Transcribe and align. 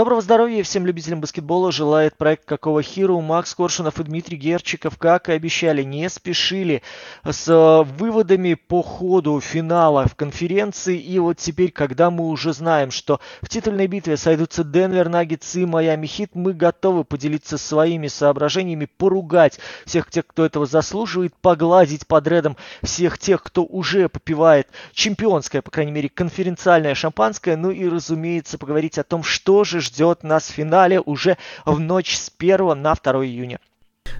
Доброго 0.00 0.22
здоровья 0.22 0.62
всем 0.62 0.86
любителям 0.86 1.20
баскетбола 1.20 1.70
желает 1.70 2.16
проект 2.16 2.46
«Какого 2.46 2.82
Хиру». 2.82 3.20
Макс 3.20 3.54
Коршунов 3.54 4.00
и 4.00 4.04
Дмитрий 4.04 4.38
Герчиков, 4.38 4.96
как 4.96 5.28
и 5.28 5.32
обещали, 5.32 5.82
не 5.82 6.08
спешили 6.08 6.80
с 7.22 7.46
э, 7.46 7.82
выводами 7.98 8.54
по 8.54 8.80
ходу 8.80 9.38
финала 9.42 10.06
в 10.06 10.14
конференции. 10.14 10.96
И 10.96 11.18
вот 11.18 11.36
теперь, 11.36 11.70
когда 11.70 12.10
мы 12.10 12.28
уже 12.28 12.54
знаем, 12.54 12.90
что 12.90 13.20
в 13.42 13.50
титульной 13.50 13.88
битве 13.88 14.16
сойдутся 14.16 14.64
Денвер, 14.64 15.10
Наггетс 15.10 15.56
и 15.56 15.66
Майами 15.66 16.06
Хит, 16.06 16.30
мы 16.32 16.54
готовы 16.54 17.04
поделиться 17.04 17.58
своими 17.58 18.06
соображениями, 18.06 18.88
поругать 18.96 19.58
всех 19.84 20.10
тех, 20.10 20.26
кто 20.26 20.46
этого 20.46 20.64
заслуживает, 20.64 21.34
погладить 21.42 22.06
под 22.06 22.26
редом 22.26 22.56
всех 22.82 23.18
тех, 23.18 23.42
кто 23.42 23.64
уже 23.64 24.08
попивает 24.08 24.68
чемпионское, 24.94 25.60
по 25.60 25.70
крайней 25.70 25.92
мере, 25.92 26.08
конференциальное 26.08 26.94
шампанское. 26.94 27.54
Ну 27.58 27.70
и, 27.70 27.86
разумеется, 27.86 28.56
поговорить 28.56 28.96
о 28.96 29.04
том, 29.04 29.22
что 29.22 29.62
же 29.62 29.89
ждет 29.90 30.22
нас 30.22 30.44
в 30.44 30.52
финале 30.52 31.00
уже 31.00 31.36
в 31.64 31.78
ночь 31.78 32.16
с 32.16 32.30
1 32.38 32.80
на 32.80 32.94
2 32.94 33.26
июня. 33.26 33.58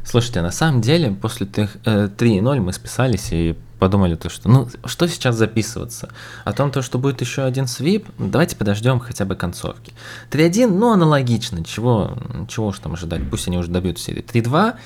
Слушайте, 0.04 0.42
на 0.42 0.50
самом 0.50 0.80
деле, 0.80 1.10
после 1.10 1.46
3-0 1.46 2.56
э, 2.56 2.60
мы 2.60 2.72
списались 2.72 3.32
и 3.32 3.56
подумали 3.78 4.14
то, 4.14 4.28
что 4.28 4.48
ну 4.48 4.68
что 4.84 5.09
сейчас 5.09 5.36
записываться? 5.36 6.10
О 6.45 6.52
том, 6.52 6.70
то, 6.70 6.82
что 6.82 6.98
будет 6.98 7.20
еще 7.20 7.42
один 7.42 7.66
свип, 7.66 8.09
давайте 8.18 8.56
подождем 8.56 9.00
хотя 9.00 9.24
бы 9.24 9.36
концовки. 9.36 9.92
3-1, 10.30 10.68
ну 10.68 10.92
аналогично, 10.92 11.64
чего, 11.64 12.16
чего 12.48 12.68
уж 12.68 12.78
там 12.78 12.95
ожидать, 12.95 13.23
пусть 13.30 13.48
они 13.48 13.59
уже 13.59 13.70
добьют 13.70 13.98
серии. 13.98 14.23
3-2, 14.23 14.76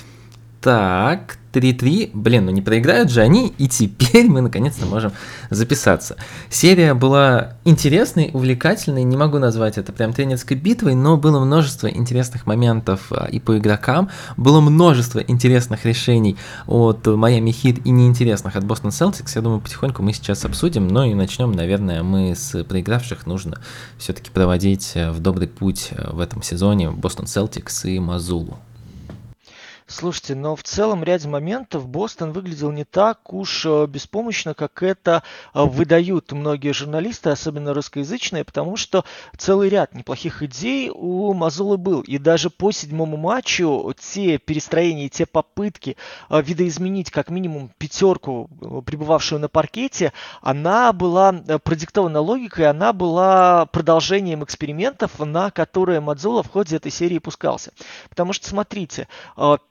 так, 0.64 1.36
3-3, 1.52 2.12
блин, 2.14 2.46
ну 2.46 2.50
не 2.50 2.62
проиграют 2.62 3.10
же 3.10 3.20
они, 3.20 3.52
и 3.58 3.68
теперь 3.68 4.28
мы 4.28 4.40
наконец-то 4.40 4.86
можем 4.86 5.12
записаться. 5.50 6.16
Серия 6.48 6.94
была 6.94 7.58
интересной, 7.66 8.30
увлекательной, 8.32 9.02
не 9.02 9.18
могу 9.18 9.38
назвать 9.38 9.76
это 9.76 9.92
прям 9.92 10.14
тренерской 10.14 10.56
битвой, 10.56 10.94
но 10.94 11.18
было 11.18 11.38
множество 11.38 11.86
интересных 11.86 12.46
моментов 12.46 13.12
а, 13.12 13.26
и 13.26 13.40
по 13.40 13.58
игрокам, 13.58 14.08
было 14.38 14.62
множество 14.62 15.18
интересных 15.18 15.84
решений 15.84 16.38
от 16.66 17.06
Miami 17.06 17.50
Heat 17.50 17.82
и 17.84 17.90
неинтересных 17.90 18.56
от 18.56 18.64
Boston 18.64 18.88
Celtics, 18.88 19.32
я 19.34 19.42
думаю, 19.42 19.60
потихоньку 19.60 20.02
мы 20.02 20.14
сейчас 20.14 20.46
обсудим, 20.46 20.88
но 20.88 21.04
и 21.04 21.12
начнем, 21.12 21.52
наверное, 21.52 22.02
мы 22.02 22.34
с 22.34 22.64
проигравших, 22.64 23.26
нужно 23.26 23.60
все-таки 23.98 24.30
проводить 24.30 24.92
э, 24.94 25.10
в 25.10 25.20
добрый 25.20 25.46
путь 25.46 25.90
э, 25.90 26.10
в 26.10 26.20
этом 26.20 26.42
сезоне 26.42 26.86
Boston 26.86 27.24
Celtics 27.26 27.86
и 27.86 27.98
Мазулу. 27.98 28.58
Слушайте, 29.86 30.34
но 30.34 30.56
в 30.56 30.62
целом 30.62 31.04
ряде 31.04 31.28
моментов 31.28 31.86
Бостон 31.86 32.32
выглядел 32.32 32.70
не 32.72 32.84
так 32.84 33.34
уж 33.34 33.66
э, 33.66 33.86
беспомощно, 33.86 34.54
как 34.54 34.82
это 34.82 35.22
э, 35.52 35.62
выдают 35.62 36.32
многие 36.32 36.72
журналисты, 36.72 37.28
особенно 37.28 37.74
русскоязычные, 37.74 38.44
потому 38.44 38.76
что 38.76 39.04
целый 39.36 39.68
ряд 39.68 39.94
неплохих 39.94 40.42
идей 40.42 40.90
у 40.90 41.34
Мазулы 41.34 41.76
был. 41.76 42.00
И 42.00 42.16
даже 42.16 42.48
по 42.48 42.72
седьмому 42.72 43.18
матчу 43.18 43.92
те 43.98 44.38
перестроения, 44.38 45.10
те 45.10 45.26
попытки 45.26 45.98
э, 46.30 46.40
видоизменить 46.40 47.10
как 47.10 47.28
минимум 47.28 47.70
пятерку, 47.76 48.48
пребывавшую 48.86 49.38
на 49.38 49.50
паркете, 49.50 50.14
она 50.40 50.94
была 50.94 51.30
продиктована 51.62 52.20
логикой, 52.20 52.70
она 52.70 52.94
была 52.94 53.66
продолжением 53.66 54.44
экспериментов, 54.44 55.18
на 55.18 55.50
которые 55.50 56.00
Мазула 56.00 56.42
в 56.42 56.50
ходе 56.50 56.76
этой 56.76 56.90
серии 56.90 57.18
пускался. 57.18 57.72
Потому 58.08 58.32
что, 58.32 58.48
смотрите, 58.48 59.08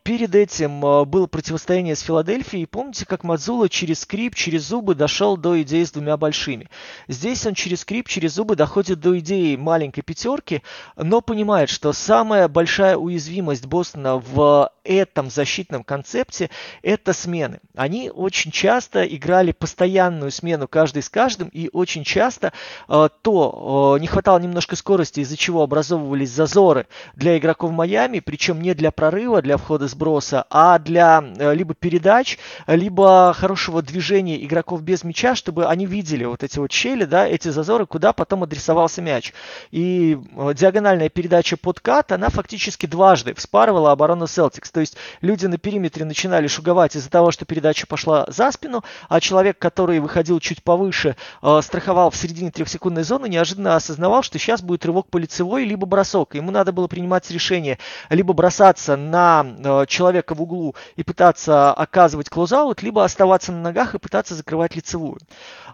Перед 0.04 0.36
этим 0.36 0.86
э, 0.86 1.06
было 1.06 1.28
противостояние 1.28 1.96
с 1.96 2.02
Филадельфией. 2.02 2.68
Помните, 2.68 3.06
как 3.06 3.24
Мадзула 3.24 3.70
через 3.70 4.02
скрип, 4.02 4.36
через 4.36 4.68
зубы 4.68 4.96
дошел 4.96 5.38
до 5.38 5.62
идеи 5.62 5.86
с 5.86 5.92
двумя 5.92 6.18
большими? 6.18 6.70
Здесь 7.08 7.46
он 7.46 7.54
через 7.54 7.82
скрип, 7.82 8.10
через 8.10 8.34
зубы 8.34 8.58
доходит 8.58 9.00
до 9.00 9.18
идеи 9.20 9.56
маленькой 9.56 10.02
пятерки, 10.02 10.62
но 10.98 11.22
понимает, 11.22 11.70
что 11.70 11.94
самая 11.94 12.50
большая 12.50 12.98
уязвимость 12.98 13.66
Бостона 13.66 14.18
в 14.18 14.70
этом 14.84 15.30
защитном 15.30 15.86
концепте– 15.86 16.50
это 16.82 17.14
смены. 17.14 17.62
Они 17.74 18.12
очень 18.14 18.52
часто 18.52 19.06
играли 19.06 19.54
постоянную 19.54 20.32
смену 20.32 20.68
каждый 20.68 21.02
с 21.02 21.10
каждым, 21.10 21.48
и 21.48 21.70
очень 21.72 22.04
часто 22.04 22.52
э, 22.90 23.08
то 23.22 23.96
э, 23.96 24.02
не 24.02 24.08
хватало 24.08 24.40
немножко 24.40 24.76
скорости, 24.76 25.22
из-за 25.22 25.38
чего 25.38 25.64
образовывались 25.64 26.32
зазоры 26.32 26.88
для 27.16 27.38
игроков 27.38 27.72
Майами, 27.72 28.20
причем 28.20 28.62
не 28.62 28.74
для 28.74 28.92
прорыва, 28.92 29.42
для 29.42 29.56
входа 29.56 29.88
сброса, 29.94 30.46
а 30.50 30.80
для 30.80 31.24
э, 31.38 31.54
либо 31.54 31.74
передач, 31.74 32.38
либо 32.68 33.34
хорошего 33.34 33.82
движения 33.82 34.44
игроков 34.44 34.82
без 34.82 35.04
мяча, 35.04 35.36
чтобы 35.36 35.68
они 35.68 35.86
видели 35.86 36.26
вот 36.26 36.44
эти 36.44 36.60
вот 36.60 36.72
щели, 36.72 37.06
да, 37.06 37.28
эти 37.28 37.50
зазоры, 37.50 37.86
куда 37.86 38.12
потом 38.14 38.44
адресовался 38.44 39.02
мяч. 39.02 39.34
И 39.72 40.18
э, 40.36 40.54
диагональная 40.54 41.10
передача 41.10 41.58
под 41.58 41.80
кат, 41.80 42.12
она 42.12 42.30
фактически 42.30 42.86
дважды 42.86 43.34
вспарывала 43.36 43.92
оборону 43.92 44.26
Celtics. 44.26 44.70
То 44.72 44.82
есть 44.82 44.98
люди 45.22 45.46
на 45.46 45.58
периметре 45.58 46.06
начинали 46.06 46.48
шуговать 46.48 46.96
из-за 46.96 47.10
того, 47.10 47.32
что 47.32 47.46
передача 47.46 47.88
пошла 47.88 48.26
за 48.28 48.52
спину, 48.52 48.84
а 49.10 49.20
человек, 49.20 49.58
который 49.60 50.00
выходил 50.00 50.40
чуть 50.40 50.64
повыше, 50.64 51.16
э, 51.42 51.60
страховал 51.64 52.10
в 52.10 52.16
середине 52.16 52.52
трехсекундной 52.52 53.04
зоны, 53.04 53.30
неожиданно 53.30 53.76
осознавал, 53.76 54.24
что 54.24 54.40
сейчас 54.40 54.62
будет 54.62 54.86
рывок 54.86 55.08
по 55.10 55.18
лицевой, 55.18 55.66
либо 55.66 55.86
бросок. 55.86 56.36
Ему 56.36 56.52
надо 56.52 56.72
было 56.72 56.88
принимать 56.88 57.30
решение 57.32 57.78
либо 58.10 58.34
бросаться 58.34 58.98
на 58.98 59.83
человека 59.86 60.36
в 60.36 60.42
углу 60.42 60.76
и 60.96 61.04
пытаться 61.04 61.74
оказывать 61.74 62.30
клоузаут, 62.30 62.82
либо 62.82 63.04
оставаться 63.04 63.52
на 63.52 63.62
ногах 63.62 63.96
и 63.96 64.00
пытаться 64.00 64.36
закрывать 64.36 64.76
лицевую. 64.76 65.20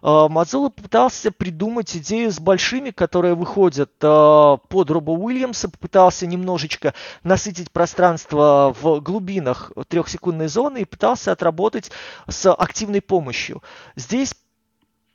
Э, 0.02 0.28
Мазула 0.30 0.70
попытался 0.70 1.32
придумать 1.32 1.96
идею 1.98 2.32
с 2.32 2.40
большими, 2.40 2.92
которые 2.92 3.36
выходят 3.36 3.92
э, 4.02 4.58
под 4.68 4.92
Робо 4.92 5.12
Уильямса, 5.12 5.70
попытался 5.70 6.28
немножечко 6.28 6.94
насытить 7.24 7.72
пространство 7.72 8.76
в 8.82 9.00
глубинах 9.02 9.72
трехсекундной 9.88 10.48
зоны 10.48 10.80
и 10.82 10.86
пытался 10.86 11.32
отработать 11.32 11.92
с 12.28 12.52
активной 12.52 13.02
помощью. 13.02 13.62
Здесь 13.96 14.34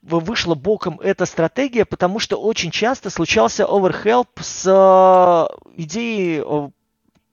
вышла 0.04 0.54
боком 0.54 1.00
эта 1.00 1.24
стратегия, 1.24 1.84
потому 1.84 2.18
что 2.18 2.36
очень 2.36 2.70
часто 2.70 3.10
случался 3.10 3.64
оверхелп 3.64 4.28
с 4.40 4.64
э, 4.66 5.72
идеей 5.76 6.42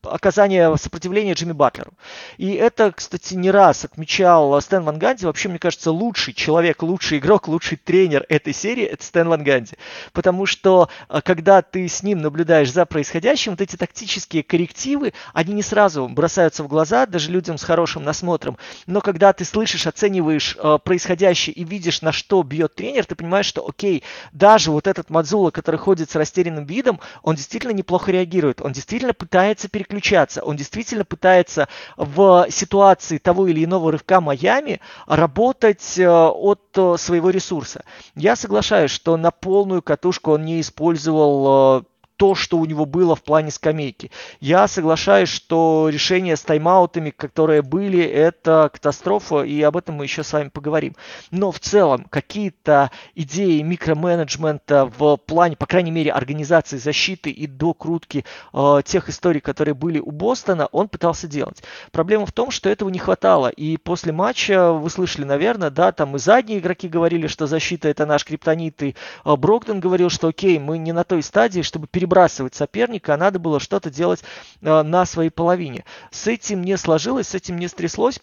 оказание 0.04 0.76
сопротивления 0.78 1.34
Джимми 1.34 1.52
Батлеру. 1.52 1.94
И 2.38 2.54
это, 2.54 2.92
кстати, 2.92 3.36
не 3.36 3.52
раз 3.52 3.86
отмечал 3.86 4.60
Стэн 4.62 4.84
Ван 4.84 4.98
Ганди. 4.98 5.26
Вообще, 5.26 5.50
мне 5.50 5.60
кажется, 5.60 5.92
лучший 5.92 6.34
человек, 6.34 6.82
лучший 6.84 7.20
игрок, 7.20 7.48
лучший 7.48 7.78
тренер 7.78 8.26
этой 8.30 8.54
серии– 8.54 8.84
это 8.86 9.04
Стэн 9.04 9.30
Ван 9.30 9.44
Ганди. 9.44 9.76
Потому 10.14 10.46
что, 10.46 10.90
а, 11.08 11.22
когда 11.22 11.62
ты 11.62 11.88
с 11.88 12.04
ним 12.04 12.20
наблюдаешь 12.20 12.72
за 12.72 12.86
происходящим, 12.86 13.52
вот 13.52 13.62
эти 13.62 13.76
тактические 13.76 14.44
коррективы, 14.44 15.14
они 15.34 15.54
не 15.54 15.62
сразу 15.62 16.08
бросаются 16.08 16.64
в 16.64 16.68
глаза, 16.68 17.06
даже 17.06 17.32
людям 17.32 17.58
с 17.58 17.64
хорошим 17.64 18.04
насмотром. 18.04 18.58
Но 18.88 19.02
когда 19.02 19.34
ты 19.34 19.46
слышишь, 19.46 19.88
оцениваешь 19.88 20.58
э, 20.58 20.80
происходящее 20.84 21.54
и 21.54 21.64
видишь, 21.64 22.02
на 22.02 22.12
что 22.12 22.44
бьет 22.44 22.76
тренер, 22.76 23.06
ты 23.06 23.16
понимаешь, 23.16 23.46
что, 23.46 23.68
окей, 23.68 24.04
даже 24.32 24.72
вот 24.72 24.88
этот 24.88 25.10
Мадзула, 25.10 25.52
который 25.52 25.78
ходит 25.78 26.10
с 26.10 26.16
растерянным 26.16 26.66
видом, 26.66 27.00
он 27.22 27.36
действительно 27.36 27.72
неплохо 27.72 28.12
реагирует, 28.12 28.62
он 28.62 28.72
действительно 28.72 29.14
пытается 29.14 29.70
переключить 29.70 29.91
переключаться. 29.92 30.42
Он 30.44 30.56
действительно 30.56 31.06
пытается 31.06 31.68
в 31.98 32.48
ситуации 32.50 33.18
того 33.18 33.48
или 33.48 33.64
иного 33.66 33.92
рывка 33.92 34.22
Майами 34.22 34.80
работать 35.06 35.98
э, 35.98 36.10
от 36.10 36.62
э, 36.76 36.96
своего 36.98 37.30
ресурса. 37.30 37.84
Я 38.16 38.36
соглашаюсь, 38.36 38.92
что 38.92 39.18
на 39.18 39.32
полную 39.32 39.82
катушку 39.82 40.32
он 40.32 40.46
не 40.46 40.62
использовал 40.62 41.82
э, 41.82 41.84
то, 42.22 42.36
что 42.36 42.60
у 42.60 42.66
него 42.66 42.86
было 42.86 43.16
в 43.16 43.24
плане 43.24 43.50
скамейки. 43.50 44.12
Я 44.40 44.68
соглашаюсь, 44.68 45.28
что 45.28 45.90
решения 45.92 46.36
с 46.36 46.44
тайм-аутами, 46.44 47.10
которые 47.10 47.64
были, 47.64 48.00
это 48.00 48.70
катастрофа, 48.72 49.42
и 49.42 49.60
об 49.64 49.76
этом 49.76 49.96
мы 49.96 50.04
еще 50.04 50.24
с 50.24 50.32
вами 50.32 50.50
поговорим. 50.50 50.96
Но 51.32 51.52
в 51.52 51.60
целом 51.60 52.06
какие-то 52.12 52.92
идеи 53.16 53.64
микроменеджмента 53.64 54.86
в 55.00 55.18
плане, 55.18 55.56
по 55.56 55.66
крайней 55.66 55.90
мере, 55.90 56.12
организации 56.12 56.78
защиты 56.78 57.32
и 57.32 57.48
докрутки 57.48 58.24
э, 58.54 58.82
тех 58.86 59.10
историй, 59.10 59.42
которые 59.42 59.74
были 59.74 59.98
у 59.98 60.12
Бостона, 60.12 60.68
он 60.68 60.90
пытался 60.90 61.28
делать. 61.28 61.64
Проблема 61.92 62.28
в 62.28 62.32
том, 62.32 62.52
что 62.52 62.70
этого 62.70 62.90
не 62.90 63.00
хватало. 63.00 63.48
И 63.48 63.78
после 63.78 64.12
матча, 64.12 64.74
вы 64.74 64.92
слышали, 64.92 65.26
наверное, 65.26 65.72
да, 65.72 65.92
там 65.92 66.16
и 66.16 66.20
задние 66.20 66.60
игроки 66.60 66.88
говорили, 66.88 67.26
что 67.26 67.48
защита 67.48 67.90
это 67.90 68.06
наш 68.06 68.26
криптонит, 68.26 68.84
и 68.84 68.96
э, 69.26 69.36
Брокдон 69.36 69.80
говорил, 69.80 70.12
что 70.12 70.28
окей, 70.28 70.60
мы 70.60 70.78
не 70.78 70.92
на 70.92 71.04
той 71.04 71.24
стадии, 71.24 71.64
чтобы 71.64 71.88
перебрать 71.88 72.11
перебрасывать 72.12 72.56
соперника, 72.56 73.14
а 73.14 73.18
надо 73.18 73.40
было 73.40 73.60
что-то 73.60 73.90
делать 73.90 74.24
э, 74.62 74.82
на 74.82 75.06
своей 75.06 75.30
половине. 75.30 75.86
С 76.12 76.28
этим 76.28 76.62
не 76.62 76.78
сложилось, 76.78 77.30
с 77.30 77.36
этим 77.36 77.58
не 77.58 77.68
стряслось. 77.68 78.20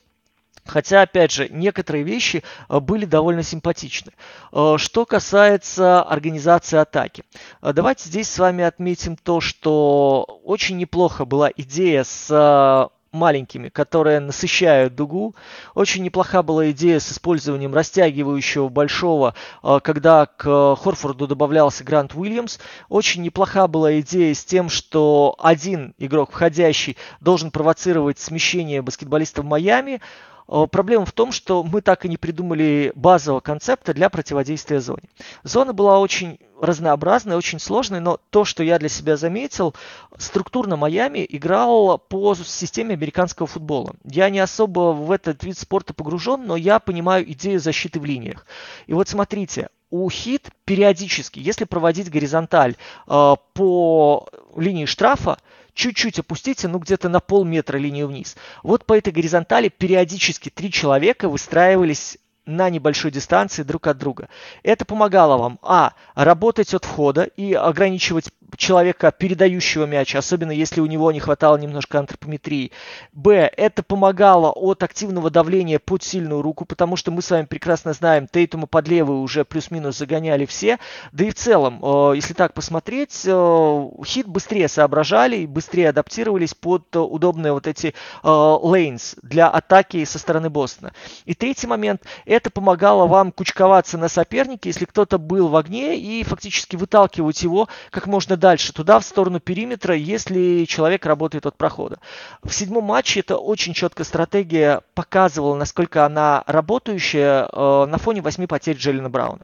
Хотя, 0.67 1.01
опять 1.01 1.33
же, 1.33 1.49
некоторые 1.49 2.05
вещи 2.05 2.45
э, 2.69 2.81
были 2.81 3.07
довольно 3.07 3.43
симпатичны. 3.43 4.13
Э, 4.53 4.75
что 4.77 5.07
касается 5.07 6.03
организации 6.03 6.77
атаки. 6.77 7.25
Давайте 7.63 8.09
здесь 8.09 8.29
с 8.31 8.39
вами 8.39 8.65
отметим 8.65 9.17
то, 9.17 9.41
что 9.41 10.41
очень 10.45 10.77
неплохо 10.77 11.25
была 11.25 11.51
идея 11.57 12.05
с 12.05 12.91
маленькими, 13.13 13.69
которые 13.69 14.21
насыщают 14.21 14.95
дугу. 14.95 15.35
Очень 15.75 16.03
неплоха 16.03 16.43
была 16.43 16.71
идея 16.71 17.01
с 17.01 17.11
использованием 17.13 17.75
растягивающего 17.75 18.69
большого, 18.69 19.35
э, 19.63 19.81
когда 19.83 20.27
к 20.27 20.77
Хорфорду 20.77 21.27
добавлялся 21.27 21.85
Грант 21.85 22.15
Уильямс. 22.15 22.59
Очень 22.89 23.23
неплоха 23.23 23.67
была 23.67 24.01
идея 24.01 24.35
с 24.35 24.45
тем, 24.45 24.69
что 24.69 25.35
один 25.39 25.95
игрок 25.99 26.31
входящий 26.33 26.97
должен 27.21 27.51
провоцировать 27.51 28.19
смещение 28.19 28.83
баскетболистов 28.83 29.45
Майами. 29.45 30.01
Э, 30.49 30.67
проблема 30.71 31.05
в 31.05 31.13
том, 31.13 31.33
что 31.33 31.63
мы 31.63 31.81
так 31.83 32.05
и 32.05 32.09
не 32.09 32.17
придумали 32.17 32.93
базового 32.95 33.41
концепта 33.41 33.95
для 33.95 34.09
противодействия 34.09 34.81
зоне. 34.81 35.09
Зона 35.43 35.73
была 35.73 35.99
очень 35.99 36.39
разнообразной, 36.61 37.37
очень 37.37 37.61
сложной, 37.61 38.01
но 38.01 38.19
то, 38.31 38.45
что 38.45 38.63
я 38.63 38.79
для 38.79 38.89
себя 38.89 39.17
заметил, 39.17 39.75
структурно 40.17 40.77
Майами 40.77 41.25
играл 41.29 41.99
по 41.99 42.35
системе 42.35 42.95
американского 42.95 43.47
футбола. 43.47 43.95
Я 44.05 44.29
не 44.31 44.41
особо 44.41 44.93
в 44.93 45.13
этот 45.13 45.45
вид 45.45 45.57
спорта 45.57 45.95
погружен, 45.95 46.47
но 46.47 46.57
я 46.57 46.81
понимаю 46.81 47.31
идею 47.33 47.61
защиты 47.61 48.01
в 48.01 48.05
линиях. 48.05 48.47
И 48.87 48.93
вот 48.93 49.09
смотрите, 49.09 49.69
у 49.91 50.09
хит 50.11 50.51
периодически, 50.65 51.39
если 51.39 51.65
проводить 51.65 52.11
горизонталь 52.11 52.77
э, 53.07 53.37
по 53.55 54.29
линии 54.57 54.85
штрафа, 54.85 55.39
чуть-чуть 55.79 56.19
опустите, 56.19 56.67
ну 56.69 56.79
где-то 56.79 57.09
на 57.09 57.21
полметра 57.21 57.79
линию 57.79 58.09
вниз. 58.09 58.37
Вот 58.63 58.85
по 58.85 58.99
этой 58.99 59.13
горизонтали 59.13 59.69
периодически 59.69 60.51
три 60.51 60.73
человека 60.73 61.29
выстраивались 61.29 62.19
на 62.45 62.69
небольшой 62.69 63.11
дистанции 63.11 63.63
друг 63.63 63.87
от 63.87 63.99
друга. 63.99 64.29
Это 64.63 64.85
помогало 64.85 65.37
вам, 65.37 65.59
а, 65.63 65.93
работать 66.15 66.75
от 66.75 66.85
входа 66.85 67.25
и 67.25 67.53
ограничивать 67.53 68.31
человека, 68.57 69.13
передающего 69.13 69.85
мяч, 69.85 70.15
особенно 70.15 70.51
если 70.51 70.81
у 70.81 70.87
него 70.87 71.13
не 71.13 71.21
хватало 71.21 71.57
немножко 71.57 71.99
антропометрии. 71.99 72.73
Б. 73.13 73.51
Это 73.57 73.83
помогало 73.83 74.51
от 74.51 74.83
активного 74.83 75.31
давления 75.31 75.79
под 75.79 76.03
сильную 76.03 76.43
руку, 76.43 76.65
потому 76.65 76.97
что 76.97 77.11
мы 77.11 77.23
с 77.23 77.31
вами 77.31 77.45
прекрасно 77.45 77.93
знаем, 77.93 78.27
Тейтума 78.27 78.67
под 78.67 78.89
левую 78.89 79.21
уже 79.21 79.45
плюс-минус 79.45 79.99
загоняли 79.99 80.47
все. 80.47 80.79
Да 81.13 81.25
и 81.25 81.31
в 81.31 81.35
целом, 81.35 81.81
э, 81.83 82.13
если 82.17 82.35
так 82.35 82.55
посмотреть, 82.55 83.23
э, 83.25 83.89
хит 84.05 84.27
быстрее 84.27 84.69
соображали 84.69 85.37
и 85.37 85.47
быстрее 85.47 85.91
адаптировались 85.91 86.55
под 86.55 86.95
удобные 86.95 87.53
вот 87.53 87.67
эти 87.67 87.95
лейнс 88.23 89.15
э, 89.15 89.19
для 89.23 89.49
атаки 89.49 90.05
со 90.05 90.19
стороны 90.19 90.49
Бостона. 90.49 90.93
И 91.25 91.35
третий 91.35 91.67
момент, 91.67 92.03
это 92.25 92.51
помогало 92.51 93.07
вам 93.07 93.33
кучковаться 93.33 93.99
на 93.99 94.09
сопернике, 94.09 94.71
если 94.71 94.85
кто-то 94.85 95.19
был 95.19 95.49
в 95.49 95.57
огне 95.57 95.99
и 95.99 96.23
фактически 96.23 96.77
выталкивать 96.77 97.43
его 97.43 97.69
как 97.91 98.07
можно 98.07 98.38
дальше, 98.39 98.73
туда, 98.73 98.99
в 98.99 99.05
сторону 99.05 99.41
периметра, 99.41 99.95
если 99.95 100.65
человек 100.65 101.05
работает 101.07 101.47
от 101.47 101.57
прохода. 101.57 101.99
В 102.43 102.53
седьмом 102.53 102.85
матче 102.85 103.21
это 103.21 103.37
очень 103.37 103.75
четкая 103.75 104.05
стратегия 104.05 104.83
показывала, 104.95 105.55
насколько 105.57 106.05
она 106.07 106.45
работающая 106.47 107.49
э, 107.53 107.87
на 107.87 107.99
фоне 107.99 108.23
восьми 108.23 108.47
потерь 108.47 108.77
Джеллина 108.77 109.11
Брауна. 109.11 109.43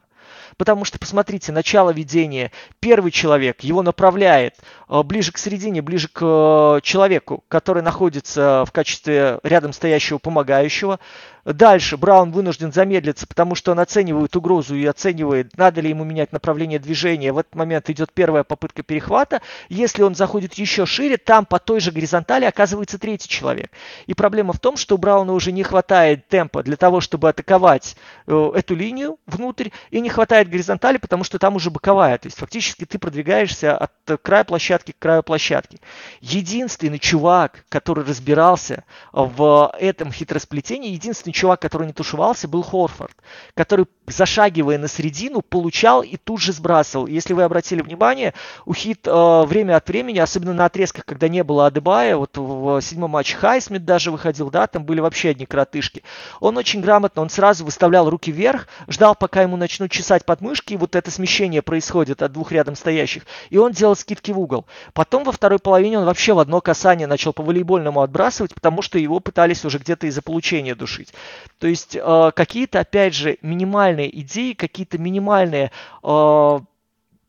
Потому 0.57 0.85
что, 0.85 0.99
посмотрите, 0.99 1.51
начало 1.51 1.91
ведения, 1.91 2.51
первый 2.79 3.11
человек 3.11 3.61
его 3.61 3.81
направляет 3.81 4.55
э, 4.87 5.03
ближе 5.03 5.31
к 5.31 5.37
середине, 5.37 5.81
ближе 5.81 6.07
к 6.07 6.21
э, 6.21 6.79
человеку, 6.81 7.43
который 7.47 7.83
находится 7.83 8.63
в 8.65 8.71
качестве 8.71 9.39
рядом 9.43 9.73
стоящего 9.73 10.17
помогающего. 10.17 10.99
Дальше 11.45 11.95
Браун 11.95 12.31
вынужден 12.31 12.73
замедлиться, 12.73 13.27
потому 13.27 13.53
что 13.53 13.71
он 13.71 13.79
оценивает 13.79 14.35
угрозу 14.35 14.75
и 14.75 14.83
оценивает, 14.85 15.55
надо 15.55 15.79
ли 15.79 15.89
ему 15.89 16.03
менять 16.03 16.31
направление 16.31 16.79
движения. 16.79 17.31
В 17.31 17.37
этот 17.37 17.53
момент 17.53 17.87
идет 17.91 18.11
первая 18.11 18.43
попытка 18.43 18.81
перехвата. 18.81 19.43
Если 19.69 20.01
он 20.01 20.15
заходит 20.15 20.55
еще 20.55 20.87
шире, 20.87 21.17
там 21.17 21.45
по 21.45 21.59
той 21.59 21.79
же 21.79 21.91
горизонтали 21.91 22.45
оказывается 22.45 22.97
третий 22.97 23.29
человек. 23.29 23.71
И 24.07 24.15
проблема 24.15 24.53
в 24.53 24.59
том, 24.59 24.75
что 24.75 24.95
у 24.95 24.97
Брауна 24.97 25.33
уже 25.33 25.51
не 25.51 25.61
хватает 25.61 26.27
темпа 26.27 26.63
для 26.63 26.77
того, 26.77 26.99
чтобы 26.99 27.29
атаковать 27.29 27.95
э, 28.25 28.51
эту 28.55 28.73
линию 28.73 29.19
внутрь, 29.27 29.69
и 29.91 30.01
не 30.01 30.09
хватает 30.09 30.49
горизонтали, 30.49 30.97
потому 30.97 31.23
что 31.23 31.37
там 31.37 31.55
уже 31.55 31.69
боковая. 31.69 32.17
То 32.17 32.25
есть 32.25 32.39
фактически 32.39 32.85
ты 32.85 32.97
продвигаешься 32.97 33.77
от 33.77 33.91
края 34.23 34.45
площадки 34.45 34.93
к 34.93 34.99
краю 34.99 35.21
площадки. 35.21 35.79
Единственный 36.21 36.97
чувак, 36.97 37.65
который 37.69 38.03
разбирался 38.03 38.83
в 39.11 39.71
этом 39.79 40.11
хитросплетении, 40.11 40.91
единственный 40.91 41.34
чувак, 41.35 41.61
который 41.61 41.85
не 41.85 41.93
тушевался, 41.93 42.47
был 42.47 42.63
Хорфорд, 42.63 43.15
который, 43.53 43.85
зашагивая 44.07 44.77
на 44.77 44.87
середину, 44.87 45.41
получал 45.41 46.01
и 46.01 46.17
тут 46.17 46.41
же 46.41 46.53
сбрасывал. 46.53 47.05
Если 47.07 47.33
вы 47.33 47.43
обратили 47.43 47.81
внимание, 47.81 48.33
у 48.65 48.73
Хит 48.73 49.01
э, 49.05 49.43
время 49.45 49.75
от 49.75 49.87
времени, 49.87 50.19
особенно 50.19 50.53
на 50.53 50.65
отрезках, 50.65 51.05
когда 51.05 51.27
не 51.27 51.43
было 51.43 51.67
Адебая, 51.67 52.15
вот 52.15 52.37
в, 52.37 52.81
седьмом 52.81 53.11
матче 53.11 53.35
Хайсмит 53.35 53.85
даже 53.85 54.11
выходил, 54.11 54.49
да, 54.49 54.65
там 54.67 54.85
были 54.85 55.01
вообще 55.01 55.29
одни 55.29 55.45
коротышки. 55.45 56.03
Он 56.39 56.57
очень 56.57 56.81
грамотно, 56.81 57.21
он 57.21 57.29
сразу 57.29 57.65
выставлял 57.65 58.09
руки 58.09 58.31
вверх, 58.31 58.67
ждал, 58.87 59.15
пока 59.15 59.41
ему 59.41 59.57
начнут 59.57 59.91
чесать 59.91 60.25
подмышки, 60.25 60.73
и 60.73 60.77
вот 60.77 60.95
это 60.95 61.11
смещение 61.11 61.61
происходит 61.61 62.21
от 62.23 62.31
двух 62.31 62.51
рядом 62.51 62.75
стоящих, 62.75 63.23
и 63.49 63.57
он 63.57 63.73
делал 63.73 63.95
скидки 63.95 64.31
в 64.31 64.39
угол. 64.39 64.65
Потом 64.93 65.23
во 65.25 65.31
второй 65.31 65.59
половине 65.59 65.99
он 65.99 66.05
вообще 66.05 66.33
в 66.33 66.39
одно 66.39 66.61
касание 66.61 67.07
начал 67.07 67.33
по 67.33 67.43
волейбольному 67.43 68.01
отбрасывать, 68.01 68.53
потому 68.53 68.81
что 68.81 68.97
его 68.97 69.19
пытались 69.19 69.65
уже 69.65 69.79
где-то 69.79 70.07
из-за 70.07 70.21
получения 70.21 70.75
душить. 70.75 71.13
То 71.59 71.67
есть 71.67 71.95
э, 71.95 72.31
какие-то, 72.35 72.79
опять 72.79 73.13
же, 73.13 73.37
минимальные 73.41 74.19
идеи, 74.21 74.53
какие-то 74.53 74.97
минимальные 74.97 75.71
э, 76.03 76.59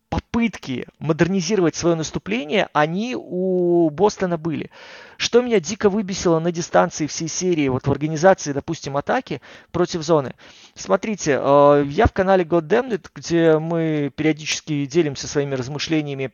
попытки 0.09 0.87
модернизировать 0.99 1.75
свое 1.75 1.97
наступление, 1.97 2.69
они 2.73 3.15
у 3.17 3.91
Бостона 3.91 4.39
были. 4.39 4.71
Что 5.17 5.41
меня 5.43 5.61
дико 5.61 5.89
выбесило 5.89 6.39
на 6.39 6.53
дистанции 6.53 7.07
всей 7.07 7.29
серии, 7.29 7.69
вот 7.69 7.87
в 7.87 7.91
организации, 7.91 8.53
допустим, 8.53 8.97
атаки 8.97 9.41
против 9.73 10.03
зоны. 10.03 10.35
Смотрите, 10.75 11.39
э, 11.41 11.85
я 11.89 12.07
в 12.07 12.13
канале 12.13 12.45
God 12.45 12.69
Damn 12.69 12.91
It, 12.91 13.09
где 13.15 13.59
мы 13.59 14.13
периодически 14.15 14.87
делимся 14.87 15.27
своими 15.29 15.55
размышлениями 15.55 16.33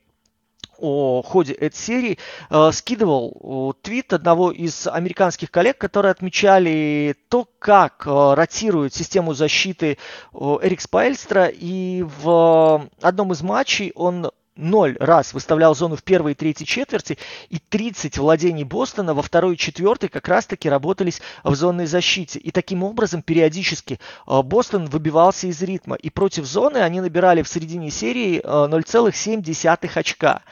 о 0.82 1.22
ходе 1.22 1.52
этой 1.52 1.76
серии, 1.76 2.18
э, 2.50 2.70
скидывал 2.72 3.72
э, 3.78 3.82
твит 3.82 4.12
одного 4.12 4.50
из 4.50 4.88
американских 4.88 5.50
коллег, 5.50 5.78
которые 5.78 6.10
отмечали 6.10 7.14
то, 7.28 7.48
как 7.58 8.02
э, 8.06 8.34
ротирует 8.34 8.92
систему 8.92 9.32
защиты 9.32 9.96
Эрик 10.34 10.80
Спайльстра, 10.80 11.46
и 11.46 12.04
в 12.22 12.88
одном 13.00 13.32
из 13.32 13.42
матчей 13.42 13.92
он 13.94 14.30
0 14.62 14.96
раз 15.00 15.34
выставлял 15.34 15.74
зону 15.74 15.96
в 15.96 16.02
первой 16.02 16.32
и 16.32 16.34
третьей 16.34 16.66
четверти, 16.66 17.18
и 17.50 17.58
30 17.58 18.18
владений 18.18 18.64
Бостона 18.64 19.14
во 19.14 19.22
второй 19.22 19.54
и 19.54 19.58
четвертой 19.58 20.08
как 20.08 20.28
раз-таки 20.28 20.68
работались 20.68 21.20
в 21.44 21.54
зонной 21.54 21.86
защите. 21.86 22.38
И 22.38 22.50
таким 22.50 22.82
образом 22.82 23.22
периодически 23.22 23.98
э, 24.26 24.42
Бостон 24.42 24.86
выбивался 24.86 25.48
из 25.48 25.60
ритма. 25.62 25.96
И 25.96 26.10
против 26.10 26.46
зоны 26.46 26.78
они 26.78 27.00
набирали 27.00 27.42
в 27.42 27.48
середине 27.48 27.90
серии 27.90 28.40
0,7 28.40 29.86
э, 29.86 29.98
очка. 29.98 30.42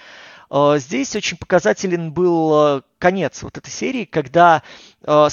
Э, 0.50 0.76
здесь 0.78 1.14
очень 1.16 1.36
показателен 1.36 2.12
был 2.12 2.82
конец 2.98 3.42
вот 3.42 3.56
этой 3.56 3.70
серии, 3.70 4.04
когда 4.04 4.62
э, 5.02 5.28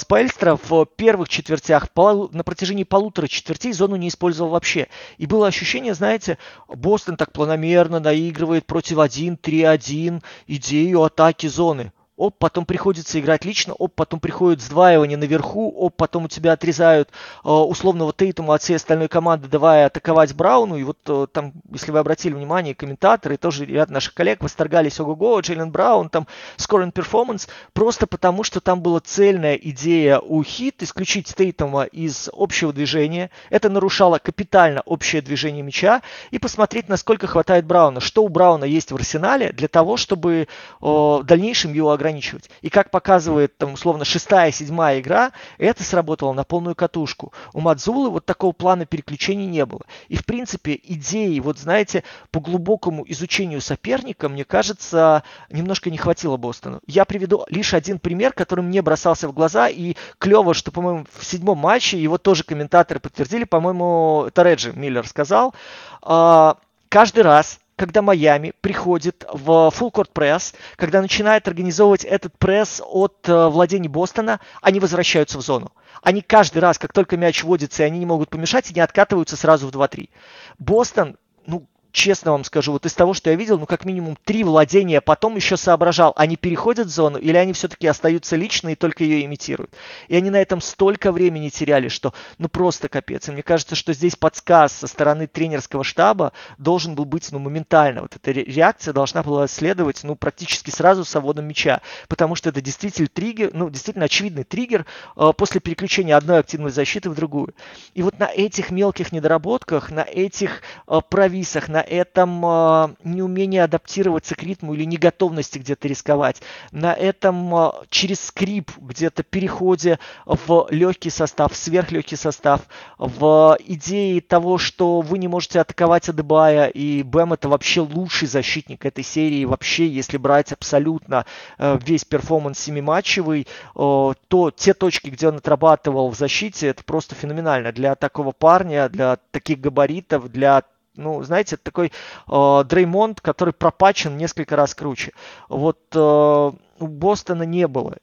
в 0.56 0.86
первых 0.86 1.28
четвертях 1.28 1.88
на 2.32 2.42
протяжении 2.42 2.84
полутора 2.84 3.28
четвертей 3.28 3.72
зону 3.72 3.96
не 3.96 4.08
использовал 4.08 4.50
вообще. 4.50 4.88
И 5.18 5.26
было 5.26 5.46
ощущение, 5.46 5.94
знаете, 5.94 6.38
Бостон 6.68 7.16
так 7.16 7.32
планомерно 7.32 8.00
наигрывает 8.00 8.66
против 8.66 8.98
1-3-1 8.98 10.22
идею 10.46 11.02
атаки 11.02 11.46
зоны 11.46 11.92
оп, 12.18 12.36
потом 12.38 12.66
приходится 12.66 13.18
играть 13.18 13.44
лично, 13.44 13.72
оп, 13.74 13.94
потом 13.94 14.20
приходит 14.20 14.60
сдваивание 14.60 15.16
наверху, 15.16 15.72
оп, 15.74 15.94
потом 15.96 16.24
у 16.24 16.28
тебя 16.28 16.52
отрезают 16.52 17.08
э, 17.44 17.48
условного 17.48 18.12
Тейтума 18.12 18.54
от 18.54 18.62
всей 18.62 18.76
остальной 18.76 19.08
команды, 19.08 19.48
давая 19.48 19.86
атаковать 19.86 20.34
Брауну, 20.34 20.76
и 20.76 20.82
вот 20.82 20.98
э, 21.06 21.26
там, 21.32 21.52
если 21.72 21.92
вы 21.92 22.00
обратили 22.00 22.34
внимание, 22.34 22.74
комментаторы, 22.74 23.36
тоже 23.36 23.64
ряд 23.64 23.88
наших 23.88 24.14
коллег 24.14 24.42
восторгались, 24.42 24.98
ого-го, 25.00 25.40
Джейлен 25.40 25.70
Браун, 25.70 26.10
там, 26.10 26.26
scoring 26.56 26.92
performance, 26.92 27.48
просто 27.72 28.06
потому, 28.06 28.42
что 28.42 28.60
там 28.60 28.82
была 28.82 29.00
цельная 29.00 29.54
идея 29.54 30.18
у 30.18 30.42
хит 30.42 30.82
исключить 30.82 31.32
Тейтума 31.34 31.84
из 31.84 32.28
общего 32.32 32.72
движения, 32.72 33.30
это 33.48 33.68
нарушало 33.70 34.18
капитально 34.18 34.82
общее 34.84 35.22
движение 35.22 35.62
мяча, 35.62 36.02
и 36.32 36.38
посмотреть, 36.38 36.88
насколько 36.88 37.28
хватает 37.28 37.64
Брауна, 37.64 38.00
что 38.00 38.24
у 38.24 38.28
Брауна 38.28 38.64
есть 38.64 38.90
в 38.90 38.96
арсенале 38.96 39.52
для 39.52 39.68
того, 39.68 39.96
чтобы 39.96 40.32
э, 40.32 40.46
в 40.80 41.22
дальнейшем 41.22 41.72
его 41.72 41.92
ограничить 41.92 42.07
ограничивать. 42.08 42.50
И 42.62 42.70
как 42.70 42.90
показывает, 42.90 43.56
там, 43.56 43.74
условно, 43.74 44.04
шестая, 44.04 44.50
седьмая 44.50 45.00
игра, 45.00 45.32
это 45.58 45.82
сработало 45.82 46.32
на 46.32 46.44
полную 46.44 46.74
катушку. 46.74 47.32
У 47.52 47.60
Мадзулы 47.60 48.10
вот 48.10 48.24
такого 48.24 48.52
плана 48.52 48.86
переключений 48.86 49.46
не 49.46 49.64
было. 49.64 49.82
И, 50.08 50.16
в 50.16 50.24
принципе, 50.24 50.78
идеи, 50.82 51.38
вот 51.40 51.58
знаете, 51.58 52.02
по 52.30 52.40
глубокому 52.40 53.04
изучению 53.06 53.60
соперника, 53.60 54.28
мне 54.28 54.44
кажется, 54.44 55.22
немножко 55.50 55.90
не 55.90 55.98
хватило 55.98 56.36
Бостону. 56.36 56.80
Я 56.86 57.04
приведу 57.04 57.44
лишь 57.48 57.74
один 57.74 57.98
пример, 57.98 58.32
который 58.32 58.64
мне 58.64 58.82
бросался 58.82 59.28
в 59.28 59.32
глаза, 59.32 59.68
и 59.68 59.94
клево, 60.18 60.54
что, 60.54 60.70
по-моему, 60.70 61.06
в 61.12 61.24
седьмом 61.24 61.58
матче, 61.58 62.00
его 62.02 62.18
тоже 62.18 62.44
комментаторы 62.44 63.00
подтвердили, 63.00 63.44
по-моему, 63.44 64.24
это 64.28 64.42
Реджи 64.42 64.72
Миллер 64.72 65.06
сказал, 65.06 65.54
а, 66.02 66.56
каждый 66.88 67.22
раз, 67.22 67.60
когда 67.78 68.02
Майами 68.02 68.52
приходит 68.60 69.24
в 69.32 69.72
full 69.72 69.92
court 69.92 70.10
пресс, 70.12 70.52
когда 70.76 71.00
начинает 71.00 71.46
организовывать 71.46 72.04
этот 72.04 72.36
пресс 72.36 72.82
от 72.84 73.26
э, 73.28 73.48
владений 73.48 73.88
Бостона, 73.88 74.40
они 74.60 74.80
возвращаются 74.80 75.38
в 75.38 75.42
зону. 75.42 75.72
Они 76.02 76.20
каждый 76.20 76.58
раз, 76.58 76.76
как 76.78 76.92
только 76.92 77.16
мяч 77.16 77.44
вводится, 77.44 77.84
и 77.84 77.86
они 77.86 78.00
не 78.00 78.06
могут 78.06 78.30
помешать, 78.30 78.70
они 78.70 78.80
откатываются 78.80 79.36
сразу 79.36 79.68
в 79.68 79.70
2-3. 79.70 80.10
Бостон, 80.58 81.16
ну, 81.46 81.68
честно 81.98 82.30
вам 82.30 82.44
скажу, 82.44 82.72
вот 82.72 82.86
из 82.86 82.94
того, 82.94 83.12
что 83.12 83.30
я 83.30 83.36
видел, 83.36 83.58
ну, 83.58 83.66
как 83.66 83.84
минимум 83.84 84.16
три 84.24 84.44
владения, 84.44 85.00
потом 85.00 85.34
еще 85.34 85.56
соображал, 85.56 86.12
они 86.16 86.36
переходят 86.36 86.86
в 86.86 86.90
зону 86.90 87.18
или 87.18 87.36
они 87.36 87.52
все-таки 87.52 87.88
остаются 87.88 88.36
лично 88.36 88.68
и 88.68 88.76
только 88.76 89.02
ее 89.02 89.24
имитируют. 89.24 89.74
И 90.06 90.14
они 90.14 90.30
на 90.30 90.40
этом 90.40 90.60
столько 90.60 91.10
времени 91.10 91.48
теряли, 91.48 91.88
что, 91.88 92.14
ну, 92.38 92.48
просто 92.48 92.88
капец. 92.88 93.28
И 93.28 93.32
мне 93.32 93.42
кажется, 93.42 93.74
что 93.74 93.92
здесь 93.92 94.14
подсказ 94.14 94.74
со 94.74 94.86
стороны 94.86 95.26
тренерского 95.26 95.82
штаба 95.82 96.32
должен 96.56 96.94
был 96.94 97.04
быть, 97.04 97.32
ну, 97.32 97.40
моментально. 97.40 98.02
Вот 98.02 98.14
эта 98.14 98.30
реакция 98.30 98.94
должна 98.94 99.24
была 99.24 99.48
следовать, 99.48 100.04
ну, 100.04 100.14
практически 100.14 100.70
сразу 100.70 101.04
с 101.04 101.18
вводом 101.18 101.46
мяча, 101.46 101.80
потому 102.06 102.36
что 102.36 102.50
это 102.50 102.60
действительно 102.60 103.08
триггер, 103.08 103.50
ну, 103.52 103.70
действительно 103.70 104.04
очевидный 104.04 104.44
триггер 104.44 104.86
э, 105.16 105.32
после 105.36 105.60
переключения 105.60 106.16
одной 106.16 106.38
активной 106.38 106.70
защиты 106.70 107.10
в 107.10 107.16
другую. 107.16 107.54
И 107.94 108.04
вот 108.04 108.20
на 108.20 108.26
этих 108.26 108.70
мелких 108.70 109.10
недоработках, 109.10 109.90
на 109.90 110.02
этих 110.02 110.62
э, 110.86 111.00
провисах, 111.10 111.68
на 111.68 111.87
этом 111.88 112.44
э, 112.44 112.88
неумении 113.04 113.58
адаптироваться 113.58 114.34
к 114.34 114.42
ритму 114.42 114.74
или 114.74 114.84
неготовности 114.84 115.58
где-то 115.58 115.88
рисковать, 115.88 116.42
на 116.72 116.92
этом 116.92 117.54
э, 117.54 117.70
через 117.90 118.20
скрип 118.20 118.70
где-то 118.78 119.22
переходе 119.22 119.98
в 120.26 120.68
легкий 120.70 121.10
состав, 121.10 121.54
сверхлегкий 121.56 122.16
состав, 122.16 122.62
в 122.98 123.56
идее 123.64 124.20
того, 124.20 124.58
что 124.58 125.00
вы 125.00 125.18
не 125.18 125.28
можете 125.28 125.60
атаковать 125.60 126.08
Адебая, 126.08 126.68
и 126.68 127.02
Бэм 127.02 127.32
это 127.32 127.48
вообще 127.48 127.80
лучший 127.80 128.28
защитник 128.28 128.84
этой 128.84 129.04
серии, 129.04 129.44
вообще, 129.44 129.86
если 129.86 130.16
брать 130.16 130.52
абсолютно 130.52 131.24
э, 131.58 131.78
весь 131.84 132.04
перформанс 132.04 132.58
семиматчевый, 132.58 133.42
э, 133.42 133.46
то 133.74 134.50
те 134.54 134.74
точки, 134.74 135.10
где 135.10 135.28
он 135.28 135.36
отрабатывал 135.36 136.10
в 136.10 136.16
защите, 136.16 136.68
это 136.68 136.84
просто 136.84 137.14
феноменально. 137.14 137.72
Для 137.72 137.94
такого 137.94 138.32
парня, 138.32 138.88
для 138.88 139.18
таких 139.30 139.60
габаритов, 139.60 140.30
для 140.30 140.62
ну, 140.98 141.22
знаете, 141.22 141.56
такой 141.56 141.92
э, 142.26 142.64
Дреймонд, 142.68 143.20
который 143.20 143.54
пропачен 143.54 144.16
несколько 144.16 144.56
раз 144.56 144.74
круче. 144.74 145.12
Вот 145.48 145.78
э, 145.94 145.98
у 145.98 146.86
Бостона 146.86 147.44
не 147.44 147.66
было 147.66 147.96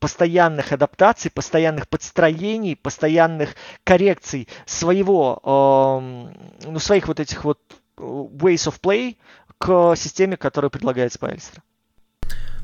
постоянных 0.00 0.72
адаптаций, 0.72 1.30
постоянных 1.30 1.88
подстроений, 1.88 2.76
постоянных 2.76 3.54
коррекций 3.84 4.48
своего, 4.66 5.40
э, 5.42 6.68
ну, 6.68 6.78
своих 6.78 7.08
вот 7.08 7.20
этих 7.20 7.44
вот 7.44 7.60
ways 7.96 8.68
of 8.68 8.80
play 8.82 9.16
к 9.58 9.94
системе, 9.96 10.36
которую 10.36 10.70
предлагает 10.70 11.12
Спайльстер. 11.12 11.62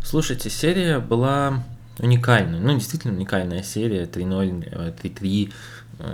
Слушайте, 0.02 0.50
серия 0.50 0.98
была 0.98 1.62
уникальной, 1.98 2.58
ну, 2.58 2.74
действительно 2.74 3.14
уникальная 3.14 3.62
серия, 3.62 4.04
3-0, 4.04 4.96
3-3, 5.00 5.52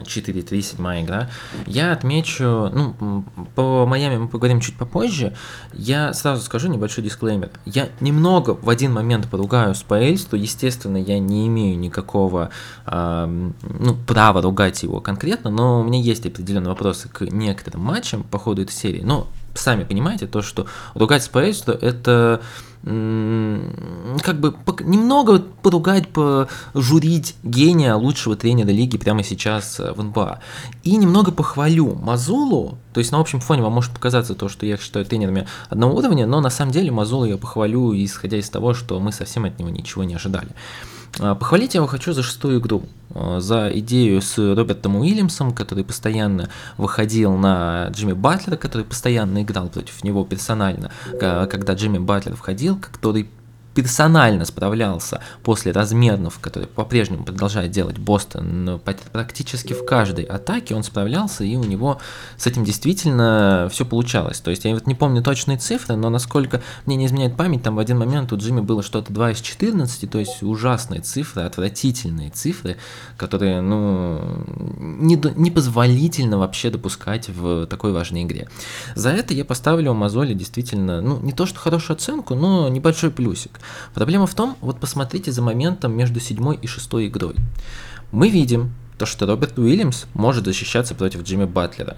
4-3, 0.02 0.61
седьмая 0.61 1.02
игра. 1.02 1.31
Я 1.66 1.93
отмечу, 1.93 2.71
ну, 2.73 3.25
по 3.55 3.87
Майами 3.87 4.16
мы 4.19 4.28
поговорим 4.28 4.61
чуть 4.61 4.76
попозже. 4.76 5.35
Я 5.73 6.12
сразу 6.12 6.43
скажу 6.43 6.69
небольшой 6.69 7.05
дисклеймер. 7.05 7.50
Я 7.64 7.88
немного 8.00 8.50
в 8.50 8.69
один 8.69 8.93
момент 8.93 9.28
поругаю 9.28 9.75
Спаэльсту. 9.75 10.37
Естественно, 10.37 10.97
я 10.97 11.19
не 11.19 11.47
имею 11.49 11.78
никакого 11.78 12.50
э, 12.87 13.50
ну, 13.62 13.97
права 14.07 14.43
ругать 14.43 14.83
его 14.83 15.00
конкретно, 15.00 15.50
но 15.50 15.81
у 15.81 15.85
меня 15.85 16.00
есть 16.00 16.26
определенные 16.26 16.71
вопросы 16.71 17.09
к 17.09 17.23
некоторым 17.23 17.83
матчам 17.83 18.23
по 18.23 18.38
ходу 18.38 18.62
этой 18.62 18.73
серии. 18.73 19.02
Но 19.02 19.28
сами 19.58 19.84
понимаете, 19.84 20.26
то, 20.26 20.42
что 20.42 20.66
ругать 20.94 21.22
Спаэльсту 21.22 21.72
это 21.72 22.40
как 22.86 24.38
бы 24.38 24.54
немного 24.84 25.40
поругать, 25.40 26.06
пожурить 26.08 27.34
гения 27.42 27.96
лучшего 27.96 28.36
тренера 28.36 28.68
лиги 28.68 28.96
прямо 28.96 29.25
сейчас 29.25 29.80
э, 29.80 29.92
в 29.92 30.00
НБА. 30.04 30.38
И 30.84 30.96
немного 30.96 31.32
похвалю 31.32 31.96
Мазулу, 31.96 32.78
то 32.92 33.00
есть 33.00 33.10
на 33.10 33.18
общем 33.18 33.40
фоне 33.40 33.62
вам 33.62 33.72
может 33.72 33.92
показаться 33.92 34.36
то, 34.36 34.48
что 34.48 34.66
я 34.66 34.76
считаю 34.76 35.04
тренерами 35.04 35.48
одного 35.68 35.96
уровня, 35.96 36.28
но 36.28 36.40
на 36.40 36.50
самом 36.50 36.70
деле 36.70 36.92
Мазулу 36.92 37.25
я 37.25 37.36
похвалю, 37.38 37.92
исходя 37.92 38.36
из 38.36 38.48
того, 38.50 38.72
что 38.72 39.00
мы 39.00 39.10
совсем 39.10 39.46
от 39.46 39.58
него 39.58 39.68
ничего 39.68 40.04
не 40.04 40.14
ожидали. 40.14 40.50
А, 41.18 41.35
похвалить 41.35 41.75
я 41.75 41.78
его 41.78 41.87
хочу 41.87 42.12
за 42.12 42.23
шестую 42.23 42.61
игру, 42.61 42.85
а, 43.14 43.40
за 43.40 43.70
идею 43.78 44.20
с 44.20 44.37
Робертом 44.38 44.96
Уильямсом, 44.96 45.52
который 45.52 45.85
постоянно 45.85 46.49
выходил 46.76 47.37
на 47.37 47.88
Джимми 47.90 48.12
Батлера, 48.12 48.56
который 48.56 48.85
постоянно 48.85 49.42
играл 49.42 49.68
против 49.68 50.04
него 50.04 50.25
персонально, 50.25 50.90
когда 51.18 51.75
Джимми 51.75 51.99
Батлер 51.99 52.37
входил, 52.37 52.76
который 52.76 53.28
персонально 53.76 54.47
справлялся 54.47 55.21
после 55.42 55.71
размеров, 55.71 56.38
которые 56.40 56.66
по-прежнему 56.66 57.25
продолжает 57.25 57.71
делать 57.71 57.99
Бостон, 57.99 58.80
практически 59.12 59.75
в 59.75 59.85
каждой 59.85 60.25
атаке 60.25 60.75
он 60.75 60.83
справлялся, 60.83 61.45
и 61.45 61.56
у 61.56 61.64
него 61.64 62.00
с 62.38 62.47
этим 62.47 62.64
действительно 62.64 63.68
все 63.71 63.85
получалось. 63.85 64.40
То 64.40 64.50
есть 64.50 64.64
я 64.64 64.73
вот 64.73 64.87
не 64.87 64.95
помню 64.95 65.23
точные 65.23 65.59
цифры, 65.59 65.95
но 65.95 66.09
насколько 66.09 66.62
мне 66.87 66.97
не 66.97 67.04
изменяет 67.04 67.37
память, 67.37 67.62
там 67.62 67.76
в 67.76 67.78
один 67.78 67.99
момент 67.99 68.33
у 68.33 68.38
Джимми 68.38 68.61
было 68.61 68.83
что-то 68.83 69.12
2 69.12 69.33
из 69.33 69.40
14, 69.42 70.11
то 70.11 70.18
есть 70.18 70.42
ужасные 70.42 71.02
цифры, 71.02 71.42
отвратительные 71.42 72.30
цифры, 72.30 72.78
которые, 73.18 73.61
ну, 73.61 74.42
не, 74.78 75.16
непозволительно 75.37 76.38
вообще 76.38 76.71
допускать 76.71 77.28
в 77.28 77.66
такой 77.66 77.92
важной 77.92 78.23
игре. 78.23 78.49
За 78.95 79.11
это 79.11 79.35
я 79.35 79.45
поставлю 79.45 79.92
Мазоли 79.92 80.33
действительно, 80.33 81.02
ну, 81.02 81.21
не 81.21 81.33
то 81.33 81.45
что 81.45 81.59
хорошую 81.59 81.97
оценку, 81.97 82.35
но 82.35 82.71
небольшой 82.71 83.11
плюсик. 83.11 83.61
Проблема 83.94 84.26
в 84.26 84.35
том, 84.35 84.56
вот 84.61 84.78
посмотрите 84.78 85.32
за 85.32 85.42
моментом 85.42 85.96
между 85.96 86.20
седьмой 86.20 86.58
и 86.61 86.66
шестой 86.66 87.08
игрой. 87.08 87.35
Мы 88.12 88.28
видим 88.28 88.73
то, 88.99 89.06
что 89.06 89.26
Роберт 89.26 89.58
Уильямс 89.58 90.04
может 90.14 90.44
защищаться 90.44 90.94
против 90.94 91.23
Джимми 91.23 91.44
Батлера. 91.44 91.96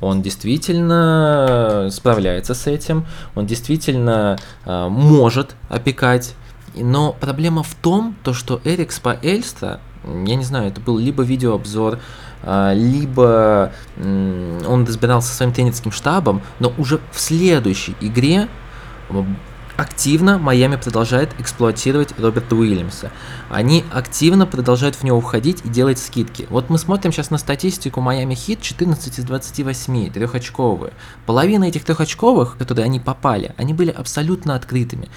Он 0.00 0.22
действительно 0.22 1.88
справляется 1.90 2.54
с 2.54 2.66
этим, 2.66 3.06
он 3.34 3.46
действительно 3.46 4.38
э, 4.66 4.88
может 4.88 5.54
опекать. 5.68 6.34
Но 6.74 7.12
проблема 7.12 7.62
в 7.62 7.74
том, 7.74 8.16
то, 8.22 8.34
что 8.34 8.60
Эрик 8.64 8.92
Спаэльстра, 8.92 9.80
я 10.04 10.34
не 10.34 10.44
знаю, 10.44 10.68
это 10.68 10.80
был 10.80 10.98
либо 10.98 11.22
видеообзор, 11.22 12.00
э, 12.42 12.72
либо 12.74 13.72
он 13.96 14.84
разбирался 14.86 15.28
со 15.28 15.36
своим 15.36 15.52
тренерским 15.52 15.92
штабом, 15.92 16.42
но 16.58 16.72
уже 16.76 17.00
в 17.12 17.20
следующей 17.20 17.96
игре 18.00 18.48
активно 19.76 20.38
Майами 20.38 20.76
продолжает 20.76 21.30
эксплуатировать 21.38 22.18
Роберта 22.18 22.54
Уильямса. 22.56 23.10
Они 23.50 23.84
активно 23.92 24.46
продолжают 24.46 24.96
в 24.96 25.02
него 25.02 25.20
входить 25.20 25.62
и 25.64 25.68
делать 25.68 25.98
скидки. 25.98 26.46
Вот 26.50 26.70
мы 26.70 26.78
смотрим 26.78 27.12
сейчас 27.12 27.30
на 27.30 27.38
статистику 27.38 28.00
Майами 28.00 28.34
Хит 28.34 28.60
14 28.60 29.18
из 29.18 29.24
28, 29.24 30.12
трехочковые. 30.12 30.92
Половина 31.26 31.64
этих 31.64 31.84
трехочковых, 31.84 32.56
которые 32.56 32.84
они 32.84 33.00
попали, 33.00 33.54
они 33.56 33.74
были 33.74 33.90
абсолютно 33.90 34.54
открытыми. 34.54 35.08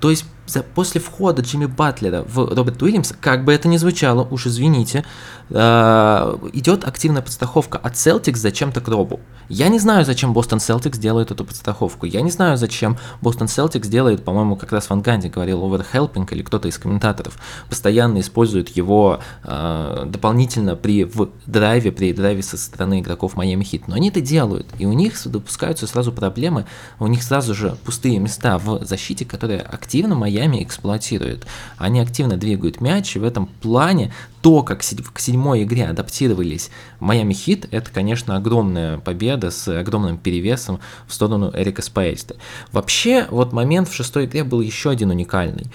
То 0.00 0.10
есть 0.10 0.24
за, 0.46 0.62
после 0.62 1.00
входа 1.00 1.42
Джимми 1.42 1.66
Батлера 1.66 2.24
в 2.28 2.54
Роберт 2.54 2.82
Уильямс, 2.82 3.12
как 3.20 3.44
бы 3.44 3.52
это 3.52 3.68
ни 3.68 3.76
звучало, 3.76 4.26
уж 4.30 4.46
извините, 4.46 5.04
э, 5.50 6.36
идет 6.52 6.86
активная 6.86 7.22
подстраховка 7.22 7.78
от 7.78 7.94
Celtics 7.94 8.36
зачем-то 8.36 8.80
к 8.80 8.88
Робу. 8.88 9.20
Я 9.48 9.68
не 9.68 9.78
знаю, 9.78 10.04
зачем 10.04 10.32
Бостон 10.32 10.58
Celtics 10.58 10.98
делает 10.98 11.30
эту 11.30 11.44
подстраховку. 11.44 12.06
Я 12.06 12.20
не 12.20 12.30
знаю, 12.30 12.56
зачем 12.56 12.98
Бостон 13.20 13.46
Celtics 13.46 13.88
делает, 13.88 14.24
по-моему, 14.24 14.56
как 14.56 14.72
раз 14.72 14.90
Ван 14.90 15.00
Ганди 15.00 15.28
говорил, 15.28 15.64
оверхелпинг 15.64 16.32
или 16.32 16.42
кто-то 16.42 16.68
из 16.68 16.78
комментаторов, 16.78 17.38
постоянно 17.68 18.20
использует 18.20 18.70
его 18.70 19.20
э, 19.44 20.04
дополнительно 20.06 20.76
при 20.76 21.04
в 21.04 21.30
драйве, 21.46 21.92
при 21.92 22.12
драйве 22.12 22.42
со 22.42 22.56
стороны 22.56 23.00
игроков 23.00 23.36
Майами 23.36 23.64
Хит. 23.64 23.88
Но 23.88 23.94
они 23.94 24.08
это 24.08 24.20
делают, 24.20 24.66
и 24.78 24.86
у 24.86 24.92
них 24.92 25.14
допускаются 25.24 25.86
сразу 25.86 26.12
проблемы, 26.12 26.66
у 26.98 27.06
них 27.06 27.22
сразу 27.22 27.54
же 27.54 27.76
пустые 27.84 28.18
места 28.18 28.58
в 28.58 28.84
защите, 28.84 29.24
которые 29.24 29.60
активно 29.60 30.14
Майами 30.14 30.33
Майами 30.34 30.62
эксплуатирует. 30.62 31.46
Они 31.78 32.00
активно 32.00 32.36
двигают 32.36 32.80
мяч, 32.80 33.14
и 33.14 33.18
в 33.18 33.24
этом 33.24 33.46
плане 33.46 34.12
то, 34.42 34.62
как 34.62 34.80
к 34.80 35.18
седьмой 35.20 35.62
игре 35.62 35.86
адаптировались 35.86 36.70
Майами 36.98 37.32
Хит, 37.32 37.68
это, 37.70 37.90
конечно, 37.92 38.36
огромная 38.36 38.98
победа 38.98 39.50
с 39.50 39.68
огромным 39.68 40.18
перевесом 40.18 40.80
в 41.06 41.14
сторону 41.14 41.52
Эрика 41.54 41.82
Спейста. 41.82 42.36
Вообще, 42.72 43.26
вот 43.30 43.52
момент 43.52 43.88
в 43.88 43.94
шестой 43.94 44.26
игре 44.26 44.42
был 44.42 44.60
еще 44.60 44.90
один 44.90 45.10
уникальный. 45.10 45.66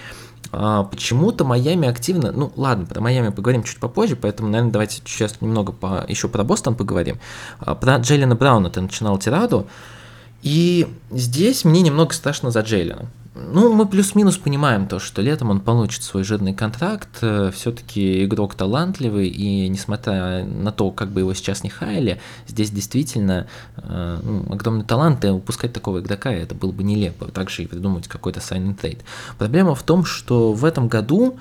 А, 0.52 0.84
почему-то 0.84 1.44
Майами 1.44 1.88
активно, 1.88 2.30
ну 2.32 2.52
ладно, 2.56 2.84
про 2.84 3.00
Майами 3.00 3.30
поговорим 3.30 3.62
чуть 3.62 3.78
попозже, 3.78 4.16
поэтому, 4.16 4.50
наверное, 4.50 4.72
давайте 4.72 5.00
сейчас 5.06 5.40
немного 5.40 5.72
по, 5.72 6.04
еще 6.06 6.28
про 6.28 6.44
Бостон 6.44 6.74
поговорим. 6.74 7.18
А, 7.60 7.74
про 7.74 7.96
Джейлена 7.96 8.34
Брауна 8.34 8.68
ты 8.68 8.80
начинал 8.82 9.16
тираду, 9.18 9.66
и 10.42 10.86
здесь 11.10 11.64
мне 11.64 11.80
немного 11.80 12.12
страшно 12.12 12.50
за 12.50 12.60
Джейлена. 12.60 13.08
Ну, 13.32 13.72
мы 13.72 13.86
плюс-минус 13.86 14.38
понимаем 14.38 14.88
то, 14.88 14.98
что 14.98 15.22
летом 15.22 15.50
он 15.50 15.60
получит 15.60 16.02
свой 16.02 16.24
жирный 16.24 16.52
контракт. 16.52 17.18
Э, 17.22 17.52
Все-таки 17.54 18.24
игрок 18.24 18.56
талантливый, 18.56 19.28
и 19.28 19.68
несмотря 19.68 20.44
на 20.44 20.72
то, 20.72 20.90
как 20.90 21.10
бы 21.10 21.20
его 21.20 21.32
сейчас 21.32 21.62
не 21.62 21.70
хаяли, 21.70 22.20
здесь 22.48 22.70
действительно 22.70 23.46
э, 23.76 24.18
ну, 24.20 24.52
огромный 24.52 24.84
талант, 24.84 25.24
и 25.24 25.28
упускать 25.28 25.72
такого 25.72 26.00
игрока 26.00 26.32
это 26.32 26.56
было 26.56 26.72
бы 26.72 26.82
нелепо. 26.82 27.26
Также 27.26 27.62
и 27.62 27.66
придумать 27.66 28.08
какой-то 28.08 28.40
sign 28.40 28.74
трейд. 28.74 29.04
Проблема 29.38 29.76
в 29.76 29.82
том, 29.84 30.04
что 30.04 30.52
в 30.52 30.64
этом 30.64 30.88
году 30.88 31.38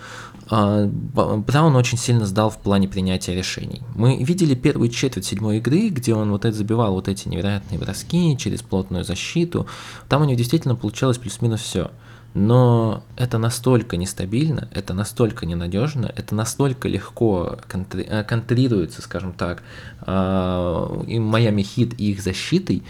Браун 0.50 1.76
очень 1.76 1.98
сильно 1.98 2.26
сдал 2.26 2.50
в 2.50 2.58
плане 2.58 2.88
принятия 2.88 3.36
решений. 3.36 3.82
Мы 3.96 4.24
видели 4.24 4.56
первую 4.56 4.90
четверть 4.90 5.26
седьмой 5.26 5.58
игры, 5.58 5.90
где 5.90 6.16
он 6.16 6.32
вот 6.32 6.46
это 6.46 6.58
забивал 6.58 6.94
вот 6.94 7.08
эти 7.08 7.28
невероятные 7.28 7.80
броски 7.80 8.36
через 8.38 8.64
плотную 8.64 9.04
защиту. 9.04 9.68
Там 10.08 10.24
у 10.24 10.26
него 10.26 10.38
действительно 10.38 10.76
получалось 10.76 11.20
плюс-минус 11.20 11.62
все. 11.62 11.92
Но 12.36 13.04
это 13.16 13.40
настолько 13.40 13.98
нестабильно, 13.98 14.68
это 14.72 14.94
настолько 14.94 15.48
ненадежно, 15.48 16.12
это 16.16 16.36
настолько 16.36 16.88
легко 16.88 17.58
контри- 17.68 18.08
э, 18.08 18.24
контрируется, 18.24 19.02
скажем 19.02 19.34
так, 19.34 19.64
э, 20.06 21.04
и 21.08 21.20
Майами 21.20 21.64
Хит 21.64 22.00
и 22.00 22.12
их 22.12 22.22
защитой, 22.22 22.84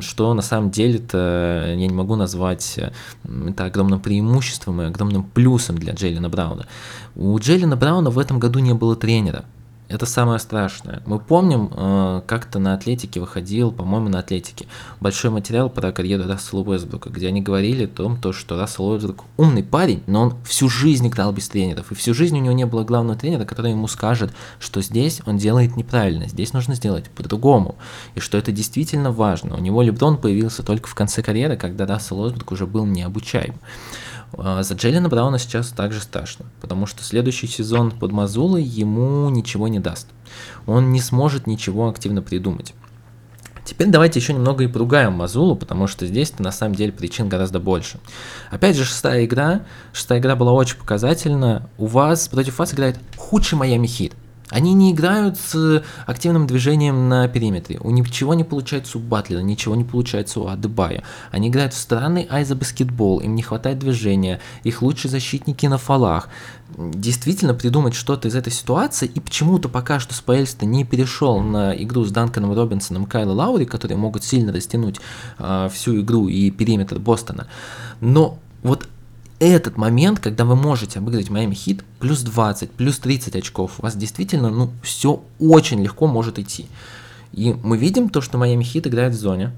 что 0.00 0.34
на 0.34 0.42
самом 0.42 0.70
деле 0.70 0.98
это 0.98 1.64
я 1.68 1.76
не 1.76 1.88
могу 1.88 2.16
назвать 2.16 2.78
это 3.48 3.64
огромным 3.64 4.00
преимуществом 4.00 4.82
и 4.82 4.86
огромным 4.86 5.22
плюсом 5.22 5.78
для 5.78 5.92
Джейлина 5.92 6.28
Брауна. 6.28 6.66
У 7.14 7.38
Джейлина 7.38 7.76
Брауна 7.76 8.10
в 8.10 8.18
этом 8.18 8.40
году 8.40 8.58
не 8.58 8.74
было 8.74 8.96
тренера. 8.96 9.44
Это 9.88 10.04
самое 10.04 10.40
страшное. 10.40 11.00
Мы 11.06 11.20
помним, 11.20 11.70
э, 11.72 12.22
как-то 12.26 12.58
на 12.58 12.74
Атлетике 12.74 13.20
выходил, 13.20 13.70
по-моему, 13.70 14.08
на 14.08 14.18
Атлетике, 14.18 14.66
большой 14.98 15.30
материал 15.30 15.70
про 15.70 15.92
карьеру 15.92 16.24
Рассела 16.28 16.62
Уэсбрука, 16.62 17.08
где 17.08 17.28
они 17.28 17.40
говорили 17.40 17.84
о 17.84 17.88
том, 17.88 18.20
то, 18.20 18.32
что 18.32 18.58
Рассел 18.58 18.88
Уэсбрук 18.88 19.22
умный 19.36 19.62
парень, 19.62 20.02
но 20.08 20.22
он 20.22 20.34
всю 20.44 20.68
жизнь 20.68 21.06
играл 21.06 21.32
без 21.32 21.48
тренеров, 21.48 21.92
и 21.92 21.94
всю 21.94 22.14
жизнь 22.14 22.36
у 22.36 22.42
него 22.42 22.52
не 22.52 22.66
было 22.66 22.82
главного 22.82 23.16
тренера, 23.16 23.44
который 23.44 23.70
ему 23.70 23.86
скажет, 23.86 24.32
что 24.58 24.82
здесь 24.82 25.22
он 25.24 25.38
делает 25.38 25.76
неправильно, 25.76 26.26
здесь 26.26 26.52
нужно 26.52 26.74
сделать 26.74 27.08
по-другому, 27.10 27.76
и 28.16 28.20
что 28.20 28.36
это 28.38 28.50
действительно 28.50 29.12
важно. 29.12 29.56
У 29.56 29.60
него 29.60 29.82
Леброн 29.82 30.16
появился 30.16 30.64
только 30.64 30.88
в 30.88 30.96
конце 30.96 31.22
карьеры, 31.22 31.56
когда 31.56 31.86
Рассел 31.86 32.20
Уэсбрук 32.22 32.50
уже 32.50 32.66
был 32.66 32.86
необучаем. 32.86 33.54
А, 34.32 34.62
за 34.62 34.74
Джейлина 34.74 35.08
Брауна 35.08 35.38
сейчас 35.38 35.68
также 35.68 36.00
страшно, 36.00 36.46
потому 36.60 36.86
что 36.86 37.02
следующий 37.02 37.46
сезон 37.46 37.90
под 37.90 38.12
Мазулой 38.12 38.62
ему 38.62 39.28
ничего 39.30 39.68
не 39.68 39.80
даст. 39.80 40.08
Он 40.66 40.92
не 40.92 41.00
сможет 41.00 41.46
ничего 41.46 41.88
активно 41.88 42.22
придумать. 42.22 42.74
Теперь 43.64 43.88
давайте 43.88 44.20
еще 44.20 44.32
немного 44.32 44.62
и 44.62 44.68
поругаем 44.68 45.14
Мазулу, 45.14 45.56
потому 45.56 45.88
что 45.88 46.06
здесь 46.06 46.38
на 46.38 46.52
самом 46.52 46.76
деле 46.76 46.92
причин 46.92 47.28
гораздо 47.28 47.58
больше. 47.58 47.98
Опять 48.50 48.76
же, 48.76 48.84
шестая 48.84 49.24
игра. 49.24 49.62
Шестая 49.92 50.20
игра 50.20 50.36
была 50.36 50.52
очень 50.52 50.76
показательна. 50.76 51.68
У 51.76 51.86
вас, 51.86 52.28
против 52.28 52.60
вас 52.60 52.72
играет 52.72 52.96
худший 53.16 53.58
Майами 53.58 53.88
Хит. 53.88 54.14
Они 54.50 54.74
не 54.74 54.92
играют 54.92 55.38
с 55.38 55.82
активным 56.06 56.46
движением 56.46 57.08
на 57.08 57.26
периметре. 57.26 57.78
У 57.80 57.90
ничего 57.90 58.34
не 58.34 58.44
получается 58.44 58.98
у 58.98 59.00
Батлера, 59.00 59.40
ничего 59.40 59.74
не 59.74 59.82
получается 59.82 60.40
у 60.40 60.46
Адебая. 60.46 61.02
Они 61.32 61.48
играют 61.48 61.74
в 61.74 61.78
странный 61.78 62.28
айза-баскетбол, 62.30 63.18
им 63.20 63.34
не 63.34 63.42
хватает 63.42 63.80
движения, 63.80 64.40
их 64.62 64.82
лучшие 64.82 65.10
защитники 65.10 65.66
на 65.66 65.78
фалах. 65.78 66.28
Действительно 66.76 67.54
придумать 67.54 67.94
что-то 67.94 68.28
из 68.28 68.36
этой 68.36 68.52
ситуации, 68.52 69.10
и 69.12 69.18
почему-то 69.18 69.68
пока 69.68 69.98
что 69.98 70.14
Спаэльста 70.14 70.64
не 70.64 70.84
перешел 70.84 71.40
на 71.40 71.74
игру 71.74 72.04
с 72.04 72.12
Данканом 72.12 72.52
Робинсоном, 72.52 73.06
Кайла 73.06 73.32
Лаури, 73.32 73.64
которые 73.64 73.98
могут 73.98 74.22
сильно 74.22 74.52
растянуть 74.52 75.00
э, 75.38 75.68
всю 75.72 76.00
игру 76.00 76.28
и 76.28 76.50
периметр 76.50 76.98
Бостона. 76.98 77.48
Но 78.00 78.38
вот 78.62 78.88
этот 79.38 79.76
момент, 79.76 80.20
когда 80.20 80.44
вы 80.44 80.56
можете 80.56 80.98
обыграть 80.98 81.30
Майами 81.30 81.54
Хит, 81.54 81.84
плюс 82.00 82.20
20, 82.22 82.70
плюс 82.70 82.98
30 82.98 83.36
очков, 83.36 83.72
у 83.78 83.82
вас 83.82 83.96
действительно, 83.96 84.50
ну, 84.50 84.70
все 84.82 85.22
очень 85.38 85.82
легко 85.82 86.06
может 86.06 86.38
идти. 86.38 86.66
И 87.32 87.54
мы 87.62 87.76
видим 87.76 88.08
то, 88.08 88.20
что 88.20 88.38
Майами 88.38 88.64
Хит 88.64 88.86
играет 88.86 89.14
в 89.14 89.18
зоне, 89.18 89.52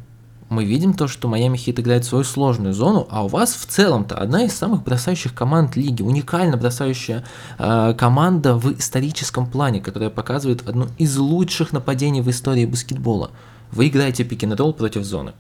мы 0.49 0.65
видим 0.65 0.95
то, 0.95 1.09
что 1.09 1.29
Майами 1.29 1.57
Хит 1.57 1.79
играет 1.79 2.05
свою 2.05 2.25
сложную 2.25 2.73
зону, 2.73 3.07
а 3.11 3.25
у 3.25 3.29
вас 3.29 3.55
в 3.55 3.67
целом-то 3.67 4.17
одна 4.17 4.45
из 4.45 4.55
самых 4.55 4.83
бросающих 4.83 5.35
команд 5.35 5.77
лиги, 5.77 6.03
уникально 6.03 6.57
бросающая 6.57 7.25
э, 7.59 7.95
команда 7.99 8.55
в 8.55 8.73
историческом 8.79 9.47
плане, 9.47 9.81
которая 9.81 10.09
показывает 10.09 10.67
одно 10.67 10.89
из 10.97 11.17
лучших 11.19 11.73
нападений 11.73 12.23
в 12.23 12.31
истории 12.31 12.65
баскетбола. 12.65 13.31
Вы 13.73 13.89
играете 13.89 14.25
пик-н-ролл 14.25 14.73
против 14.73 15.05
зоны. 15.05 15.33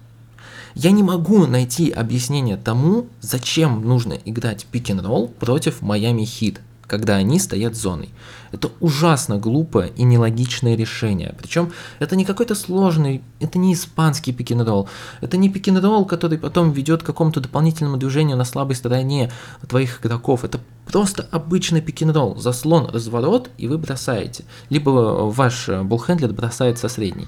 Я 0.78 0.92
не 0.92 1.02
могу 1.02 1.44
найти 1.48 1.90
объяснение 1.90 2.56
тому, 2.56 3.08
зачем 3.20 3.84
нужно 3.84 4.12
играть 4.24 4.64
пик-н-ролл 4.66 5.26
против 5.26 5.82
Майами 5.82 6.24
Хит, 6.24 6.60
когда 6.86 7.16
они 7.16 7.40
стоят 7.40 7.74
зоной. 7.74 8.10
Это 8.52 8.70
ужасно 8.78 9.38
глупое 9.38 9.90
и 9.96 10.04
нелогичное 10.04 10.76
решение. 10.76 11.34
Причем 11.36 11.72
это 11.98 12.14
не 12.14 12.24
какой-то 12.24 12.54
сложный, 12.54 13.22
это 13.40 13.58
не 13.58 13.74
испанский 13.74 14.32
пик-н-ролл. 14.32 14.88
Это 15.20 15.36
не 15.36 15.48
пик-н-ролл, 15.48 16.04
который 16.04 16.38
потом 16.38 16.70
ведет 16.70 17.02
к 17.02 17.06
какому-то 17.06 17.40
дополнительному 17.40 17.96
движению 17.96 18.36
на 18.36 18.44
слабой 18.44 18.76
стороне 18.76 19.32
твоих 19.68 20.00
игроков. 20.00 20.44
Это 20.44 20.60
просто 20.86 21.26
обычный 21.32 21.80
пик-н-ролл. 21.80 22.36
Заслон, 22.36 22.86
разворот, 22.86 23.50
и 23.58 23.66
вы 23.66 23.78
бросаете. 23.78 24.44
Либо 24.70 24.90
ваш 25.28 25.68
буллхендлер 25.68 26.32
бросает 26.32 26.78
со 26.78 26.88
средней. 26.88 27.26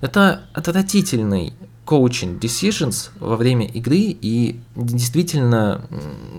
Это 0.00 0.42
отвратительный 0.52 1.54
coaching 1.86 2.40
decisions 2.40 3.10
во 3.20 3.36
время 3.36 3.66
игры, 3.66 3.98
и 3.98 4.60
действительно 4.74 5.82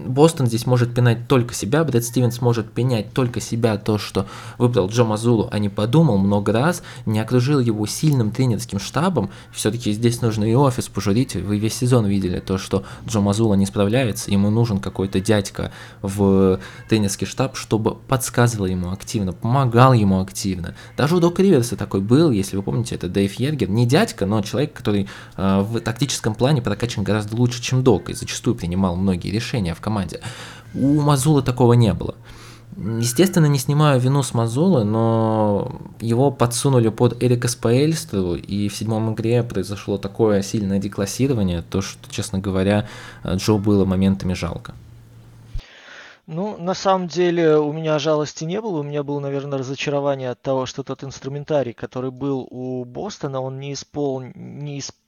Бостон 0.07 0.47
здесь 0.47 0.65
может 0.65 0.93
пинать 0.93 1.27
только 1.27 1.53
себя, 1.53 1.83
Брэд 1.83 2.03
Стивенс 2.03 2.41
может 2.41 2.71
пенять 2.71 3.13
только 3.13 3.39
себя, 3.39 3.77
то, 3.77 3.97
что 3.97 4.25
выбрал 4.57 4.87
Джо 4.87 5.03
Мазулу, 5.03 5.47
а 5.51 5.59
не 5.59 5.69
подумал 5.69 6.17
много 6.17 6.51
раз, 6.51 6.81
не 7.05 7.19
окружил 7.19 7.59
его 7.59 7.85
сильным 7.85 8.31
тренерским 8.31 8.79
штабом, 8.79 9.29
все-таки 9.51 9.91
здесь 9.91 10.21
нужно 10.21 10.45
и 10.45 10.55
офис 10.55 10.87
пожурить, 10.87 11.35
вы 11.35 11.59
весь 11.59 11.75
сезон 11.75 12.07
видели 12.07 12.39
то, 12.39 12.57
что 12.57 12.83
Джо 13.07 13.19
Мазула 13.19 13.53
не 13.53 13.65
справляется, 13.65 14.31
ему 14.31 14.49
нужен 14.49 14.79
какой-то 14.79 15.19
дядька 15.19 15.71
в 16.01 16.59
тренерский 16.89 17.27
штаб, 17.27 17.55
чтобы 17.55 17.95
подсказывал 17.95 18.65
ему 18.65 18.91
активно, 18.91 19.31
помогал 19.33 19.93
ему 19.93 20.21
активно. 20.21 20.75
Даже 20.97 21.15
у 21.15 21.19
Дока 21.19 21.43
Риверса 21.43 21.75
такой 21.75 22.01
был, 22.01 22.31
если 22.31 22.57
вы 22.57 22.63
помните, 22.63 22.95
это 22.95 23.07
Дэйв 23.07 23.33
Ергер, 23.35 23.69
не 23.69 23.85
дядька, 23.85 24.25
но 24.25 24.41
человек, 24.41 24.73
который 24.73 25.07
в 25.37 25.79
тактическом 25.81 26.35
плане 26.35 26.61
прокачан 26.61 27.03
гораздо 27.03 27.35
лучше, 27.35 27.61
чем 27.61 27.83
Док, 27.83 28.09
и 28.09 28.13
зачастую 28.13 28.55
принимал 28.55 28.95
многие 28.95 29.29
решения 29.29 29.73
в 29.73 29.81
команде. 29.81 30.21
У 30.73 31.01
Мазула 31.01 31.41
такого 31.41 31.73
не 31.73 31.93
было. 31.93 32.15
Естественно, 32.77 33.45
не 33.45 33.57
снимаю 33.57 34.01
вину 34.01 34.21
с 34.21 34.33
Мазулы, 34.33 34.83
но 34.83 35.79
его 36.01 36.29
подсунули 36.29 36.89
под 36.89 37.23
Эрика 37.23 37.47
Спаэльстру, 37.47 38.35
и 38.35 38.67
в 38.67 38.75
седьмом 38.75 39.13
игре 39.13 39.43
произошло 39.43 39.97
такое 39.97 40.41
сильное 40.41 40.79
деклассирование, 40.79 41.61
то, 41.61 41.81
что, 41.81 42.11
честно 42.11 42.39
говоря, 42.39 42.87
Джо 43.25 43.53
было 43.53 43.85
моментами 43.85 44.33
жалко. 44.33 44.73
Ну, 46.27 46.57
на 46.57 46.73
самом 46.73 47.07
деле 47.07 47.57
у 47.57 47.71
меня 47.71 47.99
жалости 47.99 48.43
не 48.43 48.59
было, 48.59 48.79
у 48.79 48.83
меня 48.83 49.03
было, 49.03 49.19
наверное, 49.19 49.59
разочарование 49.59 50.31
от 50.31 50.41
того, 50.41 50.65
что 50.65 50.83
тот 50.83 51.03
инструментарий, 51.03 51.73
который 51.73 52.11
был 52.11 52.47
у 52.49 52.83
Бостона, 52.83 53.39
он 53.39 53.59
не, 53.59 53.73
испол... 53.73 54.21
не 54.33 54.79
исполнил 54.79 55.04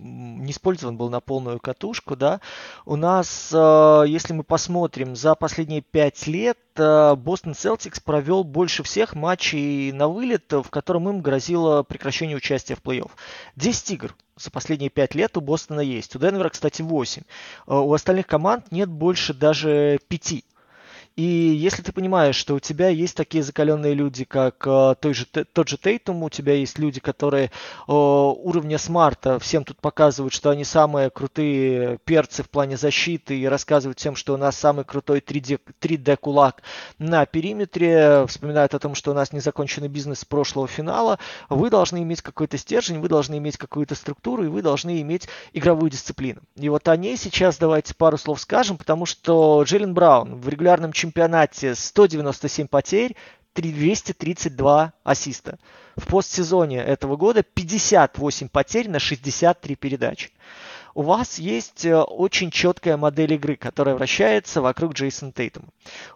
не 0.00 0.50
использован 0.50 0.96
был 0.96 1.10
на 1.10 1.20
полную 1.20 1.60
катушку, 1.60 2.16
да. 2.16 2.40
У 2.84 2.96
нас, 2.96 3.50
э, 3.52 4.04
если 4.06 4.32
мы 4.32 4.42
посмотрим, 4.42 5.16
за 5.16 5.34
последние 5.34 5.82
пять 5.82 6.26
лет 6.26 6.58
Бостон 6.74 7.54
Селтикс 7.54 8.00
провел 8.00 8.44
больше 8.44 8.82
всех 8.82 9.14
матчей 9.14 9.92
на 9.92 10.08
вылет, 10.08 10.50
в 10.50 10.70
котором 10.70 11.08
им 11.08 11.20
грозило 11.20 11.82
прекращение 11.82 12.36
участия 12.36 12.74
в 12.74 12.82
плей-офф. 12.82 13.10
10 13.56 13.90
игр 13.90 14.16
за 14.36 14.50
последние 14.50 14.90
5 14.90 15.14
лет 15.14 15.36
у 15.36 15.40
Бостона 15.40 15.80
есть. 15.80 16.16
У 16.16 16.18
Денвера, 16.18 16.48
кстати, 16.48 16.82
8. 16.82 17.22
Э, 17.22 17.74
у 17.74 17.92
остальных 17.92 18.26
команд 18.26 18.72
нет 18.72 18.88
больше 18.88 19.34
даже 19.34 19.98
5. 20.08 20.44
И 21.16 21.22
если 21.22 21.82
ты 21.82 21.92
понимаешь, 21.92 22.36
что 22.36 22.54
у 22.54 22.60
тебя 22.60 22.88
есть 22.88 23.16
такие 23.16 23.42
закаленные 23.42 23.92
люди, 23.92 24.24
как 24.24 24.66
э, 24.66 24.94
той 24.98 25.12
же, 25.12 25.26
тот 25.26 25.68
же 25.68 25.76
Тейтум, 25.76 26.22
у 26.22 26.30
тебя 26.30 26.54
есть 26.54 26.78
люди, 26.78 27.00
которые 27.00 27.46
э, 27.46 27.50
уровня 27.86 28.78
смарта 28.78 29.38
всем 29.38 29.64
тут 29.64 29.78
показывают, 29.78 30.32
что 30.32 30.48
они 30.48 30.64
самые 30.64 31.10
крутые 31.10 31.98
перцы 32.04 32.42
в 32.42 32.48
плане 32.48 32.78
защиты 32.78 33.38
и 33.38 33.44
рассказывают 33.46 33.98
всем, 33.98 34.16
что 34.16 34.32
у 34.32 34.36
нас 34.38 34.56
самый 34.56 34.86
крутой 34.86 35.20
3D, 35.20 35.60
3D 35.80 36.16
кулак 36.16 36.62
на 36.98 37.26
периметре, 37.26 38.24
вспоминают 38.26 38.72
о 38.72 38.78
том, 38.78 38.94
что 38.94 39.10
у 39.10 39.14
нас 39.14 39.32
незаконченный 39.32 39.88
бизнес 39.88 40.20
с 40.20 40.24
прошлого 40.24 40.66
финала, 40.66 41.18
вы 41.50 41.68
должны 41.68 42.02
иметь 42.02 42.22
какой-то 42.22 42.56
стержень, 42.56 43.00
вы 43.00 43.08
должны 43.08 43.36
иметь 43.36 43.58
какую-то 43.58 43.94
структуру, 43.94 44.44
и 44.44 44.48
вы 44.48 44.62
должны 44.62 45.02
иметь 45.02 45.28
игровую 45.52 45.90
дисциплину. 45.90 46.40
И 46.56 46.70
вот 46.70 46.88
о 46.88 46.96
ней 46.96 47.18
сейчас 47.18 47.58
давайте 47.58 47.94
пару 47.94 48.16
слов 48.16 48.40
скажем, 48.40 48.78
потому 48.78 49.04
что 49.04 49.62
Джейлен 49.64 49.92
Браун 49.92 50.40
в 50.40 50.48
регулярном 50.48 50.92
чемпионате 51.02 51.74
197 51.74 52.68
потерь, 52.68 53.16
232 53.54 54.92
ассиста. 55.02 55.58
В 55.96 56.06
постсезоне 56.06 56.78
этого 56.78 57.16
года 57.16 57.42
58 57.42 58.48
потерь 58.48 58.88
на 58.88 58.98
63 58.98 59.74
передачи. 59.74 60.30
у 60.94 61.02
вас 61.02 61.38
есть 61.38 61.84
э, 61.84 61.96
очень 61.96 62.50
четкая 62.50 62.96
модель 62.96 63.34
игры, 63.34 63.56
которая 63.56 63.94
вращается 63.96 64.62
вокруг 64.62 64.92
Джейсона 64.94 65.32
Тейтума. 65.32 65.68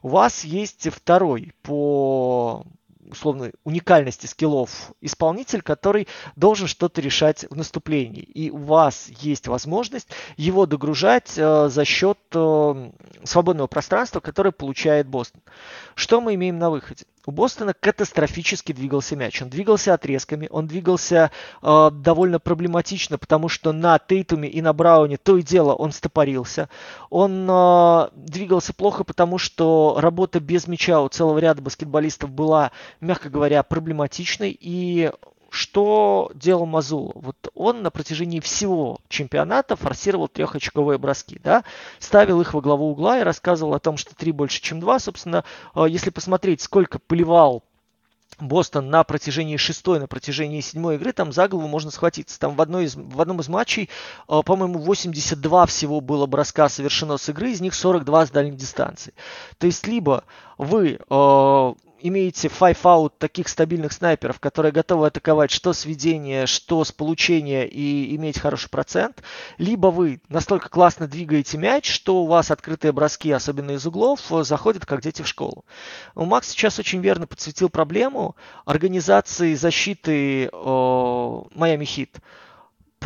У 0.02 0.08
вас 0.08 0.44
есть 0.44 0.88
второй 0.88 1.52
по 1.62 2.64
условно 3.10 3.52
уникальности 3.64 4.26
скиллов 4.26 4.92
исполнитель, 5.00 5.62
который 5.62 6.08
должен 6.36 6.66
что-то 6.66 7.00
решать 7.00 7.46
в 7.50 7.56
наступлении. 7.56 8.22
И 8.22 8.50
у 8.50 8.58
вас 8.58 9.08
есть 9.20 9.48
возможность 9.48 10.08
его 10.36 10.66
догружать 10.66 11.32
э, 11.36 11.68
за 11.68 11.84
счет 11.84 12.18
э, 12.32 12.90
свободного 13.24 13.66
пространства, 13.66 14.20
которое 14.20 14.52
получает 14.52 15.06
Бостон. 15.06 15.42
Что 15.94 16.20
мы 16.20 16.34
имеем 16.34 16.58
на 16.58 16.70
выходе? 16.70 17.04
У 17.26 17.32
Бостона 17.32 17.74
катастрофически 17.74 18.70
двигался 18.70 19.16
мяч. 19.16 19.42
Он 19.42 19.48
двигался 19.48 19.92
отрезками, 19.92 20.46
он 20.48 20.68
двигался 20.68 21.32
э, 21.60 21.90
довольно 21.92 22.38
проблематично, 22.38 23.18
потому 23.18 23.48
что 23.48 23.72
на 23.72 23.98
Тейтуме 23.98 24.48
и 24.48 24.62
на 24.62 24.72
Брауне 24.72 25.16
то 25.16 25.36
и 25.36 25.42
дело 25.42 25.74
он 25.74 25.90
стопорился. 25.90 26.68
Он 27.10 27.48
э, 27.50 28.08
двигался 28.14 28.72
плохо, 28.72 29.02
потому 29.02 29.38
что 29.38 29.96
работа 29.98 30.38
без 30.38 30.68
мяча 30.68 31.00
у 31.00 31.08
целого 31.08 31.38
ряда 31.38 31.62
баскетболистов 31.62 32.30
была, 32.30 32.70
мягко 33.00 33.28
говоря, 33.28 33.64
проблематичной. 33.64 34.56
И 34.58 35.10
что 35.56 36.30
делал 36.34 36.66
Мазул? 36.66 37.12
Вот 37.14 37.36
он 37.54 37.82
на 37.82 37.90
протяжении 37.90 38.40
всего 38.40 38.98
чемпионата 39.08 39.74
форсировал 39.74 40.28
трехочковые 40.28 40.98
броски, 40.98 41.40
да, 41.42 41.64
ставил 41.98 42.40
их 42.40 42.52
во 42.54 42.60
главу 42.60 42.90
угла 42.90 43.18
и 43.18 43.22
рассказывал 43.22 43.74
о 43.74 43.80
том, 43.80 43.96
что 43.96 44.14
три 44.14 44.32
больше, 44.32 44.60
чем 44.60 44.80
два. 44.80 44.98
Собственно, 44.98 45.44
э, 45.74 45.86
если 45.88 46.10
посмотреть, 46.10 46.60
сколько 46.60 46.98
поливал 46.98 47.64
Бостон 48.38 48.90
на 48.90 49.02
протяжении 49.02 49.56
шестой, 49.56 49.98
на 49.98 50.06
протяжении 50.06 50.60
седьмой 50.60 50.96
игры, 50.96 51.12
там 51.12 51.32
за 51.32 51.48
голову 51.48 51.68
можно 51.68 51.90
схватиться. 51.90 52.38
Там 52.38 52.54
в, 52.54 52.60
одной 52.60 52.84
из, 52.84 52.94
в 52.94 53.18
одном 53.18 53.40
из 53.40 53.48
матчей, 53.48 53.88
э, 54.28 54.42
по-моему, 54.44 54.78
82 54.78 55.66
всего 55.66 56.02
было 56.02 56.26
броска 56.26 56.68
совершено 56.68 57.16
с 57.16 57.28
игры, 57.30 57.52
из 57.52 57.62
них 57.62 57.74
42 57.74 58.26
с 58.26 58.30
дальней 58.30 58.56
дистанции. 58.56 59.14
То 59.56 59.66
есть, 59.66 59.86
либо 59.86 60.24
вы 60.58 60.98
э, 60.98 61.74
имеете 62.00 62.48
5-out 62.48 63.12
таких 63.18 63.48
стабильных 63.48 63.92
снайперов, 63.92 64.40
которые 64.40 64.72
готовы 64.72 65.06
атаковать 65.06 65.50
что 65.50 65.72
с 65.72 65.84
ведения, 65.84 66.46
что 66.46 66.84
с 66.84 66.92
получения 66.92 67.66
и 67.66 68.14
иметь 68.16 68.38
хороший 68.38 68.70
процент, 68.70 69.22
либо 69.58 69.88
вы 69.88 70.20
настолько 70.28 70.68
классно 70.68 71.06
двигаете 71.06 71.58
мяч, 71.58 71.90
что 71.90 72.22
у 72.22 72.26
вас 72.26 72.50
открытые 72.50 72.92
броски, 72.92 73.30
особенно 73.30 73.72
из 73.72 73.86
углов, 73.86 74.20
заходят 74.42 74.86
как 74.86 75.00
дети 75.02 75.22
в 75.22 75.28
школу. 75.28 75.64
Макс 76.14 76.48
сейчас 76.48 76.78
очень 76.78 77.00
верно 77.00 77.26
подсветил 77.26 77.68
проблему 77.68 78.36
организации 78.64 79.54
защиты 79.54 80.50
Майами 80.52 81.84
Хит 81.84 82.18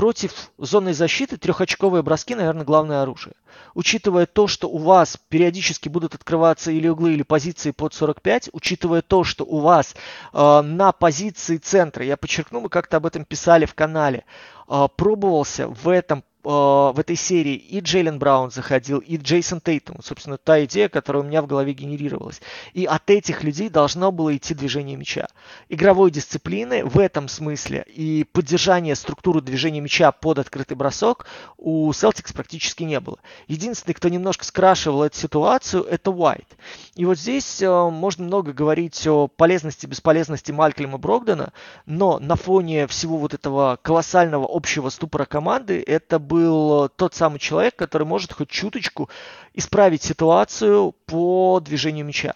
против 0.01 0.51
зонной 0.57 0.95
защиты 0.95 1.37
трехочковые 1.37 2.03
броски, 2.03 2.35
наверное, 2.35 2.65
главное 2.65 3.03
оружие. 3.03 3.35
Учитывая 3.75 4.25
то, 4.25 4.47
что 4.47 4.67
у 4.67 4.79
вас 4.79 5.19
периодически 5.29 5.91
будут 5.91 6.15
открываться 6.15 6.71
или 6.71 6.89
углы, 6.89 7.13
или 7.13 7.23
позиции 7.23 7.71
под 7.71 7.93
45, 7.93 8.49
учитывая 8.55 9.03
то, 9.03 9.25
что 9.25 9.45
у 9.45 9.59
вас 9.59 9.95
э, 10.33 10.61
на 10.63 10.93
позиции 10.93 11.59
центра, 11.59 12.03
я 12.03 12.17
подчеркну, 12.17 12.61
мы 12.61 12.71
как-то 12.71 12.97
об 12.97 13.05
этом 13.05 13.27
писали 13.27 13.67
в 13.67 13.75
канале, 13.75 14.25
э, 14.71 14.89
пробовался 14.97 15.69
в 15.69 15.87
этом 15.91 16.25
в 16.43 16.99
этой 16.99 17.17
серии 17.17 17.55
и 17.55 17.81
Джейлен 17.81 18.19
Браун 18.19 18.51
заходил, 18.51 18.99
и 18.99 19.17
Джейсон 19.17 19.61
Тейтум. 19.61 19.97
Собственно, 20.03 20.39
та 20.39 20.65
идея, 20.65 20.89
которая 20.89 21.23
у 21.23 21.27
меня 21.27 21.43
в 21.43 21.47
голове 21.47 21.73
генерировалась. 21.73 22.41
И 22.73 22.85
от 22.85 23.11
этих 23.11 23.43
людей 23.43 23.69
должно 23.69 24.11
было 24.11 24.35
идти 24.37 24.55
движение 24.55 24.97
мяча. 24.97 25.29
Игровой 25.69 26.11
дисциплины 26.11 26.85
в 26.85 26.99
этом 26.99 27.29
смысле 27.29 27.85
и 27.95 28.25
поддержание 28.25 28.95
структуры 28.95 29.41
движения 29.41 29.81
мяча 29.81 30.13
под 30.13 30.39
открытый 30.39 30.77
бросок 30.77 31.27
у 31.59 31.91
Celtics 31.91 32.33
практически 32.35 32.85
не 32.85 33.01
было. 33.01 33.19
Единственный, 33.47 33.95
кто 33.95 34.09
немножко 34.09 34.45
скрашивал 34.45 35.05
эту 35.05 35.17
ситуацию, 35.17 35.85
это 35.85 36.11
Уайт. 36.11 36.47
И 36.95 37.05
вот 37.05 37.19
здесь 37.19 37.61
э, 37.63 37.91
можно 37.91 38.25
много 38.25 38.53
говорить 38.53 39.07
о 39.07 39.29
полезности 39.29 39.87
и 39.87 39.89
бесполезности 39.89 40.53
Малькольма 40.53 40.99
Брогдена, 40.99 41.53
но 41.87 42.19
на 42.19 42.37
фоне 42.37 42.87
всего 42.87 43.17
вот 43.19 43.35
этого 43.35 43.79
колоссального 43.83 44.47
общего 44.49 44.89
ступора 44.89 45.25
команды 45.25 45.83
это 45.87 46.19
был 46.31 46.89
тот 46.91 47.15
самый 47.15 47.41
человек, 47.41 47.75
который 47.75 48.07
может 48.07 48.33
хоть 48.33 48.49
чуточку 48.49 49.11
исправить 49.53 50.05
ситуацию 50.05 50.95
по 51.07 51.61
движению 51.61 52.07
мяча. 52.07 52.35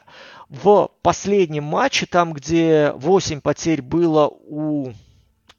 В 0.49 0.91
последнем 1.01 1.63
матче, 1.63 2.07
там, 2.07 2.33
где 2.33 2.93
8 2.97 3.41
потерь 3.41 3.83
было 3.83 4.27
у 4.29 4.93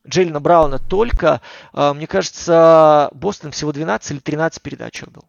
Джейлина 0.05 0.41
Брауна 0.41 0.79
только, 0.79 1.41
а, 1.71 1.93
мне 1.93 2.07
кажется, 2.07 3.09
Бостон 3.13 3.51
всего 3.51 3.71
12 3.71 4.11
или 4.11 4.19
13 4.19 4.61
передач 4.61 5.01
отдал. 5.01 5.23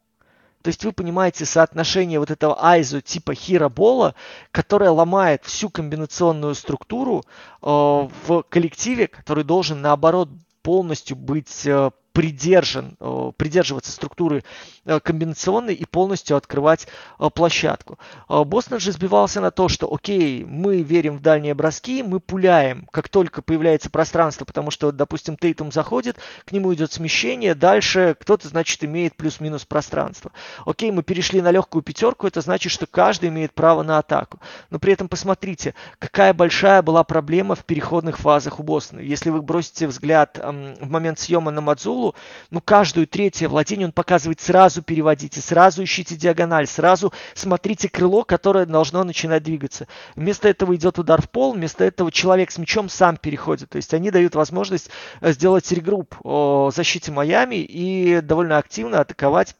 То 0.62 0.68
есть 0.68 0.84
вы 0.84 0.90
понимаете 0.90 1.46
соотношение 1.46 2.18
вот 2.18 2.32
этого 2.32 2.58
айзо 2.60 3.00
типа 3.00 3.34
хиробола, 3.34 4.16
которое 4.50 4.90
ломает 4.90 5.44
всю 5.44 5.70
комбинационную 5.70 6.56
структуру 6.56 7.22
э, 7.62 7.66
в 7.66 8.42
коллективе, 8.48 9.06
который 9.06 9.44
должен 9.44 9.80
наоборот 9.80 10.28
полностью 10.62 11.16
быть 11.16 11.64
э, 11.66 11.92
придержан, 12.16 12.96
э, 12.98 13.32
придерживаться 13.36 13.92
структуры 13.92 14.42
э, 14.86 15.00
комбинационной 15.00 15.74
и 15.74 15.84
полностью 15.84 16.38
открывать 16.38 16.88
э, 17.18 17.28
площадку. 17.28 17.98
Бостон 18.26 18.80
же 18.80 18.92
сбивался 18.92 19.42
на 19.42 19.50
то, 19.50 19.68
что 19.68 19.92
окей, 19.92 20.42
мы 20.42 20.80
верим 20.80 21.18
в 21.18 21.20
дальние 21.20 21.52
броски, 21.52 22.02
мы 22.02 22.20
пуляем, 22.20 22.88
как 22.90 23.10
только 23.10 23.42
появляется 23.42 23.90
пространство, 23.90 24.46
потому 24.46 24.70
что, 24.70 24.92
допустим, 24.92 25.36
Тейтум 25.36 25.70
заходит, 25.70 26.16
к 26.46 26.52
нему 26.52 26.72
идет 26.72 26.90
смещение, 26.90 27.54
дальше 27.54 28.16
кто-то, 28.18 28.48
значит, 28.48 28.82
имеет 28.82 29.14
плюс-минус 29.14 29.66
пространство. 29.66 30.32
Окей, 30.64 30.92
мы 30.92 31.02
перешли 31.02 31.42
на 31.42 31.50
легкую 31.50 31.82
пятерку, 31.82 32.26
это 32.26 32.40
значит, 32.40 32.72
что 32.72 32.86
каждый 32.86 33.28
имеет 33.28 33.52
право 33.52 33.82
на 33.82 33.98
атаку. 33.98 34.40
Но 34.70 34.78
при 34.78 34.94
этом 34.94 35.10
посмотрите, 35.10 35.74
какая 35.98 36.32
большая 36.32 36.80
была 36.80 37.04
проблема 37.04 37.56
в 37.56 37.66
переходных 37.66 38.16
фазах 38.16 38.58
у 38.58 38.62
Бостона. 38.62 39.00
Если 39.00 39.28
вы 39.28 39.42
бросите 39.42 39.86
взгляд 39.86 40.40
в 40.42 40.88
момент 40.88 41.18
съема 41.18 41.50
на 41.50 41.60
Мадзулу, 41.60 42.05
школу, 42.06 42.14
ну, 42.50 42.60
каждую 42.60 43.06
третье 43.06 43.48
владение 43.48 43.86
он 43.86 43.92
показывает 43.92 44.40
сразу 44.40 44.82
переводите, 44.82 45.40
сразу 45.40 45.82
ищите 45.82 46.16
диагональ, 46.16 46.66
сразу 46.66 47.12
смотрите 47.34 47.88
крыло, 47.88 48.24
которое 48.24 48.66
должно 48.66 49.04
начинать 49.04 49.42
двигаться. 49.42 49.86
Вместо 50.14 50.48
этого 50.48 50.74
идет 50.74 50.98
удар 50.98 51.22
в 51.22 51.28
пол, 51.30 51.52
вместо 51.52 51.84
этого 51.84 52.12
человек 52.12 52.50
с 52.50 52.58
мячом 52.58 52.88
сам 52.88 53.16
переходит. 53.16 53.70
То 53.70 53.76
есть 53.76 53.94
они 53.94 54.10
дают 54.10 54.34
возможность 54.34 54.90
э, 55.20 55.32
сделать 55.32 55.70
регрупп 55.72 56.14
о 56.22 56.70
защите 56.74 57.12
Майами 57.12 57.56
и 57.56 58.20
довольно 58.20 58.58
активно 58.58 59.00
атаковать 59.00 59.56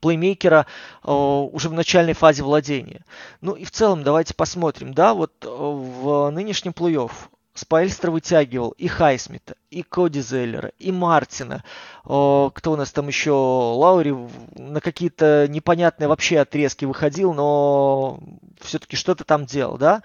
плеймейкера 0.00 0.66
э, 1.04 1.10
уже 1.10 1.68
в 1.68 1.72
начальной 1.72 2.14
фазе 2.14 2.42
владения. 2.42 3.04
Ну 3.40 3.52
и 3.52 3.64
в 3.64 3.70
целом 3.70 4.02
давайте 4.02 4.34
посмотрим, 4.34 4.94
да, 4.94 5.14
вот 5.14 5.32
э, 5.42 5.48
в 5.48 6.30
нынешнем 6.30 6.72
плей-офф 6.72 7.10
Спайльстер 7.60 8.10
вытягивал 8.10 8.70
и 8.70 8.88
Хайсмита, 8.88 9.54
и 9.70 9.82
Коди 9.82 10.22
Зеллера, 10.22 10.72
и 10.78 10.90
Мартина. 10.90 11.62
О, 12.04 12.50
кто 12.54 12.72
у 12.72 12.76
нас 12.76 12.90
там 12.90 13.06
еще? 13.08 13.32
Лаури 13.32 14.16
на 14.56 14.80
какие-то 14.80 15.46
непонятные 15.46 16.08
вообще 16.08 16.38
отрезки 16.38 16.86
выходил, 16.86 17.34
но 17.34 18.18
все-таки 18.62 18.96
что-то 18.96 19.24
там 19.24 19.44
делал, 19.44 19.76
да? 19.76 20.02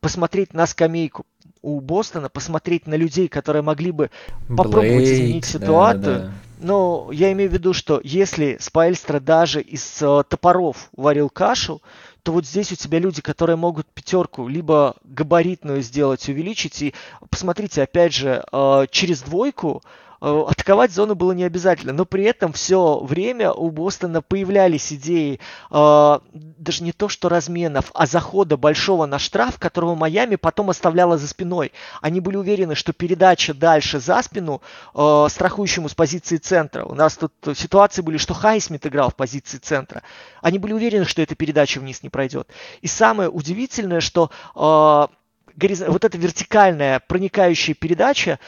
Посмотреть 0.00 0.54
на 0.54 0.66
скамейку 0.66 1.26
у 1.60 1.80
Бостона, 1.80 2.30
посмотреть 2.30 2.86
на 2.86 2.94
людей, 2.94 3.28
которые 3.28 3.60
могли 3.60 3.90
бы 3.90 4.10
Блейк, 4.48 4.56
попробовать 4.56 5.04
изменить 5.04 5.44
ситуацию. 5.44 6.18
Да, 6.18 6.26
да. 6.26 6.32
Но 6.60 7.10
я 7.12 7.30
имею 7.32 7.50
в 7.50 7.52
виду, 7.52 7.74
что 7.74 8.00
если 8.02 8.56
Спайльстра 8.58 9.20
даже 9.20 9.60
из 9.60 10.00
э, 10.00 10.22
топоров 10.26 10.88
варил 10.96 11.28
кашу, 11.28 11.82
то 12.24 12.32
вот 12.32 12.46
здесь 12.46 12.72
у 12.72 12.74
тебя 12.74 12.98
люди, 12.98 13.20
которые 13.20 13.56
могут 13.56 13.86
пятерку 13.86 14.48
либо 14.48 14.96
габаритную 15.04 15.82
сделать, 15.82 16.26
увеличить. 16.26 16.80
И 16.80 16.94
посмотрите, 17.28 17.82
опять 17.82 18.14
же, 18.14 18.42
э, 18.50 18.86
через 18.90 19.20
двойку 19.20 19.82
атаковать 20.24 20.92
зону 20.92 21.14
было 21.14 21.32
не 21.32 21.44
обязательно, 21.44 21.92
но 21.92 22.04
при 22.04 22.24
этом 22.24 22.52
все 22.52 22.98
время 23.00 23.52
у 23.52 23.70
Бостона 23.70 24.22
появлялись 24.22 24.92
идеи 24.92 25.40
э, 25.70 26.18
даже 26.32 26.82
не 26.82 26.92
то 26.92 27.08
что 27.08 27.28
разменов, 27.28 27.90
а 27.94 28.06
захода 28.06 28.56
большого 28.56 29.06
на 29.06 29.18
штраф, 29.18 29.58
которого 29.58 29.94
Майами 29.94 30.36
потом 30.36 30.70
оставляла 30.70 31.18
за 31.18 31.28
спиной. 31.28 31.72
Они 32.00 32.20
были 32.20 32.36
уверены, 32.36 32.74
что 32.74 32.92
передача 32.92 33.54
дальше 33.54 34.00
за 34.00 34.22
спину 34.22 34.62
э, 34.94 35.26
страхующему 35.28 35.88
с 35.88 35.94
позиции 35.94 36.38
центра. 36.38 36.84
У 36.84 36.94
нас 36.94 37.16
тут 37.16 37.32
ситуации 37.56 38.02
были, 38.02 38.16
что 38.16 38.34
Хайсмит 38.34 38.86
играл 38.86 39.10
в 39.10 39.16
позиции 39.16 39.58
центра. 39.58 40.02
Они 40.40 40.58
были 40.58 40.72
уверены, 40.72 41.04
что 41.04 41.22
эта 41.22 41.34
передача 41.34 41.78
вниз 41.80 42.02
не 42.02 42.08
пройдет. 42.08 42.48
И 42.80 42.86
самое 42.86 43.28
удивительное, 43.28 44.00
что 44.00 44.30
э, 44.56 45.14
вот 45.56 46.04
эта 46.04 46.18
вертикальная 46.18 47.00
проникающая 47.00 47.74
передача 47.74 48.38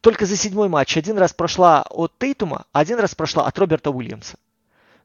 только 0.00 0.26
за 0.26 0.36
седьмой 0.36 0.68
матч 0.68 0.96
один 0.96 1.18
раз 1.18 1.32
прошла 1.32 1.82
от 1.90 2.12
Тейтума, 2.18 2.66
один 2.72 2.98
раз 2.98 3.14
прошла 3.14 3.46
от 3.46 3.58
Роберта 3.58 3.90
Уильямса. 3.90 4.36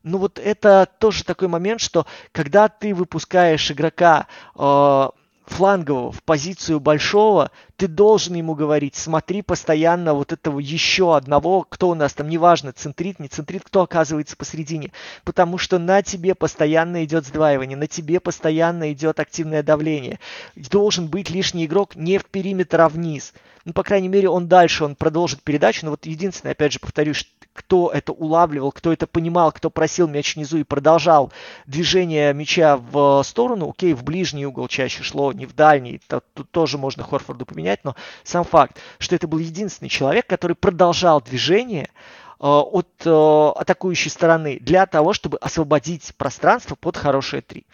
Ну 0.03 0.19
вот 0.19 0.39
это 0.39 0.87
тоже 0.99 1.23
такой 1.23 1.47
момент, 1.47 1.81
что 1.81 2.05
когда 2.31 2.69
ты 2.69 2.93
выпускаешь 2.93 3.71
игрока 3.71 4.27
э, 4.55 5.09
флангового 5.49 6.11
в 6.11 6.21
позицию 6.23 6.79
большого, 6.79 7.51
ты 7.77 7.87
должен 7.87 8.35
ему 8.35 8.53
говорить, 8.53 8.95
смотри 8.95 9.41
постоянно 9.41 10.13
вот 10.13 10.33
этого 10.33 10.59
еще 10.59 11.15
одного, 11.15 11.63
кто 11.63 11.89
у 11.89 11.95
нас 11.95 12.13
там, 12.13 12.29
неважно, 12.29 12.73
центрит, 12.73 13.19
не 13.19 13.27
центрит, 13.27 13.63
кто 13.63 13.81
оказывается 13.81 14.35
посередине, 14.35 14.91
потому 15.23 15.57
что 15.57 15.79
на 15.79 16.01
тебе 16.01 16.35
постоянно 16.35 17.03
идет 17.05 17.25
сдваивание, 17.25 17.77
на 17.77 17.87
тебе 17.87 18.19
постоянно 18.19 18.91
идет 18.91 19.19
активное 19.19 19.63
давление. 19.63 20.19
Должен 20.55 21.07
быть 21.07 21.29
лишний 21.29 21.65
игрок 21.65 21.95
не 21.95 22.17
в 22.17 22.25
периметр, 22.25 22.81
а 22.81 22.89
вниз. 22.89 23.33
Ну, 23.65 23.73
по 23.73 23.83
крайней 23.83 24.07
мере, 24.07 24.29
он 24.29 24.47
дальше, 24.47 24.85
он 24.85 24.95
продолжит 24.95 25.43
передачу, 25.43 25.85
но 25.85 25.91
вот 25.91 26.05
единственное, 26.05 26.53
опять 26.53 26.73
же, 26.73 26.79
повторюсь, 26.79 27.29
кто 27.57 27.89
это 27.91 28.11
улавливал, 28.11 28.71
кто 28.71 28.93
это 28.93 29.07
понимал, 29.07 29.51
кто 29.51 29.71
просил 29.71 30.07
мяч 30.07 30.35
внизу 30.35 30.59
и 30.59 30.63
продолжал 30.63 31.33
движение 31.65 32.31
мяча 32.31 32.77
в 32.77 33.23
сторону, 33.23 33.71
окей, 33.71 33.93
в 33.93 34.03
ближний 34.03 34.45
угол 34.45 34.67
чаще 34.67 35.01
шло, 35.01 35.33
не 35.33 35.47
в 35.47 35.55
дальний, 35.55 35.99
тут 36.07 36.51
тоже 36.51 36.77
можно 36.77 37.03
Хорфорду 37.03 37.47
поменять, 37.47 37.83
но 37.83 37.95
сам 38.23 38.43
факт, 38.43 38.77
что 38.99 39.15
это 39.15 39.27
был 39.27 39.39
единственный 39.39 39.89
человек, 39.89 40.27
который 40.27 40.55
продолжал 40.55 41.19
движение 41.19 41.85
э, 41.85 42.45
от 42.45 42.87
э, 43.03 43.51
атакующей 43.55 44.11
стороны 44.11 44.59
для 44.61 44.85
того, 44.85 45.13
чтобы 45.13 45.39
освободить 45.39 46.13
пространство 46.15 46.75
под 46.75 46.95
хорошее 46.95 47.41
3. 47.41 47.65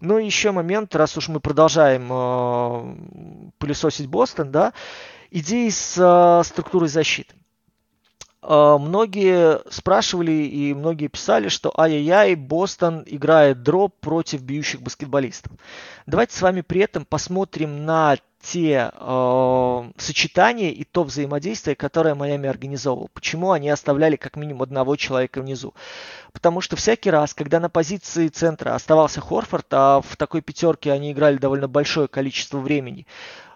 Ну 0.00 0.18
и 0.18 0.26
еще 0.26 0.50
момент, 0.50 0.94
раз 0.94 1.16
уж 1.16 1.28
мы 1.28 1.40
продолжаем 1.40 2.08
э, 2.12 3.50
пылесосить 3.56 4.08
Бостон, 4.08 4.52
да, 4.52 4.74
идеи 5.30 5.70
с 5.70 5.96
э, 5.96 6.46
структурой 6.46 6.90
защиты. 6.90 7.34
А, 8.42 8.76
многие 8.78 9.60
спрашивали 9.70 10.32
и 10.32 10.74
многие 10.74 11.06
писали, 11.06 11.48
что 11.48 11.72
ай-яй-яй, 11.76 12.34
Бостон 12.34 13.04
играет 13.06 13.62
дроп 13.62 13.94
против 14.00 14.42
бьющих 14.42 14.82
баскетболистов. 14.82 15.52
Давайте 16.06 16.36
с 16.36 16.42
вами 16.42 16.60
при 16.62 16.80
этом 16.80 17.04
посмотрим 17.04 17.86
на 17.86 18.16
те 18.42 18.90
э, 18.92 19.90
сочетания 19.98 20.70
и 20.70 20.82
то 20.82 21.04
взаимодействие, 21.04 21.76
которое 21.76 22.16
Майами 22.16 22.48
организовывал. 22.48 23.08
Почему 23.14 23.52
они 23.52 23.70
оставляли 23.70 24.16
как 24.16 24.34
минимум 24.34 24.62
одного 24.62 24.96
человека 24.96 25.40
внизу? 25.40 25.74
Потому 26.32 26.60
что 26.60 26.74
всякий 26.74 27.10
раз, 27.10 27.34
когда 27.34 27.60
на 27.60 27.70
позиции 27.70 28.26
центра 28.26 28.74
оставался 28.74 29.20
Хорфорд, 29.20 29.66
а 29.70 30.00
в 30.00 30.16
такой 30.16 30.40
пятерке 30.40 30.90
они 30.90 31.12
играли 31.12 31.36
довольно 31.36 31.68
большое 31.68 32.08
количество 32.08 32.58
времени, 32.58 33.06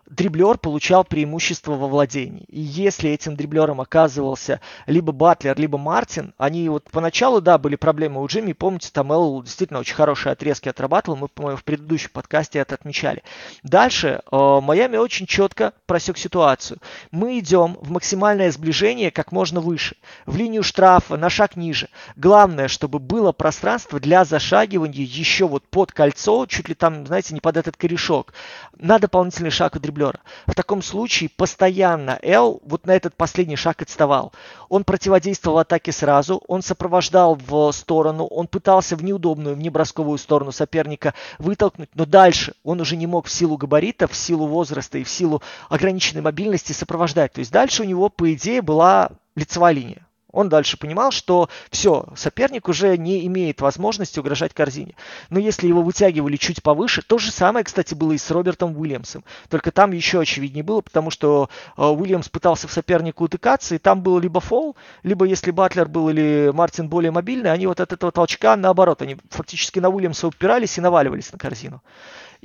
дриблер 0.08 0.58
получал 0.58 1.04
преимущество 1.04 1.72
во 1.72 1.88
владении. 1.88 2.44
И 2.48 2.60
если 2.60 3.10
этим 3.10 3.36
дриблером 3.36 3.80
оказывался 3.80 4.60
либо 4.86 5.12
Батлер, 5.12 5.58
либо 5.58 5.78
Мартин, 5.78 6.32
они 6.38 6.68
вот 6.68 6.84
поначалу, 6.90 7.40
да, 7.40 7.58
были 7.58 7.76
проблемы 7.76 8.22
у 8.22 8.26
Джимми. 8.26 8.52
Помните, 8.52 8.90
там 8.92 9.12
Эл 9.12 9.42
действительно 9.42 9.80
очень 9.80 9.94
хорошие 9.94 10.32
отрезки 10.32 10.68
отрабатывал. 10.68 11.16
Мы, 11.16 11.28
по-моему, 11.28 11.58
в 11.58 11.64
предыдущем 11.64 12.10
подкасте 12.12 12.58
это 12.60 12.74
отмечали. 12.74 13.22
Дальше 13.62 14.22
э, 14.30 14.60
Майами 14.60 14.96
очень 14.96 15.26
четко 15.26 15.72
просек 15.86 16.18
ситуацию. 16.18 16.78
Мы 17.10 17.38
идем 17.38 17.76
в 17.80 17.90
максимальное 17.90 18.50
сближение 18.50 19.10
как 19.10 19.32
можно 19.32 19.60
выше. 19.60 19.96
В 20.24 20.36
линию 20.36 20.62
штрафа, 20.62 21.16
на 21.16 21.30
шаг 21.30 21.56
ниже. 21.56 21.88
Главное, 22.16 22.68
чтобы 22.68 22.98
было 22.98 23.32
пространство 23.32 24.00
для 24.00 24.24
зашагивания 24.24 25.04
еще 25.04 25.46
вот 25.48 25.66
под 25.68 25.92
кольцо, 25.92 26.46
чуть 26.46 26.68
ли 26.68 26.74
там, 26.74 27.06
знаете, 27.06 27.34
не 27.34 27.40
под 27.40 27.56
этот 27.56 27.76
корешок. 27.76 28.32
На 28.76 28.98
дополнительный 28.98 29.50
шаг 29.50 29.74
у 29.76 29.78
дриблера 29.78 29.95
дублера. 29.96 30.20
В 30.46 30.54
таком 30.54 30.82
случае 30.82 31.30
постоянно 31.30 32.18
Эл 32.22 32.60
вот 32.64 32.86
на 32.86 32.92
этот 32.92 33.14
последний 33.14 33.56
шаг 33.56 33.82
отставал. 33.82 34.32
Он 34.68 34.84
противодействовал 34.84 35.58
атаке 35.58 35.92
сразу, 35.92 36.42
он 36.46 36.62
сопровождал 36.62 37.34
в 37.34 37.72
сторону, 37.72 38.26
он 38.26 38.46
пытался 38.46 38.96
в 38.96 39.04
неудобную, 39.04 39.56
в 39.56 39.58
небросковую 39.58 40.18
сторону 40.18 40.52
соперника 40.52 41.14
вытолкнуть, 41.38 41.90
но 41.94 42.04
дальше 42.04 42.54
он 42.62 42.80
уже 42.80 42.96
не 42.96 43.06
мог 43.06 43.26
в 43.26 43.32
силу 43.32 43.56
габаритов, 43.56 44.12
в 44.12 44.16
силу 44.16 44.46
возраста 44.46 44.98
и 44.98 45.04
в 45.04 45.08
силу 45.08 45.42
ограниченной 45.68 46.22
мобильности 46.22 46.72
сопровождать. 46.72 47.32
То 47.32 47.40
есть 47.40 47.52
дальше 47.52 47.82
у 47.82 47.86
него, 47.86 48.08
по 48.08 48.32
идее, 48.32 48.62
была 48.62 49.10
лицевая 49.34 49.74
линия. 49.74 50.05
Он 50.36 50.50
дальше 50.50 50.76
понимал, 50.76 51.12
что 51.12 51.48
все, 51.70 52.04
соперник 52.14 52.68
уже 52.68 52.98
не 52.98 53.26
имеет 53.26 53.62
возможности 53.62 54.20
угрожать 54.20 54.52
корзине. 54.52 54.94
Но 55.30 55.38
если 55.38 55.66
его 55.66 55.80
вытягивали 55.80 56.36
чуть 56.36 56.62
повыше, 56.62 57.00
то 57.00 57.16
же 57.16 57.32
самое, 57.32 57.64
кстати, 57.64 57.94
было 57.94 58.12
и 58.12 58.18
с 58.18 58.30
Робертом 58.30 58.76
Уильямсом. 58.76 59.24
Только 59.48 59.70
там 59.70 59.92
еще 59.92 60.20
очевиднее 60.20 60.62
было, 60.62 60.82
потому 60.82 61.10
что 61.10 61.48
э, 61.78 61.82
Уильямс 61.82 62.28
пытался 62.28 62.68
в 62.68 62.72
соперника 62.72 63.22
утыкаться, 63.22 63.76
и 63.76 63.78
там 63.78 64.02
был 64.02 64.18
либо 64.18 64.40
фол, 64.40 64.76
либо 65.02 65.24
если 65.24 65.52
Батлер 65.52 65.88
был 65.88 66.10
или 66.10 66.50
Мартин 66.52 66.90
более 66.90 67.12
мобильный, 67.12 67.50
они 67.50 67.66
вот 67.66 67.80
от 67.80 67.94
этого 67.94 68.12
толчка 68.12 68.56
наоборот, 68.56 69.00
они 69.00 69.16
фактически 69.30 69.78
на 69.78 69.88
Уильямса 69.88 70.28
упирались 70.28 70.76
и 70.76 70.82
наваливались 70.82 71.32
на 71.32 71.38
корзину. 71.38 71.80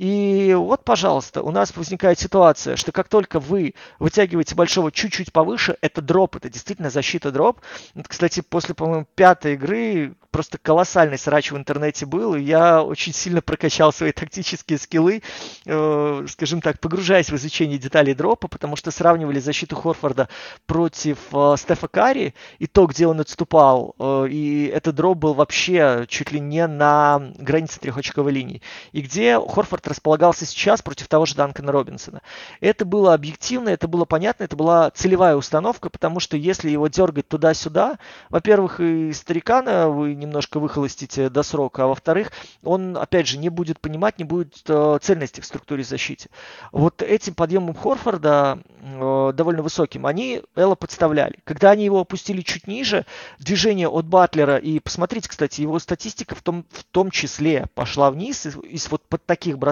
И 0.02 0.52
вот, 0.58 0.84
пожалуйста, 0.84 1.42
у 1.42 1.52
нас 1.52 1.76
возникает 1.76 2.18
ситуация, 2.18 2.74
что 2.74 2.90
как 2.90 3.06
только 3.06 3.38
вы 3.38 3.74
вытягиваете 4.00 4.56
большого 4.56 4.90
чуть-чуть 4.90 5.32
повыше, 5.32 5.76
это 5.80 6.02
дроп, 6.02 6.34
это 6.34 6.50
действительно 6.50 6.90
защита 6.90 7.30
дроп. 7.30 7.60
Кстати, 8.08 8.40
после, 8.40 8.74
по-моему, 8.74 9.06
пятой 9.14 9.52
игры 9.52 10.16
просто 10.32 10.58
колоссальный 10.58 11.18
срач 11.18 11.52
в 11.52 11.56
интернете 11.56 12.06
был, 12.06 12.34
и 12.34 12.40
я 12.40 12.82
очень 12.82 13.12
сильно 13.12 13.42
прокачал 13.42 13.92
свои 13.92 14.12
тактические 14.12 14.78
скиллы, 14.78 15.22
э, 15.66 16.26
скажем 16.28 16.62
так, 16.62 16.80
погружаясь 16.80 17.30
в 17.30 17.36
изучение 17.36 17.78
деталей 17.78 18.14
дропа, 18.14 18.48
потому 18.48 18.74
что 18.74 18.90
сравнивали 18.90 19.38
защиту 19.38 19.76
Хорфорда 19.76 20.28
против 20.66 21.18
э, 21.32 21.54
Стефа 21.58 21.86
Карри, 21.86 22.34
и 22.58 22.66
то, 22.66 22.86
где 22.86 23.06
он 23.06 23.20
отступал, 23.20 23.94
э, 23.98 24.28
и 24.30 24.66
этот 24.66 24.94
дроп 24.96 25.18
был 25.18 25.34
вообще 25.34 26.06
чуть 26.08 26.32
ли 26.32 26.40
не 26.40 26.66
на 26.66 27.32
границе 27.36 27.78
трехочковой 27.78 28.32
линии, 28.32 28.62
и 28.92 29.02
где 29.02 29.38
Хорфорд 29.38 29.86
располагался 29.92 30.46
сейчас 30.46 30.82
против 30.82 31.08
того 31.08 31.26
же 31.26 31.34
Данкана 31.34 31.70
Робинсона. 31.70 32.22
Это 32.60 32.84
было 32.84 33.14
объективно, 33.14 33.68
это 33.68 33.86
было 33.88 34.04
понятно, 34.04 34.44
это 34.44 34.56
была 34.56 34.90
целевая 34.90 35.36
установка, 35.36 35.90
потому 35.90 36.18
что 36.18 36.36
если 36.36 36.70
его 36.70 36.88
дергать 36.88 37.28
туда-сюда, 37.28 37.98
во-первых, 38.30 38.80
и 38.80 39.12
старикана 39.12 39.88
вы 39.88 40.14
немножко 40.14 40.58
выхолостите 40.58 41.28
до 41.28 41.42
срока, 41.42 41.84
а 41.84 41.86
во-вторых, 41.86 42.32
он, 42.62 42.96
опять 42.96 43.28
же, 43.28 43.38
не 43.38 43.48
будет 43.48 43.80
понимать, 43.80 44.18
не 44.18 44.24
будет 44.24 44.62
э, 44.68 44.98
цельности 45.00 45.40
в 45.40 45.44
структуре 45.46 45.84
защиты. 45.84 46.28
Вот 46.72 47.02
этим 47.02 47.34
подъемом 47.34 47.74
Хорфорда, 47.74 48.58
э, 48.80 49.32
довольно 49.34 49.62
высоким, 49.62 50.06
они 50.06 50.42
Элла 50.56 50.74
подставляли. 50.74 51.38
Когда 51.44 51.70
они 51.70 51.84
его 51.84 52.00
опустили 52.00 52.40
чуть 52.40 52.66
ниже, 52.66 53.04
движение 53.38 53.88
от 53.88 54.06
Батлера, 54.06 54.56
и 54.56 54.78
посмотрите, 54.80 55.28
кстати, 55.28 55.60
его 55.60 55.78
статистика 55.78 56.34
в 56.34 56.42
том, 56.42 56.64
в 56.70 56.84
том 56.84 57.10
числе 57.10 57.66
пошла 57.74 58.10
вниз 58.10 58.46
из, 58.46 58.56
из 58.56 58.90
вот 58.90 59.02
под 59.08 59.24
таких 59.26 59.58
бросков, 59.58 59.71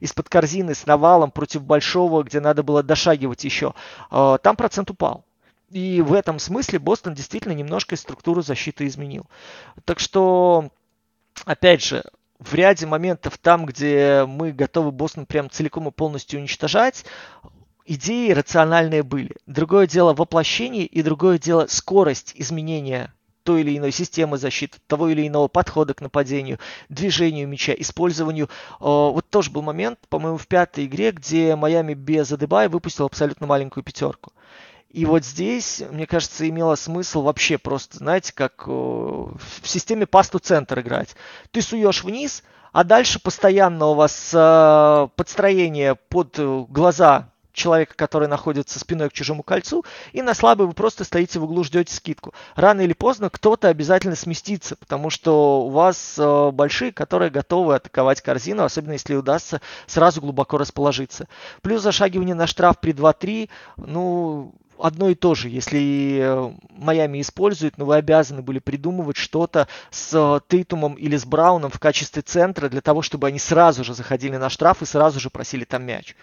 из-под 0.00 0.28
корзины 0.28 0.74
с 0.74 0.86
навалом 0.86 1.30
против 1.30 1.62
большого, 1.62 2.22
где 2.22 2.40
надо 2.40 2.62
было 2.62 2.82
дошагивать 2.82 3.44
еще, 3.44 3.74
э, 4.10 4.38
там 4.42 4.56
процент 4.56 4.90
упал. 4.90 5.24
И 5.70 6.00
в 6.00 6.12
этом 6.12 6.38
смысле 6.38 6.78
Бостон 6.78 7.14
действительно 7.14 7.52
немножко 7.52 7.96
структуру 7.96 8.42
защиты 8.42 8.86
изменил. 8.86 9.26
Так 9.84 9.98
что, 9.98 10.70
опять 11.44 11.82
же, 11.82 12.04
в 12.38 12.54
ряде 12.54 12.86
моментов 12.86 13.38
там, 13.38 13.66
где 13.66 14.24
мы 14.26 14.52
готовы 14.52 14.92
Бостон 14.92 15.26
прям 15.26 15.50
целиком 15.50 15.88
и 15.88 15.90
полностью 15.90 16.38
уничтожать, 16.38 17.04
идеи 17.84 18.30
рациональные 18.32 19.02
были. 19.02 19.36
Другое 19.46 19.86
дело 19.86 20.12
воплощение 20.14 20.86
и 20.86 21.02
другое 21.02 21.38
дело 21.38 21.66
скорость 21.68 22.32
изменения 22.36 23.12
той 23.46 23.60
или 23.60 23.78
иной 23.78 23.92
системы 23.92 24.36
защиты, 24.38 24.78
того 24.88 25.08
или 25.08 25.26
иного 25.26 25.46
подхода 25.46 25.94
к 25.94 26.00
нападению, 26.00 26.58
движению 26.88 27.46
мяча, 27.46 27.72
использованию. 27.72 28.50
Вот 28.80 29.30
тоже 29.30 29.52
был 29.52 29.62
момент, 29.62 30.00
по-моему, 30.08 30.36
в 30.36 30.48
пятой 30.48 30.86
игре, 30.86 31.12
где 31.12 31.54
Майами 31.54 31.94
без 31.94 32.32
Адебая 32.32 32.68
выпустил 32.68 33.06
абсолютно 33.06 33.46
маленькую 33.46 33.84
пятерку. 33.84 34.32
И 34.90 35.04
вот 35.04 35.24
здесь, 35.24 35.82
мне 35.90 36.06
кажется, 36.06 36.48
имело 36.48 36.74
смысл 36.74 37.22
вообще 37.22 37.58
просто, 37.58 37.98
знаете, 37.98 38.32
как 38.32 38.64
э, 38.66 38.70
в 38.70 39.60
системе 39.62 40.06
пасту 40.06 40.38
центр 40.38 40.80
играть. 40.80 41.14
Ты 41.50 41.60
суешь 41.62 42.02
вниз, 42.02 42.42
а 42.72 42.82
дальше 42.82 43.20
постоянно 43.20 43.86
у 43.86 43.94
вас 43.94 44.32
э, 44.34 45.08
подстроение 45.14 45.94
под 45.94 46.38
э, 46.38 46.64
глаза 46.68 47.30
человека, 47.56 47.94
который 47.96 48.28
находится 48.28 48.78
спиной 48.78 49.10
к 49.10 49.12
чужому 49.12 49.42
кольцу, 49.42 49.84
и 50.12 50.22
на 50.22 50.34
слабый 50.34 50.66
вы 50.66 50.74
просто 50.74 51.04
стоите 51.04 51.38
в 51.38 51.44
углу, 51.44 51.64
ждете 51.64 51.92
скидку. 51.92 52.34
Рано 52.54 52.82
или 52.82 52.92
поздно 52.92 53.30
кто-то 53.30 53.68
обязательно 53.68 54.14
сместится, 54.14 54.76
потому 54.76 55.10
что 55.10 55.62
у 55.62 55.70
вас 55.70 56.16
э, 56.18 56.50
большие, 56.52 56.92
которые 56.92 57.30
готовы 57.30 57.74
атаковать 57.74 58.20
корзину, 58.20 58.64
особенно 58.64 58.92
если 58.92 59.14
удастся 59.14 59.60
сразу 59.86 60.20
глубоко 60.20 60.58
расположиться. 60.58 61.28
Плюс 61.62 61.82
зашагивание 61.82 62.34
на 62.34 62.46
штраф 62.46 62.78
при 62.78 62.92
2-3, 62.92 63.48
ну, 63.76 64.54
одно 64.78 65.08
и 65.08 65.14
то 65.14 65.34
же. 65.34 65.48
Если 65.48 66.18
э, 66.20 66.52
Майами 66.70 67.20
использует, 67.20 67.78
но 67.78 67.84
вы 67.84 67.96
обязаны 67.96 68.42
были 68.42 68.58
придумывать 68.58 69.16
что-то 69.16 69.68
с 69.90 70.12
э, 70.14 70.40
Тейтумом 70.48 70.94
или 70.94 71.16
с 71.16 71.24
Брауном 71.24 71.70
в 71.70 71.78
качестве 71.78 72.22
центра 72.22 72.68
для 72.68 72.80
того, 72.80 73.02
чтобы 73.02 73.28
они 73.28 73.38
сразу 73.38 73.84
же 73.84 73.94
заходили 73.94 74.36
на 74.36 74.50
штраф 74.50 74.82
и 74.82 74.86
сразу 74.86 75.20
же 75.20 75.30
просили 75.30 75.64
там 75.64 75.84
мяч. 75.84 76.14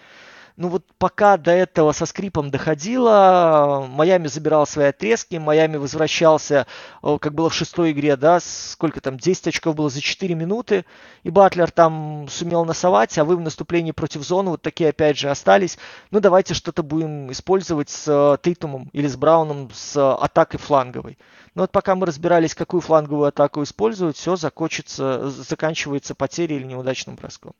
Ну 0.56 0.68
вот 0.68 0.86
пока 1.00 1.38
до 1.38 1.52
этого 1.52 1.92
со 1.94 2.06
скрипом 2.06 2.52
доходило, 2.52 3.88
Майами 3.90 4.28
забирал 4.28 4.68
свои 4.68 4.88
отрезки, 4.88 5.36
Майами 5.36 5.78
возвращался, 5.78 6.68
как 7.02 7.34
было 7.34 7.50
в 7.50 7.54
шестой 7.54 7.92
игре, 7.92 8.16
да, 8.16 8.40
сколько 8.40 9.02
там, 9.02 9.18
10 9.18 9.48
очков 9.48 9.76
было 9.76 9.90
за 9.90 10.02
4 10.02 10.36
минуты, 10.36 10.86
и 11.24 11.32
Батлер 11.32 11.72
там 11.72 12.28
сумел 12.30 12.66
насовать, 12.66 13.18
а 13.18 13.26
вы 13.26 13.36
в 13.36 13.42
наступлении 13.42 13.92
против 13.92 14.24
зоны 14.24 14.52
вот 14.52 14.62
такие 14.62 14.90
опять 14.90 15.18
же 15.18 15.30
остались. 15.30 15.78
Ну 16.12 16.20
давайте 16.20 16.54
что-то 16.54 16.84
будем 16.84 17.32
использовать 17.32 17.90
с 17.90 18.06
э, 18.08 18.38
Тейтумом 18.42 18.90
или 18.94 19.08
с 19.08 19.16
Брауном 19.16 19.72
с 19.74 20.14
атакой 20.16 20.60
фланговой. 20.60 21.18
Но 21.56 21.64
вот 21.64 21.72
пока 21.72 21.96
мы 21.96 22.06
разбирались, 22.06 22.56
какую 22.56 22.82
фланговую 22.82 23.28
атаку 23.28 23.64
использовать, 23.64 24.18
все 24.18 24.36
закончится, 24.36 25.30
заканчивается 25.30 26.16
потерей 26.16 26.58
или 26.58 26.66
неудачным 26.66 27.16
броском. 27.16 27.54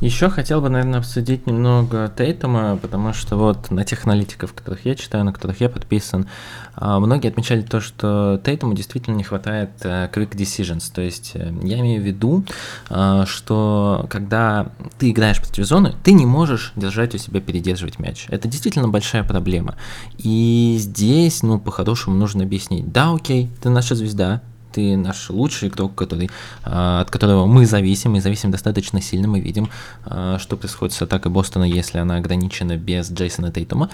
Еще 0.00 0.30
хотел 0.30 0.60
бы, 0.60 0.68
наверное, 0.68 1.00
обсудить 1.00 1.48
немного 1.48 2.12
Тейтума, 2.16 2.76
потому 2.76 3.12
что 3.12 3.36
вот 3.36 3.72
на 3.72 3.84
тех 3.84 4.04
аналитиков, 4.06 4.54
которых 4.54 4.84
я 4.86 4.94
читаю, 4.94 5.24
на 5.24 5.32
которых 5.32 5.60
я 5.60 5.68
подписан, 5.68 6.28
а, 6.76 7.00
многие 7.00 7.28
отмечали 7.28 7.62
то, 7.62 7.80
что 7.80 8.40
Тейтуму 8.44 8.74
действительно 8.74 9.16
не 9.16 9.24
хватает 9.24 9.70
э, 9.82 10.08
quick 10.14 10.36
decisions. 10.36 10.92
То 10.94 11.00
есть 11.00 11.32
э, 11.34 11.52
я 11.64 11.80
имею 11.80 12.00
в 12.00 12.04
виду, 12.04 12.44
а, 12.88 13.26
что 13.26 14.06
когда 14.08 14.70
ты 14.98 15.10
играешь 15.10 15.40
против 15.40 15.66
зоны, 15.66 15.96
ты 16.04 16.12
не 16.12 16.26
можешь 16.26 16.72
держать 16.76 17.16
у 17.16 17.18
себя, 17.18 17.40
передерживать 17.40 17.98
мяч. 17.98 18.26
Это 18.28 18.46
действительно 18.46 18.88
большая 18.88 19.24
проблема. 19.24 19.74
И 20.18 20.76
здесь, 20.78 21.42
ну, 21.42 21.58
по-хорошему 21.58 22.14
нужно 22.14 22.44
объяснить, 22.44 22.92
да, 22.92 23.12
окей, 23.12 23.50
ты 23.60 23.68
наша 23.68 23.96
звезда, 23.96 24.42
ты 24.78 24.96
наш 24.96 25.28
лучший 25.30 25.68
игрок, 25.70 25.96
который, 25.96 26.30
а, 26.62 27.00
от 27.00 27.10
которого 27.10 27.46
мы 27.46 27.66
зависим, 27.66 28.14
и 28.14 28.20
зависим 28.20 28.52
достаточно 28.52 29.02
сильно. 29.02 29.26
Мы 29.26 29.40
видим, 29.40 29.68
а, 30.04 30.38
что 30.38 30.56
происходит 30.56 30.94
с 30.94 31.02
атакой 31.02 31.32
Бостона, 31.32 31.64
если 31.64 31.98
она 31.98 32.16
ограничена 32.16 32.76
без 32.76 33.10
Джейсона 33.10 33.50
Тейтума. 33.50 33.90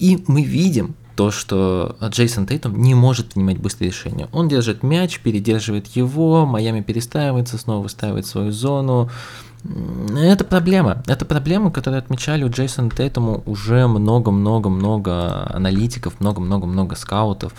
И 0.00 0.24
мы 0.26 0.42
видим, 0.42 0.96
то, 1.14 1.30
что 1.30 1.96
Джейсон 2.02 2.46
Тейтум 2.46 2.82
не 2.82 2.94
может 2.94 3.32
принимать 3.32 3.58
быстрые 3.58 3.90
решения. 3.90 4.28
Он 4.32 4.48
держит 4.48 4.82
мяч, 4.82 5.20
передерживает 5.20 5.86
его, 5.96 6.44
Майами 6.44 6.82
перестаивается, 6.82 7.56
снова 7.56 7.84
выстаивает 7.84 8.26
свою 8.26 8.52
зону, 8.52 9.08
это 9.64 10.44
проблема. 10.44 11.02
Это 11.06 11.24
проблема, 11.24 11.70
которую 11.70 11.98
отмечали 11.98 12.44
у 12.44 12.50
Джейсона 12.50 12.90
Тейтума 12.90 13.42
уже 13.46 13.86
много-много-много 13.86 15.50
аналитиков, 15.52 16.20
много-много-много 16.20 16.94
скаутов. 16.94 17.52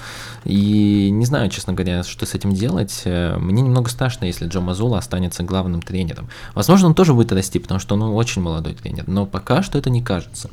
И 0.45 1.09
не 1.11 1.25
знаю, 1.25 1.49
честно 1.49 1.73
говоря, 1.73 2.03
что 2.03 2.25
с 2.25 2.33
этим 2.33 2.53
делать. 2.53 3.03
Мне 3.05 3.61
немного 3.61 3.89
страшно, 3.89 4.25
если 4.25 4.47
Джо 4.47 4.61
Мазула 4.61 4.99
останется 4.99 5.43
главным 5.43 5.81
тренером. 5.81 6.29
Возможно, 6.55 6.87
он 6.87 6.95
тоже 6.95 7.13
будет 7.13 7.31
расти, 7.33 7.59
потому 7.59 7.79
что 7.79 7.95
он 7.95 8.03
очень 8.03 8.41
молодой 8.41 8.73
тренер, 8.73 9.03
но 9.07 9.25
пока 9.25 9.61
что 9.61 9.77
это 9.77 9.89
не 9.89 10.01
кажется. 10.01 10.49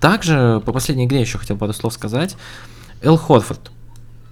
Также 0.00 0.60
по 0.66 0.72
последней 0.72 1.06
игре 1.06 1.20
еще 1.20 1.38
хотел 1.38 1.56
пару 1.56 1.72
слов 1.72 1.94
сказать. 1.94 2.36
Эл 3.02 3.16
Хорфорд. 3.16 3.70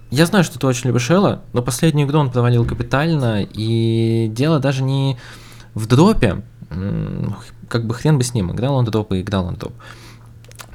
Я 0.09 0.25
знаю, 0.25 0.43
что 0.43 0.59
ты 0.59 0.67
очень 0.67 0.89
любишь 0.89 1.09
Элла, 1.09 1.41
но 1.53 1.61
последнюю 1.61 2.05
игру 2.05 2.19
он 2.19 2.29
провалил 2.29 2.65
капитально, 2.65 3.43
и 3.43 4.27
дело 4.29 4.59
даже 4.59 4.83
не 4.83 5.17
в 5.73 5.87
дропе, 5.87 6.43
как 7.67 7.85
бы 7.85 7.93
хрен 7.93 8.17
бы 8.17 8.23
с 8.23 8.33
ним, 8.33 8.51
играл 8.51 8.75
он 8.75 8.85
дроп 8.85 9.13
и 9.13 9.21
играл 9.21 9.45
он 9.45 9.55
дроп. 9.55 9.73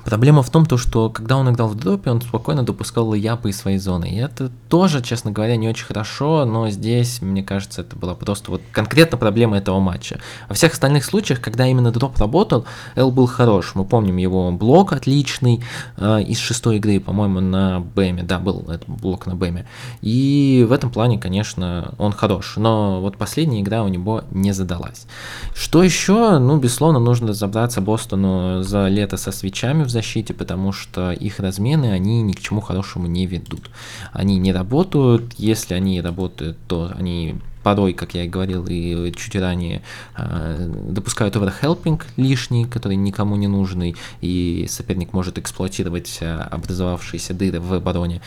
Проблема 0.06 0.44
в 0.44 0.50
том, 0.50 0.66
то, 0.66 0.78
что 0.78 1.10
когда 1.10 1.36
он 1.36 1.50
играл 1.50 1.66
в 1.66 1.74
дропе, 1.74 2.12
он 2.12 2.20
спокойно 2.22 2.62
допускал 2.62 3.08
лейапы 3.08 3.50
из 3.50 3.58
своей 3.58 3.78
зоны. 3.78 4.08
И 4.08 4.14
это 4.14 4.52
тоже, 4.68 5.02
честно 5.02 5.32
говоря, 5.32 5.56
не 5.56 5.68
очень 5.68 5.84
хорошо, 5.84 6.44
но 6.44 6.70
здесь, 6.70 7.20
мне 7.20 7.42
кажется, 7.42 7.80
это 7.80 7.96
была 7.96 8.14
просто 8.14 8.52
вот 8.52 8.62
конкретно 8.70 9.18
проблема 9.18 9.58
этого 9.58 9.80
матча. 9.80 10.20
Во 10.48 10.54
всех 10.54 10.74
остальных 10.74 11.04
случаях, 11.04 11.40
когда 11.40 11.66
именно 11.66 11.90
дроп 11.90 12.18
работал, 12.18 12.66
Эл 12.94 13.10
был 13.10 13.26
хорош. 13.26 13.72
Мы 13.74 13.84
помним 13.84 14.18
его 14.18 14.52
блок 14.52 14.92
отличный 14.92 15.64
э, 15.96 16.22
из 16.22 16.38
шестой 16.38 16.76
игры, 16.76 17.00
по-моему, 17.00 17.40
на 17.40 17.80
Бэме. 17.80 18.22
Да, 18.22 18.38
был 18.38 18.60
этот 18.68 18.88
блок 18.88 19.26
на 19.26 19.34
Бэме. 19.34 19.66
И 20.02 20.64
в 20.68 20.70
этом 20.70 20.92
плане, 20.92 21.18
конечно, 21.18 21.94
он 21.98 22.12
хорош. 22.12 22.54
Но 22.58 23.00
вот 23.00 23.16
последняя 23.16 23.60
игра 23.60 23.82
у 23.82 23.88
него 23.88 24.22
не 24.30 24.52
задалась. 24.52 25.08
Что 25.52 25.82
еще? 25.82 26.38
Ну, 26.38 26.58
безусловно, 26.58 27.00
нужно 27.00 27.26
разобраться 27.28 27.80
Бостону 27.80 28.62
за 28.62 28.86
лето 28.86 29.16
со 29.16 29.32
свечами 29.32 29.82
в 29.82 29.95
защите, 29.96 30.34
потому 30.34 30.72
что 30.72 31.12
их 31.12 31.40
размены, 31.40 31.92
они 31.92 32.22
ни 32.22 32.32
к 32.32 32.40
чему 32.40 32.60
хорошему 32.60 33.06
не 33.06 33.26
ведут. 33.26 33.70
Они 34.12 34.38
не 34.38 34.52
работают, 34.52 35.34
если 35.38 35.74
они 35.74 36.00
работают, 36.00 36.56
то 36.68 36.92
они 36.94 37.36
порой, 37.66 37.94
как 37.94 38.14
я 38.14 38.24
и 38.24 38.28
говорил 38.28 38.64
и 38.66 39.12
чуть 39.12 39.34
ранее, 39.34 39.82
а, 40.14 40.56
допускают 40.88 41.34
оверхелпинг 41.34 42.06
лишний, 42.16 42.64
который 42.64 42.96
никому 42.96 43.34
не 43.34 43.48
нужный, 43.48 43.96
и 44.20 44.66
соперник 44.68 45.12
может 45.12 45.38
эксплуатировать 45.38 46.18
а, 46.22 46.46
образовавшиеся 46.52 47.34
дыры 47.34 47.58
в 47.58 47.72
обороне. 47.72 48.20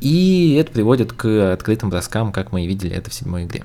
И 0.00 0.58
это 0.60 0.72
приводит 0.72 1.14
к 1.14 1.52
открытым 1.54 1.88
броскам, 1.88 2.32
как 2.32 2.52
мы 2.52 2.64
и 2.64 2.66
видели 2.66 2.94
это 2.94 3.08
в 3.08 3.14
седьмой 3.14 3.44
игре. 3.44 3.62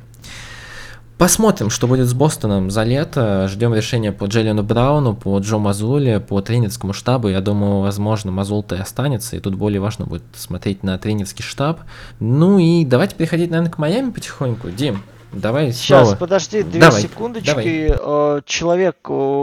Посмотрим, 1.18 1.72
что 1.72 1.88
будет 1.88 2.08
с 2.08 2.14
Бостоном 2.14 2.70
за 2.70 2.84
лето. 2.84 3.48
Ждем 3.48 3.74
решения 3.74 4.12
по 4.12 4.26
Джеллену 4.26 4.62
Брауну, 4.62 5.16
по 5.16 5.40
Джо 5.40 5.58
Мазуле, 5.58 6.20
по 6.20 6.42
тренерскому 6.42 6.94
штабу. 6.94 7.28
Я 7.28 7.42
думаю, 7.42 7.82
возможно, 7.82 8.32
Мазул-то 8.32 8.76
и 8.76 8.80
останется, 8.80 9.36
и 9.36 9.40
тут 9.40 9.56
более 9.56 9.82
важно 9.82 10.06
будет 10.06 10.22
смотреть 10.36 10.84
на 10.84 10.96
тренерский 11.00 11.44
штаб. 11.44 11.80
Ну 12.20 12.60
и 12.60 12.86
давайте 12.86 13.16
переходить, 13.16 13.50
наверное, 13.50 13.72
к 13.72 13.80
Майами 13.80 14.12
потихоньку. 14.12 14.70
Дим, 14.70 15.02
Давай 15.32 15.72
Сейчас, 15.72 16.08
снова. 16.08 16.16
подожди, 16.18 16.64
две 16.64 16.80
давай, 16.80 17.02
секундочки. 17.02 17.50
Давай. 17.52 18.38
Э, 18.38 18.42
человек, 18.46 18.98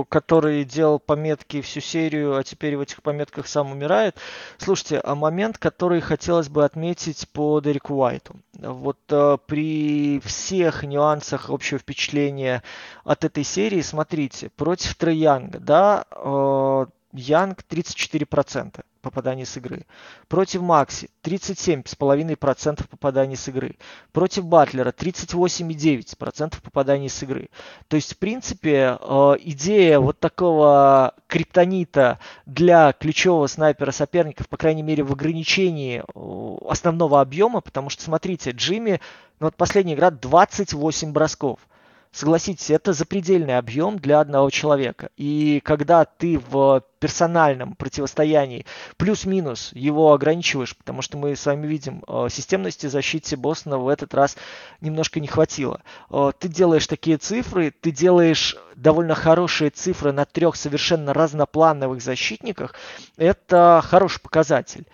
который 0.09 0.65
делал 0.65 0.99
пометки 0.99 1.61
всю 1.61 1.81
серию, 1.81 2.37
а 2.37 2.43
теперь 2.43 2.77
в 2.77 2.81
этих 2.81 3.03
пометках 3.03 3.47
сам 3.47 3.71
умирает. 3.71 4.17
Слушайте, 4.59 5.01
а 5.05 5.15
момент, 5.15 5.59
который 5.59 6.01
хотелось 6.01 6.49
бы 6.49 6.65
отметить 6.65 7.29
по 7.33 7.61
Дереку 7.61 7.95
Уайту. 7.95 8.37
Вот 8.55 8.99
э, 9.11 9.37
при 9.47 10.21
всех 10.25 10.85
нюансах 10.85 11.51
общего 11.51 11.79
впечатления 11.79 12.63
от 13.05 13.25
этой 13.25 13.45
серии, 13.45 13.83
смотрите, 13.83 14.51
против 14.57 14.95
Троянга, 14.95 15.59
да, 15.59 16.07
э, 16.11 16.87
Янг 17.15 17.61
34% 17.71 18.85
попаданий 19.01 19.47
с 19.47 19.57
игры. 19.57 19.87
Против 20.29 20.63
Макси 20.63 21.11
37,5% 21.23 22.89
попаданий 22.89 23.37
с 23.37 23.47
игры. 23.49 23.77
Против 24.13 24.47
Батлера 24.47 24.91
38,9% 24.91 26.61
попаданий 26.61 27.09
с 27.09 27.23
игры. 27.23 27.51
То 27.89 27.97
есть, 27.97 28.15
в 28.15 28.19
принципе, 28.19 28.99
э, 29.01 29.35
идея 29.41 30.01
вот 30.01 30.19
такого 30.19 31.15
криптонита 31.29 32.19
для 32.47 32.93
ключевого 32.93 33.47
снайпера 33.47 33.93
соперников, 33.93 34.49
по 34.49 34.57
крайней 34.57 34.83
мере, 34.83 35.05
в 35.05 35.13
ограничении 35.13 36.03
э, 36.03 36.69
основного 36.69 37.21
объема, 37.21 37.61
потому 37.61 37.91
что, 37.91 38.03
смотрите, 38.03 38.51
Джимми, 38.51 39.01
ну 39.39 39.47
вот 39.47 39.57
последняя 39.57 39.95
игра 39.95 40.11
28 40.11 41.13
бросков– 41.13 41.61
Согласитесь, 42.15 42.71
это 42.71 42.93
запредельный 42.93 43.59
объем 43.59 43.99
для 43.99 44.21
одного 44.21 44.49
человека. 44.49 45.11
И 45.17 45.61
когда 45.65 46.05
ты 46.05 46.39
в 46.39 46.85
персональном 47.01 47.75
противостоянии 47.75 48.67
плюс-минус 48.97 49.73
его 49.73 50.13
ограничиваешь, 50.13 50.77
потому 50.77 51.03
что 51.03 51.19
мы 51.19 51.35
с 51.35 51.45
вами 51.45 51.67
видим, 51.67 52.05
э, 52.07 52.29
системности 52.31 52.87
защиты 52.87 53.37
Бостона 53.37 53.79
в 53.79 53.89
этот 53.89 54.15
раз 54.15 54.37
немножко 54.81 55.19
не 55.19 55.27
хватило. 55.27 55.83
Э, 56.09 56.31
ты 56.39 56.47
делаешь 56.47 56.87
такие 56.87 57.17
цифры, 57.17 57.73
ты 57.73 57.91
делаешь 57.91 58.57
довольно 58.77 59.17
хорошие 59.17 59.71
цифры 59.71 60.13
на 60.13 60.25
трех 60.25 60.55
совершенно 60.55 61.15
разноплановых 61.15 62.01
защитниках. 62.01 62.77
Это 63.17 63.83
хороший 63.85 64.21
показатель. 64.21 64.87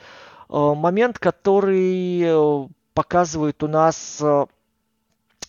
Э, 0.48 0.72
момент, 0.74 1.18
который 1.18 2.66
показывает 2.94 3.62
у 3.62 3.68
нас 3.68 4.22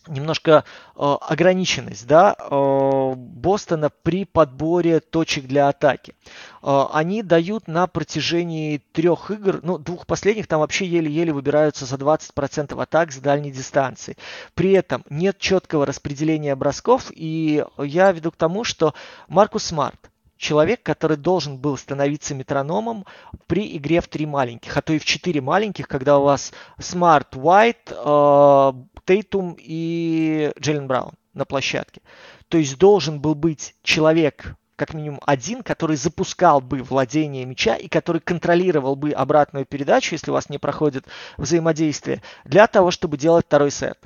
немножко 0.07 0.63
э, 0.95 0.99
ограниченность 0.99 2.07
да, 2.07 2.35
э, 2.37 3.13
Бостона 3.15 3.89
при 3.89 4.25
подборе 4.25 4.99
точек 4.99 5.45
для 5.45 5.69
атаки. 5.69 6.15
Э, 6.61 6.85
они 6.91 7.23
дают 7.23 7.67
на 7.67 7.87
протяжении 7.87 8.77
трех 8.91 9.31
игр, 9.31 9.59
ну, 9.63 9.77
двух 9.77 10.05
последних, 10.05 10.47
там 10.47 10.59
вообще 10.59 10.85
еле-еле 10.85 11.33
выбираются 11.33 11.85
за 11.85 11.95
20% 11.95 12.81
атак 12.81 13.11
с 13.11 13.17
дальней 13.17 13.51
дистанции. 13.51 14.17
При 14.53 14.71
этом 14.71 15.03
нет 15.09 15.37
четкого 15.39 15.85
распределения 15.85 16.55
бросков, 16.55 17.11
и 17.15 17.65
я 17.77 18.11
веду 18.11 18.31
к 18.31 18.35
тому, 18.35 18.63
что 18.63 18.93
Маркус 19.27 19.65
Смарт, 19.65 20.10
человек, 20.41 20.81
который 20.81 21.17
должен 21.17 21.57
был 21.57 21.77
становиться 21.77 22.33
метрономом 22.33 23.05
при 23.45 23.77
игре 23.77 24.01
в 24.01 24.07
три 24.07 24.25
маленьких, 24.25 24.75
а 24.75 24.81
то 24.81 24.91
и 24.91 24.99
в 24.99 25.05
четыре 25.05 25.39
маленьких, 25.39 25.87
когда 25.87 26.17
у 26.17 26.23
вас 26.23 26.51
Смарт, 26.79 27.35
Уайт, 27.35 28.85
Тейтум 29.05 29.55
и 29.59 30.51
Джейлен 30.59 30.87
Браун 30.87 31.13
на 31.33 31.45
площадке. 31.45 32.01
То 32.49 32.57
есть 32.57 32.77
должен 32.79 33.21
был 33.21 33.35
быть 33.35 33.75
человек, 33.83 34.55
как 34.75 34.95
минимум 34.95 35.21
один, 35.27 35.61
который 35.61 35.95
запускал 35.95 36.59
бы 36.59 36.79
владение 36.79 37.45
мяча 37.45 37.75
и 37.75 37.87
который 37.87 38.19
контролировал 38.19 38.95
бы 38.95 39.11
обратную 39.11 39.65
передачу, 39.65 40.15
если 40.15 40.31
у 40.31 40.33
вас 40.33 40.49
не 40.49 40.57
проходит 40.57 41.05
взаимодействие, 41.37 42.23
для 42.45 42.65
того, 42.65 42.89
чтобы 42.89 43.17
делать 43.17 43.45
второй 43.45 43.69
сет. 43.69 43.99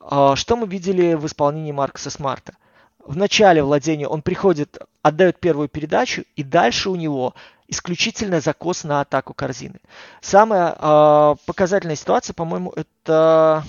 А, 0.00 0.36
что 0.36 0.56
мы 0.56 0.66
видели 0.66 1.12
в 1.14 1.26
исполнении 1.26 1.72
Маркса 1.72 2.08
Смарта? 2.08 2.54
В 3.06 3.16
начале 3.16 3.62
владения 3.62 4.08
он 4.08 4.20
приходит 4.20 4.78
отдает 5.00 5.38
первую 5.38 5.68
передачу, 5.68 6.24
и 6.34 6.42
дальше 6.42 6.90
у 6.90 6.96
него 6.96 7.34
исключительно 7.68 8.40
закос 8.40 8.82
на 8.82 9.00
атаку 9.00 9.32
корзины. 9.32 9.78
Самая 10.20 10.74
э, 10.76 11.36
показательная 11.46 11.94
ситуация, 11.94 12.34
по-моему, 12.34 12.72
это 12.74 13.64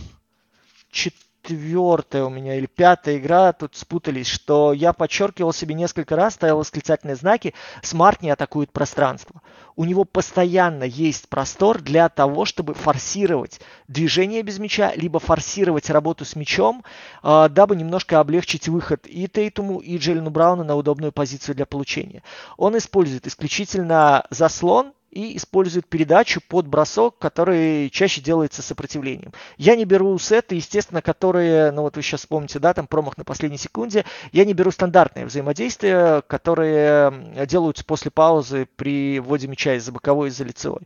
четвертая 1.47 2.25
у 2.25 2.29
меня 2.29 2.55
или 2.55 2.65
пятая 2.65 3.17
игра, 3.17 3.53
тут 3.53 3.75
спутались, 3.75 4.27
что 4.27 4.73
я 4.73 4.91
подчеркивал 4.91 5.53
себе 5.53 5.75
несколько 5.75 6.15
раз, 6.15 6.33
ставил 6.33 6.57
восклицательные 6.57 7.15
знаки, 7.15 7.53
смарт 7.81 8.21
не 8.21 8.29
атакует 8.29 8.71
пространство. 8.71 9.41
У 9.77 9.85
него 9.85 10.03
постоянно 10.03 10.83
есть 10.83 11.29
простор 11.29 11.81
для 11.81 12.09
того, 12.09 12.45
чтобы 12.45 12.73
форсировать 12.73 13.61
движение 13.87 14.41
без 14.41 14.59
мяча, 14.59 14.91
либо 14.95 15.19
форсировать 15.19 15.89
работу 15.89 16.25
с 16.25 16.35
мячом, 16.35 16.83
э, 17.23 17.47
дабы 17.49 17.75
немножко 17.75 18.19
облегчить 18.19 18.67
выход 18.67 19.05
и 19.07 19.27
Тейтуму, 19.27 19.79
и 19.79 19.97
Джейлену 19.97 20.31
Брауну 20.31 20.63
на 20.63 20.75
удобную 20.75 21.11
позицию 21.11 21.55
для 21.55 21.65
получения. 21.65 22.23
Он 22.57 22.77
использует 22.77 23.25
исключительно 23.27 24.25
заслон, 24.31 24.93
и 25.17 25.35
использует 25.35 25.87
передачу 25.87 26.41
под 26.47 26.67
бросок, 26.67 27.17
который 27.17 27.89
чаще 27.89 28.21
делается 28.21 28.61
сопротивлением. 28.61 29.33
Я 29.57 29.75
не 29.75 29.83
беру 29.83 30.19
сеты, 30.19 30.53
естественно, 30.53 31.01
которые, 31.01 31.71
ну 31.71 31.81
вот 31.81 31.95
вы 31.95 32.03
сейчас 32.03 32.19
вспомните, 32.19 32.59
да, 32.59 32.75
там 32.75 32.85
промах 32.85 33.17
на 33.17 33.23
последней 33.23 33.57
секунде. 33.57 34.05
Я 34.31 34.45
не 34.45 34.53
беру 34.53 34.69
стандартные 34.69 35.25
взаимодействия, 35.25 36.21
которые 36.27 37.47
делаются 37.47 37.83
после 37.83 38.11
паузы 38.11 38.67
при 38.75 39.19
вводе 39.19 39.47
мяча 39.47 39.73
из-за 39.73 39.91
боковой, 39.91 40.29
из-за 40.29 40.43
лицевой. 40.43 40.81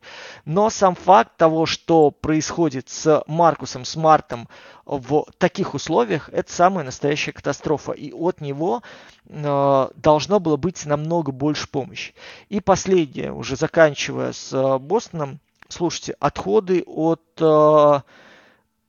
Но 0.46 0.70
сам 0.70 0.96
факт 0.96 1.36
того, 1.36 1.66
что 1.66 2.10
происходит 2.10 2.88
с 2.88 3.26
Маркусом 3.28 3.84
Смартом 3.84 4.48
в 4.86 5.26
таких 5.40 5.74
условиях, 5.74 6.30
это 6.32 6.52
самая 6.52 6.86
настоящая 6.86 7.34
катастрофа. 7.34 7.92
И 7.92 8.14
от 8.14 8.40
него 8.40 8.82
должно 9.26 10.40
было 10.40 10.58
быть 10.58 10.86
намного 10.86 11.32
больше 11.32 11.70
помощи. 11.70 12.14
И 12.50 12.60
последнее, 12.60 13.32
уже 13.32 13.56
заканчивая 13.56 14.34
с 14.34 14.52
э, 14.52 14.78
Бостоном, 14.78 15.40
слушайте, 15.70 16.16
отходы 16.20 16.84
от 16.86 17.22
э, 17.40 18.02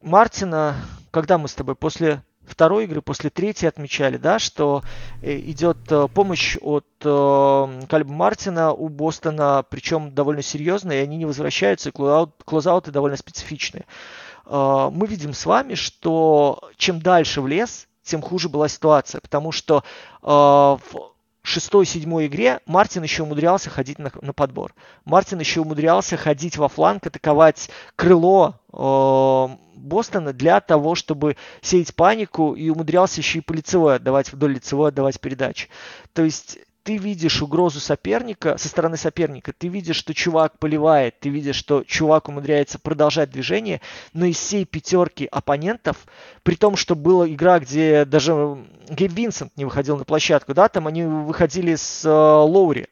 Мартина, 0.01 0.77
когда 1.11 1.39
мы 1.39 1.47
с 1.49 1.55
тобой 1.55 1.77
после 1.77 2.23
второй 2.45 2.85
игры, 2.85 3.03
после 3.03 3.31
третьей 3.31 3.69
отмечали, 3.69 4.17
да, 4.17 4.39
что 4.39 4.83
э, 5.21 5.39
идет 5.39 5.79
э, 5.91 6.09
помощь 6.09 6.57
от 6.61 6.87
э, 7.05 7.81
Кальба 7.89 8.13
Мартина 8.13 8.73
у 8.73 8.89
Бостона, 8.89 9.65
причем 9.69 10.15
довольно 10.15 10.43
серьезная, 10.43 11.01
и 11.01 11.05
они 11.05 11.17
не 11.19 11.27
возвращаются, 11.27 11.91
и 11.91 11.93
клоузауты 11.93 12.91
довольно 12.91 13.17
специфичные. 13.17 13.85
Э, 14.47 14.91
мы 14.93 15.07
видим 15.07 15.35
с 15.35 15.47
вами, 15.47 15.75
что 15.75 16.71
чем 16.77 17.01
дальше 17.01 17.41
в 17.41 17.47
лес, 17.47 17.89
тем 18.03 18.23
хуже 18.23 18.49
была 18.49 18.69
ситуация, 18.69 19.21
потому 19.21 19.53
что 19.53 19.85
э, 20.23 20.27
в 20.27 20.79
шестой-седьмой 21.43 22.27
игре 22.27 22.61
Мартин 22.67 23.03
еще 23.03 23.25
умудрялся 23.25 23.69
ходить 23.69 23.99
на, 23.99 24.13
на 24.21 24.33
подбор. 24.33 24.75
Мартин 25.05 25.41
еще 25.41 25.61
умудрялся 25.61 26.17
ходить 26.17 26.57
во 26.57 26.69
фланг, 26.69 27.07
атаковать 27.07 27.71
крыло 27.97 28.55
э, 28.73 29.57
Бостона 29.75 30.33
для 30.33 30.61
того, 30.61 30.95
чтобы 30.95 31.37
сеять 31.61 31.95
панику 31.95 32.55
и 32.55 32.71
умудрялся 32.71 33.21
еще 33.21 33.39
и 33.39 33.43
по 33.43 33.53
лицевой 33.53 33.97
отдавать, 33.97 34.33
вдоль 34.33 34.55
лицевой 34.55 34.91
отдавать 34.91 35.21
передачи. 35.21 35.69
То 36.13 36.23
есть 36.23 36.59
ты 36.83 36.97
видишь 36.97 37.43
угрозу 37.43 37.81
соперника, 37.81 38.59
со 38.59 38.69
стороны 38.69 38.97
соперника, 38.97 39.53
ты 39.53 39.69
видишь, 39.69 39.97
что 39.97 40.15
чувак 40.15 40.59
поливает, 40.59 41.19
ты 41.21 41.29
видишь, 41.29 41.57
что 41.57 41.85
чувак 41.85 42.29
умудряется 42.29 42.79
продолжать 42.79 43.31
движение, 43.31 43.81
но 44.13 44.27
из 44.27 44.37
всей 44.37 44.65
пятерки 44.65 45.29
оппонентов, 45.31 46.07
при 46.43 46.57
том, 46.57 46.77
что 46.77 46.97
была 46.97 47.29
игра, 47.29 47.61
где 47.61 48.05
даже 48.05 48.59
Гейб 48.89 49.13
Винсент 49.13 49.57
не 49.57 49.65
выходил 49.65 49.97
на 49.97 50.05
площадку, 50.05 50.55
да, 50.55 50.69
там 50.69 50.87
они 50.87 51.05
выходили 51.05 51.77
с 51.77 52.05
э, 52.05 52.11
Лоури 52.11 52.89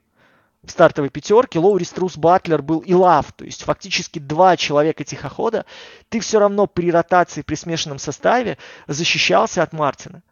в 0.62 0.70
стартовой 0.70 1.08
пятерке, 1.08 1.58
Лоури, 1.58 1.84
Струс, 1.84 2.16
Батлер 2.16 2.62
был 2.62 2.80
и 2.80 2.94
Лав, 2.94 3.32
то 3.32 3.44
есть 3.44 3.64
фактически 3.64 4.18
два 4.18 4.56
человека 4.56 5.04
тихохода, 5.04 5.64
ты 6.10 6.20
все 6.20 6.38
равно 6.38 6.66
при 6.66 6.92
ротации, 6.92 7.42
при 7.42 7.54
смешанном 7.54 7.98
составе 7.98 8.58
защищался 8.86 9.62
от 9.62 9.72
Мартина 9.72 10.22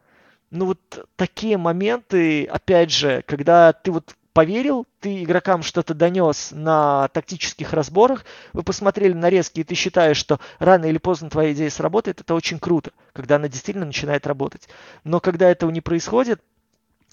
ну 0.50 0.66
вот 0.66 1.08
такие 1.16 1.58
моменты, 1.58 2.44
опять 2.44 2.90
же, 2.90 3.22
когда 3.26 3.72
ты 3.72 3.92
вот 3.92 4.14
поверил, 4.32 4.86
ты 5.00 5.24
игрокам 5.24 5.62
что-то 5.62 5.94
донес 5.94 6.50
на 6.52 7.08
тактических 7.08 7.72
разборах, 7.72 8.24
вы 8.52 8.62
посмотрели 8.62 9.12
нарезки, 9.12 9.60
и 9.60 9.64
ты 9.64 9.74
считаешь, 9.74 10.16
что 10.16 10.38
рано 10.58 10.84
или 10.84 10.98
поздно 10.98 11.28
твоя 11.28 11.52
идея 11.52 11.70
сработает, 11.70 12.20
это 12.20 12.34
очень 12.34 12.58
круто, 12.60 12.92
когда 13.12 13.36
она 13.36 13.48
действительно 13.48 13.86
начинает 13.86 14.26
работать. 14.26 14.68
Но 15.02 15.20
когда 15.20 15.50
этого 15.50 15.70
не 15.70 15.80
происходит, 15.80 16.40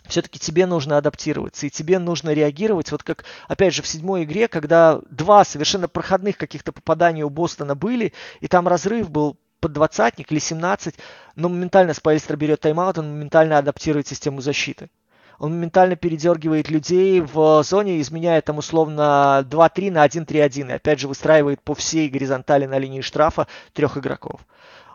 все-таки 0.07 0.37
тебе 0.37 0.67
нужно 0.67 0.97
адаптироваться, 0.97 1.65
и 1.65 1.71
тебе 1.71 1.97
нужно 1.97 2.31
реагировать, 2.31 2.91
вот 2.91 3.01
как, 3.01 3.25
опять 3.47 3.73
же, 3.73 3.81
в 3.81 3.87
седьмой 3.87 4.23
игре, 4.23 4.47
когда 4.47 5.01
два 5.09 5.43
совершенно 5.45 5.87
проходных 5.87 6.37
каких-то 6.37 6.71
попадания 6.71 7.23
у 7.23 7.29
Бостона 7.29 7.75
были, 7.75 8.13
и 8.39 8.47
там 8.47 8.67
разрыв 8.67 9.09
был 9.09 9.37
под 9.65 9.73
двадцатник 9.73 10.31
или 10.31 10.37
17, 10.37 10.93
но 11.35 11.49
моментально 11.49 11.95
Спайлстер 11.95 12.37
берет 12.37 12.61
тайм-аут, 12.61 12.99
он 12.99 13.09
моментально 13.09 13.57
адаптирует 13.57 14.07
систему 14.07 14.39
защиты. 14.39 14.91
Он 15.39 15.53
моментально 15.53 15.95
передергивает 15.95 16.69
людей 16.69 17.19
в 17.19 17.63
зоне, 17.63 17.99
изменяя 17.99 18.41
там 18.41 18.59
условно 18.59 19.43
2-3 19.49 19.89
на 19.89 20.05
1-3-1. 20.05 20.69
И 20.69 20.73
опять 20.73 20.99
же 20.99 21.07
выстраивает 21.07 21.63
по 21.63 21.73
всей 21.73 22.09
горизонтали 22.09 22.67
на 22.67 22.77
линии 22.77 23.01
штрафа 23.01 23.47
трех 23.73 23.97
игроков. 23.97 24.41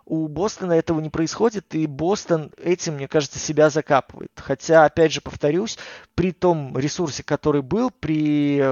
У 0.04 0.28
Бостона 0.28 0.74
этого 0.74 1.00
не 1.00 1.10
происходит, 1.10 1.74
и 1.74 1.88
Бостон 1.88 2.52
этим, 2.62 2.94
мне 2.94 3.08
кажется, 3.08 3.40
себя 3.40 3.70
закапывает. 3.70 4.30
Хотя, 4.36 4.84
опять 4.84 5.12
же, 5.12 5.20
повторюсь, 5.20 5.78
при 6.14 6.30
том 6.30 6.78
ресурсе, 6.78 7.24
который 7.24 7.62
был, 7.62 7.90
при 7.90 8.62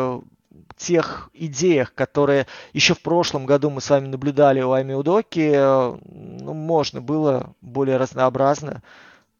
тех 0.76 1.30
идеях, 1.34 1.94
которые 1.94 2.46
еще 2.72 2.94
в 2.94 3.00
прошлом 3.00 3.46
году 3.46 3.70
мы 3.70 3.80
с 3.80 3.90
вами 3.90 4.06
наблюдали 4.06 4.60
у 4.60 4.72
Ами 4.72 4.94
Удоки, 4.94 5.50
э, 5.54 5.98
ну, 6.04 6.54
можно 6.54 7.00
было 7.00 7.54
более 7.60 7.96
разнообразно 7.96 8.82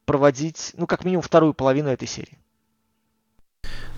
проводить, 0.04 0.72
ну, 0.76 0.86
как 0.86 1.04
минимум, 1.04 1.22
вторую 1.22 1.54
половину 1.54 1.90
этой 1.90 2.08
серии. 2.08 2.38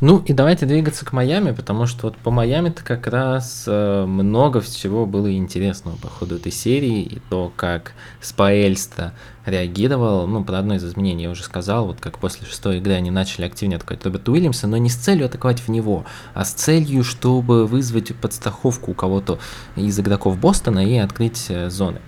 Ну 0.00 0.18
и 0.20 0.32
давайте 0.32 0.64
двигаться 0.64 1.04
к 1.04 1.12
Майами, 1.12 1.52
потому 1.52 1.84
что 1.84 2.06
вот 2.06 2.16
по 2.16 2.30
Майами-то 2.30 2.82
как 2.82 3.06
раз 3.06 3.64
э, 3.66 4.04
много 4.06 4.62
всего 4.62 5.04
было 5.04 5.30
интересного 5.30 5.96
по 5.96 6.08
ходу 6.08 6.36
этой 6.36 6.52
серии, 6.52 7.02
и 7.02 7.20
то, 7.28 7.52
как 7.54 7.92
Спаэльста 8.22 9.12
реагировал, 9.46 10.26
ну, 10.26 10.44
под 10.44 10.54
одно 10.56 10.74
из 10.74 10.84
изменений 10.84 11.24
я 11.24 11.30
уже 11.30 11.42
сказал, 11.42 11.86
вот 11.86 12.00
как 12.00 12.18
после 12.18 12.46
шестой 12.46 12.78
игры 12.78 12.92
они 12.94 13.10
начали 13.10 13.46
активнее 13.46 13.76
атаковать 13.76 14.04
Роберта 14.04 14.32
Уильямса, 14.32 14.66
но 14.66 14.76
не 14.76 14.90
с 14.90 14.96
целью 14.96 15.26
атаковать 15.26 15.60
в 15.60 15.68
него, 15.68 16.04
а 16.34 16.44
с 16.44 16.52
целью, 16.52 17.04
чтобы 17.04 17.66
вызвать 17.66 18.14
подстраховку 18.16 18.92
у 18.92 18.94
кого-то 18.94 19.38
из 19.76 19.98
игроков 19.98 20.38
Бостона 20.38 20.86
и 20.86 20.96
открыть 20.96 21.46
э, 21.48 21.70
зоны. 21.70 22.00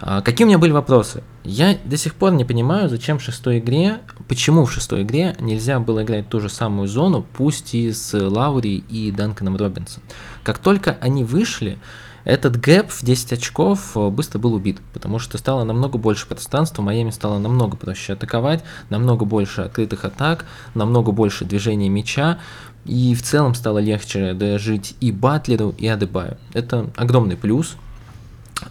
А, 0.00 0.22
какие 0.22 0.44
у 0.44 0.48
меня 0.48 0.58
были 0.58 0.72
вопросы? 0.72 1.22
Я 1.44 1.76
до 1.84 1.96
сих 1.96 2.14
пор 2.14 2.32
не 2.32 2.44
понимаю, 2.44 2.88
зачем 2.88 3.18
в 3.18 3.22
шестой 3.22 3.58
игре, 3.58 3.98
почему 4.28 4.64
в 4.64 4.72
шестой 4.72 5.02
игре 5.02 5.34
нельзя 5.40 5.80
было 5.80 6.02
играть 6.02 6.28
ту 6.28 6.40
же 6.40 6.48
самую 6.48 6.88
зону, 6.88 7.24
пусть 7.34 7.74
и 7.74 7.92
с 7.92 8.12
Лаури 8.18 8.84
и 8.88 9.10
Данканом 9.10 9.56
Робинсом. 9.56 10.02
Как 10.42 10.58
только 10.58 10.98
они 11.00 11.24
вышли, 11.24 11.78
этот 12.28 12.60
гэп 12.60 12.90
в 12.90 13.02
10 13.02 13.32
очков 13.32 13.96
э, 13.96 14.10
быстро 14.10 14.38
был 14.38 14.52
убит, 14.52 14.82
потому 14.92 15.18
что 15.18 15.38
стало 15.38 15.64
намного 15.64 15.96
больше 15.96 16.26
пространства, 16.26 16.82
Майами 16.82 17.08
стало 17.08 17.38
намного 17.38 17.78
проще 17.78 18.12
атаковать, 18.12 18.62
намного 18.90 19.24
больше 19.24 19.62
открытых 19.62 20.04
атак, 20.04 20.44
намного 20.74 21.10
больше 21.10 21.46
движения 21.46 21.88
мяча, 21.88 22.38
и 22.84 23.14
в 23.14 23.22
целом 23.22 23.54
стало 23.54 23.78
легче 23.78 24.34
дожить 24.34 24.94
и 25.00 25.10
Батлеру, 25.10 25.74
и 25.78 25.86
Адебаю. 25.86 26.36
Это 26.52 26.90
огромный 26.96 27.38
плюс, 27.38 27.76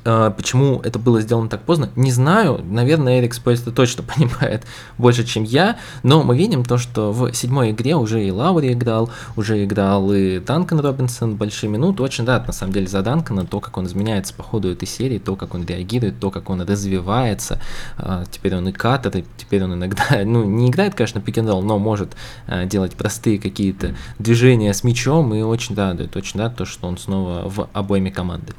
почему 0.04 0.82
это 0.84 1.00
было 1.00 1.22
сделано 1.22 1.50
так 1.50 1.64
поздно, 1.64 1.90
не 1.96 2.12
знаю. 2.12 2.62
Наверное, 2.64 3.20
Эрик 3.20 3.34
Спойста 3.34 3.72
точно 3.72 4.04
понимает 4.16 4.66
больше, 4.98 5.24
чем 5.24 5.44
я. 5.44 5.78
Но 6.04 6.24
мы 6.24 6.38
видим 6.38 6.64
то, 6.66 6.78
что 6.78 7.12
в 7.12 7.34
седьмой 7.34 7.72
игре 7.72 7.96
уже 7.96 8.24
и 8.24 8.32
Лаури 8.32 8.74
играл, 8.74 9.10
уже 9.36 9.64
играл 9.64 10.12
и 10.12 10.40
Данкан 10.40 10.80
Робинсон 10.80 11.36
большие 11.36 11.70
минуты. 11.70 12.04
Очень 12.04 12.26
рад, 12.26 12.48
на 12.48 12.54
самом 12.54 12.74
деле, 12.74 12.88
за 12.88 13.02
Данкана, 13.02 13.46
то, 13.46 13.60
как 13.60 13.78
он 13.78 13.86
изменяется 13.86 14.34
по 14.34 14.44
ходу 14.44 14.70
этой 14.70 14.88
серии, 14.88 15.20
то, 15.20 15.36
как 15.36 15.54
он 15.54 15.66
реагирует, 15.66 16.20
то, 16.20 16.32
как 16.32 16.50
он 16.50 16.62
развивается. 16.62 17.60
А, 17.98 18.26
теперь 18.30 18.56
он 18.56 18.68
и 18.68 18.72
катер, 18.72 19.24
теперь 19.38 19.64
он 19.64 19.74
иногда, 19.74 20.04
ну, 20.26 20.44
не 20.44 20.70
играет, 20.70 20.96
конечно, 20.96 21.22
пик 21.22 21.38
но 21.38 21.78
может 21.78 22.16
а, 22.48 22.66
делать 22.66 22.96
простые 22.96 23.40
какие-то 23.40 23.96
движения 24.20 24.74
с 24.74 24.84
мячом 24.84 25.34
и 25.34 25.42
очень 25.42 25.76
радует, 25.76 26.16
очень 26.16 26.40
рад 26.40 26.56
то, 26.56 26.66
что 26.66 26.88
он 26.88 26.98
снова 26.98 27.48
в 27.48 27.70
обойме 27.74 28.12
команды. 28.12 28.54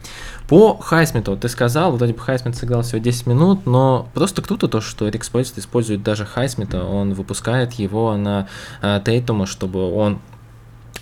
По 0.49 0.79
Хайсмиту, 0.79 1.37
ты 1.37 1.47
сказал, 1.51 1.93
вроде 1.93 2.15
бы 2.15 2.21
Хайсмит 2.21 2.57
сыграл 2.57 2.81
всего 2.81 2.99
10 2.99 3.27
минут, 3.27 3.67
но 3.67 4.09
просто 4.15 4.41
круто 4.41 4.67
то, 4.67 4.81
что 4.81 5.07
Эрик 5.07 5.23
Спойст 5.23 5.59
использует 5.59 6.03
даже 6.03 6.25
Хайсмита, 6.25 6.85
он 6.85 7.13
выпускает 7.13 7.75
его 7.75 8.17
на 8.17 8.49
э, 8.81 8.99
Тейтума, 9.05 9.45
чтобы 9.45 9.93
он 9.93 10.21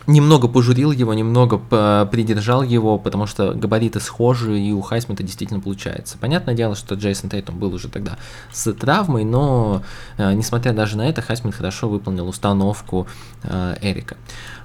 немного 0.06 0.48
пожурил 0.48 0.92
его, 0.92 1.14
немного 1.14 1.58
придержал 2.06 2.62
его, 2.62 2.98
потому 2.98 3.26
что 3.26 3.52
габариты 3.52 4.00
схожи, 4.00 4.58
и 4.58 4.72
у 4.72 4.80
Хайсмита 4.80 5.22
действительно 5.22 5.60
получается. 5.60 6.16
Понятное 6.18 6.54
дело, 6.54 6.74
что 6.74 6.94
Джейсон 6.94 7.30
Тейтум 7.30 7.58
был 7.58 7.74
уже 7.74 7.88
тогда 7.88 8.16
с 8.52 8.72
травмой, 8.72 9.24
но, 9.24 9.82
э, 10.18 10.32
несмотря 10.32 10.72
даже 10.72 10.96
на 10.96 11.08
это, 11.08 11.22
Хайсмит 11.22 11.54
хорошо 11.54 11.88
выполнил 11.88 12.28
установку 12.28 13.06
э, 13.42 13.76
Эрика. 13.80 14.16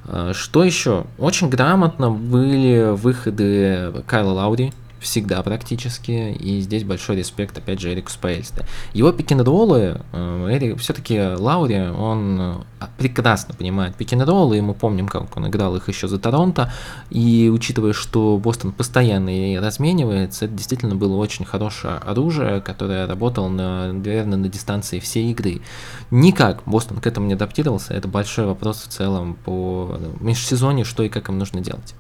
Э, 0.06 0.32
что 0.34 0.64
еще? 0.64 1.06
Очень 1.18 1.50
грамотно 1.50 2.12
были 2.12 2.92
выходы 2.92 4.04
Кайла 4.08 4.32
Лаури, 4.32 4.74
всегда 5.02 5.42
практически, 5.42 6.32
и 6.32 6.62
здесь 6.62 6.84
большой 6.84 7.18
респект, 7.18 7.58
опять 7.58 7.80
же, 7.82 7.92
Эрику 7.92 8.12
Споэльстре. 8.12 8.66
Его 8.94 9.12
пикинг-роллы, 9.12 10.02
э, 10.14 10.48
Эрик, 10.52 10.80
все-таки 10.80 11.20
Лаури, 11.20 11.90
он 11.90 12.40
э, 12.40 12.86
прекрасно 12.98 13.56
понимает 13.56 13.96
пикинг-роллы, 13.96 14.60
и 14.60 14.62
мы 14.62 14.74
помним, 14.74 15.08
как 15.08 15.36
он 15.36 15.48
играл 15.48 15.76
их 15.76 15.90
еще 15.90 16.08
за 16.08 16.20
Торонто, 16.20 16.72
и 17.10 17.50
учитывая, 17.54 17.94
что 17.94 18.38
Бостон 18.38 18.72
постоянно 18.72 19.60
разменивается, 19.60 20.46
это 20.46 20.54
действительно 20.54 20.96
было 20.96 21.16
очень 21.16 21.46
хорошее 21.46 21.96
оружие, 21.96 22.62
которое 22.62 23.08
работало, 23.08 23.50
на, 23.50 23.92
наверное, 23.92 24.38
на 24.38 24.50
дистанции 24.50 25.00
всей 25.00 25.32
игры. 25.32 25.62
Никак 26.12 26.62
Бостон 26.66 26.98
к 26.98 27.08
этому 27.08 27.26
не 27.26 27.34
адаптировался, 27.34 27.96
это 27.96 28.08
большой 28.08 28.46
вопрос 28.46 28.84
в 28.84 28.88
целом 28.88 29.34
по 29.34 30.00
межсезонье, 30.20 30.86
что 30.86 31.02
и 31.04 31.10
как 31.10 31.30
им 31.30 31.40
нужно 31.40 31.62
делать. 31.62 31.96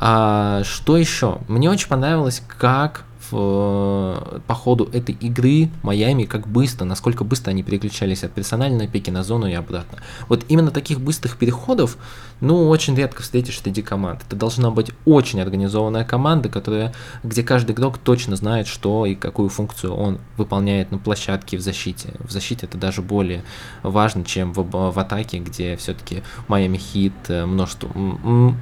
А, 0.00 0.62
что 0.64 0.96
еще? 0.96 1.38
Мне 1.48 1.68
очень 1.68 1.88
понравилось, 1.88 2.42
как 2.46 3.04
в, 3.30 4.40
по 4.46 4.54
ходу 4.54 4.88
этой 4.92 5.14
игры 5.14 5.70
Майами, 5.82 6.24
как 6.24 6.46
быстро, 6.46 6.84
насколько 6.84 7.24
быстро 7.24 7.50
они 7.50 7.62
переключались 7.62 8.24
от 8.24 8.32
персональной 8.32 8.88
пики 8.88 9.10
на 9.10 9.22
зону 9.22 9.46
и 9.46 9.54
обратно. 9.54 9.98
Вот 10.28 10.44
именно 10.48 10.70
таких 10.70 11.00
быстрых 11.00 11.36
переходов, 11.36 11.96
ну, 12.40 12.68
очень 12.68 12.94
редко 12.94 13.22
встретишь 13.22 13.60
среди 13.60 13.82
команд. 13.82 14.22
Это 14.26 14.36
должна 14.36 14.70
быть 14.70 14.92
очень 15.04 15.40
организованная 15.40 16.04
команда, 16.04 16.48
которая, 16.48 16.94
где 17.22 17.42
каждый 17.42 17.72
игрок 17.72 17.98
точно 17.98 18.36
знает, 18.36 18.66
что 18.66 19.06
и 19.06 19.14
какую 19.14 19.48
функцию 19.48 19.94
он 19.94 20.18
выполняет 20.36 20.92
на 20.92 20.98
площадке 20.98 21.56
в 21.56 21.60
защите. 21.60 22.14
В 22.20 22.30
защите 22.30 22.66
это 22.66 22.78
даже 22.78 23.02
более 23.02 23.42
важно, 23.82 24.24
чем 24.24 24.52
в, 24.52 24.62
в 24.62 24.98
атаке, 24.98 25.38
где 25.38 25.76
все-таки 25.76 26.22
Майами 26.46 26.78
Хит 26.78 27.12
э, 27.28 27.44
множество 27.44 27.90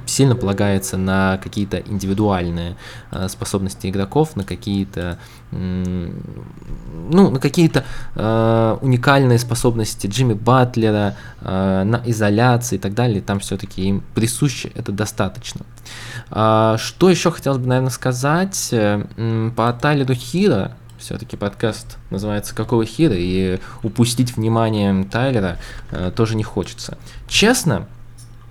сильно 0.05 0.35
полагается 0.35 0.97
на 0.97 1.37
какие-то 1.37 1.77
индивидуальные 1.77 2.77
э, 3.11 3.27
способности 3.29 3.87
игроков, 3.87 4.35
на 4.35 4.43
какие-то 4.57 5.17
ну, 5.51 7.31
на 7.31 7.39
какие-то 7.39 7.85
э, 8.15 8.77
уникальные 8.81 9.39
способности 9.39 10.07
Джимми 10.07 10.33
Батлера, 10.33 11.15
э, 11.41 11.83
на 11.85 12.01
изоляции 12.05 12.75
и 12.75 12.79
так 12.79 12.93
далее, 12.93 13.21
там 13.21 13.39
все-таки 13.39 13.83
им 13.83 14.03
присуще 14.13 14.71
это 14.75 14.91
достаточно. 14.91 15.61
А, 16.29 16.77
что 16.77 17.09
еще 17.09 17.31
хотелось 17.31 17.59
бы, 17.59 17.67
наверное, 17.67 17.91
сказать 17.91 18.69
э, 18.71 19.51
по 19.55 19.71
Тайлеру 19.71 20.13
Хира, 20.13 20.73
все-таки 20.99 21.37
подкаст 21.37 21.97
называется 22.09 22.55
«Какого 22.55 22.83
хира?» 22.85 23.15
и 23.15 23.59
упустить 23.83 24.35
внимание 24.35 25.05
Тайлера 25.05 25.57
э, 25.91 26.11
тоже 26.13 26.35
не 26.35 26.43
хочется. 26.43 26.97
Честно, 27.29 27.87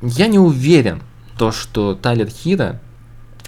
я 0.00 0.28
не 0.28 0.38
уверен, 0.38 1.02
то, 1.36 1.52
что 1.52 1.94
Тайлер 1.94 2.28
Хира 2.28 2.80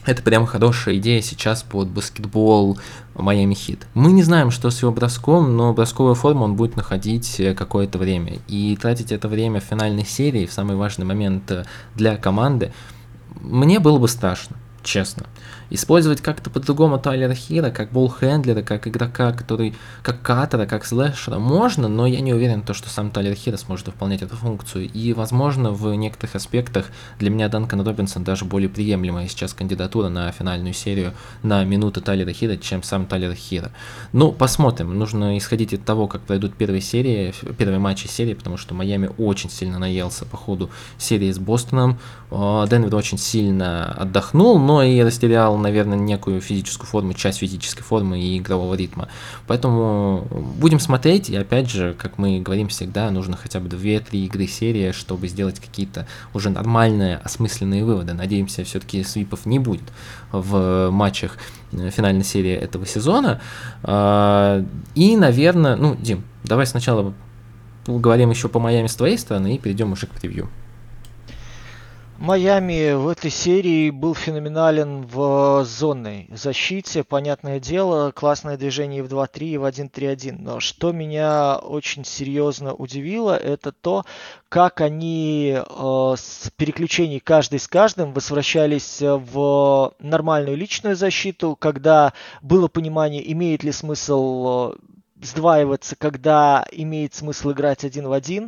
это 0.08 0.22
прям 0.22 0.46
хорошая 0.46 0.96
идея 0.96 1.20
сейчас 1.20 1.62
под 1.62 1.88
баскетбол 1.88 2.78
Майами 3.14 3.52
Хит. 3.52 3.86
Мы 3.92 4.12
не 4.12 4.22
знаем, 4.22 4.50
что 4.50 4.70
с 4.70 4.80
его 4.80 4.90
броском, 4.90 5.54
но 5.54 5.74
бросковую 5.74 6.14
форму 6.14 6.44
он 6.44 6.56
будет 6.56 6.76
находить 6.76 7.38
э, 7.38 7.54
какое-то 7.54 7.98
время. 7.98 8.38
И 8.48 8.74
тратить 8.80 9.12
это 9.12 9.28
время 9.28 9.60
в 9.60 9.64
финальной 9.64 10.06
серии, 10.06 10.46
в 10.46 10.52
самый 10.52 10.76
важный 10.76 11.04
момент 11.04 11.50
э, 11.50 11.66
для 11.94 12.16
команды, 12.16 12.72
мне 13.42 13.80
было 13.80 13.98
бы 13.98 14.08
страшно, 14.08 14.56
честно. 14.82 15.26
Использовать 15.70 16.20
как-то 16.20 16.50
по-другому 16.50 16.98
Тайлера 16.98 17.34
Хира, 17.34 17.70
как 17.70 17.92
болл-хендлера, 17.92 18.62
как 18.62 18.88
игрока, 18.88 19.32
который, 19.32 19.74
как 20.02 20.22
катера, 20.22 20.66
как 20.66 20.86
слэшера, 20.86 21.38
можно, 21.38 21.88
но 21.88 22.06
я 22.06 22.20
не 22.20 22.32
уверен, 22.32 22.62
то, 22.62 22.72
что 22.72 22.88
сам 22.88 23.10
Тайлер 23.10 23.34
Хира 23.34 23.56
сможет 23.56 23.88
выполнять 23.88 24.22
эту 24.22 24.36
функцию. 24.36 24.88
И, 24.88 25.12
возможно, 25.12 25.70
в 25.70 25.94
некоторых 25.94 26.36
аспектах 26.36 26.86
для 27.18 27.30
меня 27.30 27.48
Данкан 27.48 27.80
Робинсон 27.80 28.24
даже 28.24 28.44
более 28.44 28.68
приемлемая 28.68 29.28
сейчас 29.28 29.52
кандидатура 29.52 30.08
на 30.08 30.32
финальную 30.32 30.72
серию 30.72 31.12
на 31.42 31.64
минуту 31.64 32.00
Тайлера 32.00 32.32
Хира, 32.32 32.56
чем 32.56 32.82
сам 32.82 33.06
Тайлер 33.06 33.34
Хира. 33.34 33.70
Ну, 34.12 34.32
посмотрим. 34.32 34.98
Нужно 34.98 35.36
исходить 35.36 35.74
от 35.74 35.84
того, 35.84 36.08
как 36.08 36.22
пройдут 36.22 36.54
первые 36.54 36.80
серии, 36.80 37.34
первые 37.58 37.78
матчи 37.78 38.06
серии, 38.06 38.34
потому 38.34 38.56
что 38.56 38.74
Майами 38.74 39.10
очень 39.18 39.50
сильно 39.50 39.78
наелся 39.78 40.24
по 40.24 40.36
ходу 40.38 40.70
серии 40.96 41.30
с 41.30 41.38
Бостоном. 41.38 41.98
Денвер 42.30 42.94
очень 42.94 43.18
сильно 43.18 43.92
отдохнул, 43.92 44.58
но 44.58 44.82
и 44.82 45.02
растерял 45.02 45.57
наверное, 45.62 45.98
некую 45.98 46.40
физическую 46.40 46.86
форму, 46.86 47.12
часть 47.14 47.38
физической 47.38 47.82
формы 47.82 48.20
и 48.20 48.38
игрового 48.38 48.74
ритма. 48.74 49.08
Поэтому 49.46 50.26
будем 50.58 50.80
смотреть, 50.80 51.30
и 51.30 51.36
опять 51.36 51.70
же, 51.70 51.94
как 51.98 52.18
мы 52.18 52.40
говорим 52.40 52.68
всегда, 52.68 53.10
нужно 53.10 53.36
хотя 53.36 53.60
бы 53.60 53.68
2-3 53.68 54.10
игры 54.26 54.46
серии, 54.46 54.92
чтобы 54.92 55.28
сделать 55.28 55.60
какие-то 55.60 56.06
уже 56.34 56.50
нормальные, 56.50 57.16
осмысленные 57.18 57.84
выводы. 57.84 58.14
Надеемся, 58.14 58.64
все-таки 58.64 59.02
свипов 59.04 59.46
не 59.46 59.58
будет 59.58 59.84
в 60.32 60.90
матчах 60.90 61.38
финальной 61.70 62.24
серии 62.24 62.52
этого 62.52 62.86
сезона. 62.86 63.40
А, 63.82 64.64
и, 64.94 65.16
наверное, 65.16 65.76
ну, 65.76 65.96
Дим, 65.96 66.24
давай 66.44 66.66
сначала 66.66 67.14
поговорим 67.84 68.30
еще 68.30 68.48
по 68.48 68.58
Майами 68.58 68.86
с 68.86 68.96
твоей 68.96 69.18
стороны 69.18 69.54
и 69.54 69.58
перейдем 69.58 69.92
уже 69.92 70.06
к 70.06 70.10
превью. 70.10 70.48
Майами 72.18 72.94
в 72.94 73.06
этой 73.06 73.30
серии 73.30 73.90
был 73.90 74.12
феноменален 74.12 75.02
в 75.02 75.64
зонной 75.64 76.28
защите. 76.32 77.04
Понятное 77.04 77.60
дело, 77.60 78.10
классное 78.10 78.56
движение 78.56 79.04
в 79.04 79.06
2-3 79.06 79.38
и 79.46 79.56
в 79.56 79.64
1-3-1. 79.64 80.36
Но 80.40 80.58
что 80.58 80.90
меня 80.90 81.58
очень 81.58 82.04
серьезно 82.04 82.74
удивило, 82.74 83.36
это 83.36 83.70
то, 83.70 84.04
как 84.48 84.80
они 84.80 85.58
э, 85.58 86.14
с 86.18 86.50
переключений 86.56 87.20
каждый 87.20 87.60
с 87.60 87.68
каждым 87.68 88.12
возвращались 88.12 88.98
в 89.00 89.94
нормальную 90.00 90.56
личную 90.56 90.96
защиту, 90.96 91.54
когда 91.54 92.14
было 92.42 92.66
понимание, 92.66 93.32
имеет 93.32 93.62
ли 93.62 93.70
смысл 93.70 94.72
э, 94.72 94.97
сдваиваться, 95.22 95.96
когда 95.96 96.64
имеет 96.70 97.14
смысл 97.14 97.52
играть 97.52 97.84
один 97.84 98.08
в 98.08 98.12
один. 98.12 98.46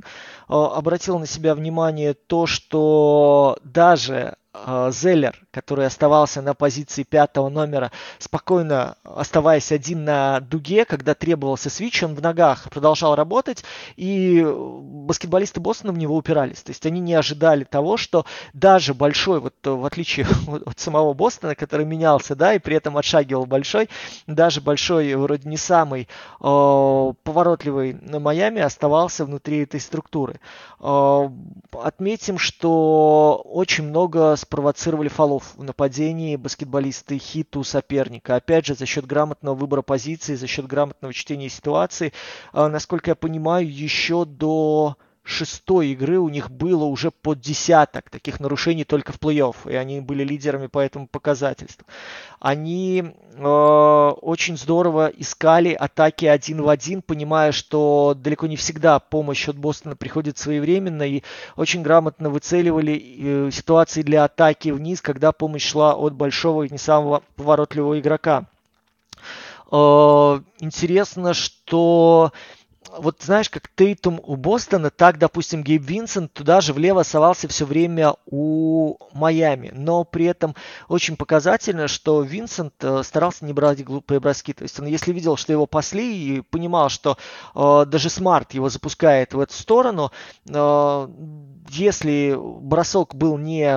Э, 0.49 0.53
обратил 0.55 1.19
на 1.19 1.27
себя 1.27 1.55
внимание 1.55 2.15
то, 2.15 2.47
что 2.47 3.59
даже 3.65 4.37
э, 4.53 4.91
Зеллер, 4.93 5.41
который 5.51 5.87
оставался 5.87 6.43
на 6.43 6.55
позиции 6.55 7.03
пятого 7.03 7.49
номера, 7.49 7.91
спокойно 8.19 8.97
оставаясь 9.03 9.73
один 9.73 10.05
на 10.05 10.41
дуге, 10.41 10.85
когда 10.85 11.15
требовался 11.15 11.71
свич, 11.71 12.03
он 12.03 12.15
в 12.15 12.23
ногах 12.23 12.69
продолжал 12.71 13.15
работать, 13.15 13.65
и 13.97 14.47
баскетболисты 14.47 15.61
Бостона 15.61 15.93
в 15.93 15.99
него 15.99 16.17
упирались. 16.17 16.63
То 16.63 16.71
есть 16.71 16.87
они 16.87 17.01
не 17.01 17.15
ожидали 17.15 17.65
того, 17.65 17.97
что 17.97 18.27
даже 18.53 18.95
большой, 18.95 19.41
вот 19.41 19.55
в 19.63 19.85
отличие 19.85 20.27
от 20.67 20.79
самого 20.79 21.15
Бостона, 21.15 21.55
который 21.55 21.87
менялся, 21.87 22.37
да, 22.37 22.55
и 22.55 22.59
при 22.59 22.77
этом 22.77 22.97
отшагивал 22.97 23.47
большой, 23.47 23.89
даже 24.27 24.61
большой, 24.61 25.15
вроде 25.15 25.49
не 25.49 25.57
самый 25.57 26.03
э, 26.03 26.07
поворотливый 26.41 27.95
на 27.95 28.21
Майами 28.21 28.61
оставался 28.61 29.25
внутри 29.25 29.63
этой 29.63 29.81
структуры. 29.81 30.39
Э, 30.79 31.29
отметим, 31.73 32.39
что 32.39 33.43
очень 33.45 33.85
много 33.85 34.37
спровоцировали 34.37 35.09
фолов 35.09 35.40
в 35.41 35.63
нападении 35.63 36.37
баскетболисты 36.37 37.19
хиту 37.19 37.65
соперника. 37.65 38.37
Опять 38.37 38.67
же, 38.67 38.75
за 38.75 38.87
счет 38.87 39.07
грамотного 39.07 39.55
выбора 39.55 39.83
позиции, 39.83 40.35
за 40.35 40.47
счет 40.47 40.67
грамотного 40.67 41.13
чтения 41.15 41.49
ситуации. 41.49 42.13
А, 42.53 42.69
насколько 42.69 43.11
я 43.11 43.15
понимаю, 43.15 43.71
еще 43.71 44.25
до 44.25 44.97
шестой 45.23 45.89
игры 45.89 46.19
у 46.19 46.29
них 46.29 46.51
было 46.51 46.85
уже 46.85 47.11
под 47.11 47.41
десяток 47.41 48.11
таких 48.11 48.41
нарушений 48.41 48.85
только 48.85 49.13
в 49.13 49.19
плей-офф, 49.19 49.71
и 49.71 49.75
они 49.75 50.01
были 50.01 50.25
лидерами 50.25 50.67
по 50.67 50.79
этому 50.79 51.07
показательству. 51.07 51.87
Они 52.41 53.05
э, 53.05 53.43
очень 53.43 54.57
здорово 54.57 55.09
искали 55.09 55.73
атаки 55.73 56.25
один 56.25 56.63
в 56.63 56.69
один, 56.69 57.03
понимая, 57.03 57.53
что 57.53 58.15
далеко 58.17 58.47
не 58.47 58.57
всегда 58.57 58.99
помощь 58.99 59.49
от 59.49 59.57
Бостона 59.57 59.95
приходит 59.95 60.39
своевременно, 60.39 61.03
и 61.03 61.23
очень 61.57 61.83
грамотно 61.83 62.31
выцеливали 62.31 63.49
э, 63.49 63.51
ситуации 63.53 64.03
для 64.03 64.25
атаки 64.25 64.71
вниз, 64.71 65.03
когда 65.03 65.33
помощь 65.33 65.67
шла 65.67 65.95
от 65.95 66.15
большого 66.15 66.63
и 66.63 66.71
не 66.71 66.79
самого 66.79 67.23
поворотливого 67.37 68.01
игрока. 68.01 68.47
Э, 69.71 70.41
интересно, 70.61 71.35
что 71.35 72.33
вот 72.99 73.23
знаешь, 73.23 73.51
как 73.51 73.69
Тейтум 73.75 74.21
у 74.23 74.37
Бостона, 74.37 74.91
так, 74.91 75.19
допустим, 75.19 75.63
Гейб 75.63 75.83
Винсент 75.83 76.33
туда 76.33 76.61
же 76.61 76.73
влево 76.73 77.03
совался 77.03 77.49
все 77.49 77.65
время 77.65 78.15
у 78.27 78.97
Майами. 79.13 79.71
Но 79.75 80.05
при 80.05 80.27
этом 80.27 80.55
очень 80.89 81.17
показательно, 81.17 81.89
что 81.89 82.23
Винсент 82.23 82.75
э, 82.81 83.03
старался 83.05 83.45
не 83.45 83.53
брать 83.53 83.85
глупые 83.85 84.21
броски. 84.21 84.53
То 84.53 84.63
есть 84.63 84.79
он, 84.81 84.87
если 84.87 85.13
видел, 85.13 85.37
что 85.37 85.53
его 85.53 85.67
пасли, 85.67 86.37
и 86.37 86.41
понимал, 86.41 86.89
что 86.89 87.17
э, 87.55 87.85
даже 87.87 88.11
Смарт 88.11 88.55
его 88.55 88.69
запускает 88.69 89.35
в 89.35 89.41
эту 89.41 89.55
сторону, 89.55 90.13
э, 90.49 91.09
если 91.69 92.37
бросок 92.37 93.15
был 93.15 93.39
не 93.39 93.71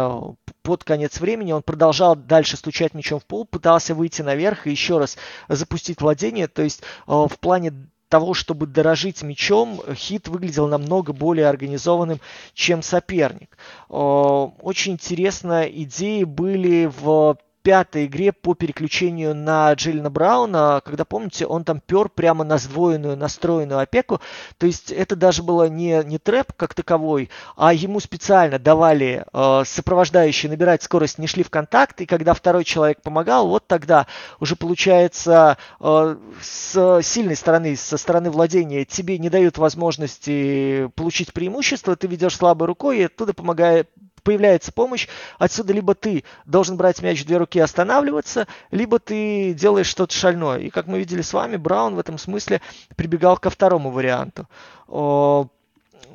под 0.63 0.85
конец 0.85 1.19
времени 1.19 1.51
он 1.51 1.61
продолжал 1.61 2.15
дальше 2.15 2.55
стучать 2.55 2.93
мячом 2.93 3.19
в 3.19 3.25
пол, 3.25 3.45
пытался 3.45 3.93
выйти 3.93 4.21
наверх 4.21 4.65
и 4.65 4.71
еще 4.71 4.97
раз 4.97 5.17
запустить 5.49 6.01
владение. 6.01 6.47
То 6.47 6.63
есть 6.63 6.81
э, 6.81 7.11
в 7.11 7.37
плане 7.39 7.73
того, 8.13 8.35
чтобы 8.35 8.67
дорожить 8.67 9.23
мячом, 9.23 9.81
Хит 9.95 10.27
выглядел 10.27 10.67
намного 10.67 11.13
более 11.13 11.47
организованным, 11.47 12.19
чем 12.53 12.83
соперник. 12.83 13.57
Очень 13.89 14.93
интересно, 14.93 15.63
идеи 15.63 16.23
были 16.23 16.91
в 16.95 17.39
пятой 17.63 18.05
игре 18.05 18.33
по 18.33 18.53
переключению 18.53 19.33
на 19.33 19.73
Джиллина 19.73 20.09
Брауна, 20.09 20.81
когда, 20.85 21.05
помните, 21.05 21.47
он 21.47 21.63
там 21.63 21.79
пер 21.79 22.09
прямо 22.09 22.43
на 22.43 22.57
сдвоенную 22.57 23.17
настроенную 23.17 23.79
опеку. 23.79 24.19
То 24.57 24.67
есть 24.67 24.91
это 24.91 25.15
даже 25.15 25.41
было 25.43 25.69
не, 25.69 26.03
не 26.03 26.19
трэп 26.19 26.53
как 26.53 26.73
таковой, 26.73 27.29
а 27.55 27.73
ему 27.73 27.99
специально 28.01 28.59
давали 28.59 29.25
э, 29.31 29.63
сопровождающие 29.65 30.49
набирать 30.49 30.83
скорость, 30.83 31.17
не 31.17 31.27
шли 31.27 31.43
в 31.43 31.49
контакт, 31.49 32.01
и 32.01 32.05
когда 32.05 32.33
второй 32.33 32.65
человек 32.65 33.01
помогал, 33.01 33.47
вот 33.47 33.65
тогда 33.65 34.07
уже 34.39 34.55
получается 34.57 35.57
э, 35.79 36.17
с 36.41 37.01
сильной 37.01 37.37
стороны, 37.37 37.75
со 37.77 37.97
стороны 37.97 38.29
владения 38.29 38.83
тебе 38.83 39.17
не 39.17 39.29
дают 39.29 39.57
возможности 39.57 40.91
получить 40.95 41.31
преимущество, 41.31 41.95
ты 41.95 42.07
ведешь 42.07 42.35
слабой 42.35 42.67
рукой, 42.67 42.99
и 42.99 43.03
оттуда 43.03 43.33
помогает, 43.33 43.89
появляется 44.23 44.71
помощь, 44.71 45.07
отсюда 45.37 45.73
либо 45.73 45.93
ты 45.95 46.23
должен 46.45 46.77
брать 46.77 47.01
мяч 47.01 47.21
в 47.21 47.25
две 47.25 47.37
руки 47.37 47.59
и 47.59 47.61
останавливаться, 47.61 48.47
либо 48.71 48.99
ты 48.99 49.53
делаешь 49.53 49.87
что-то 49.87 50.13
шальное. 50.13 50.57
И 50.57 50.69
как 50.69 50.87
мы 50.87 50.99
видели 50.99 51.21
с 51.21 51.33
вами, 51.33 51.57
Браун 51.57 51.95
в 51.95 51.99
этом 51.99 52.17
смысле 52.17 52.61
прибегал 52.95 53.37
ко 53.37 53.49
второму 53.49 53.91
варианту. 53.91 54.47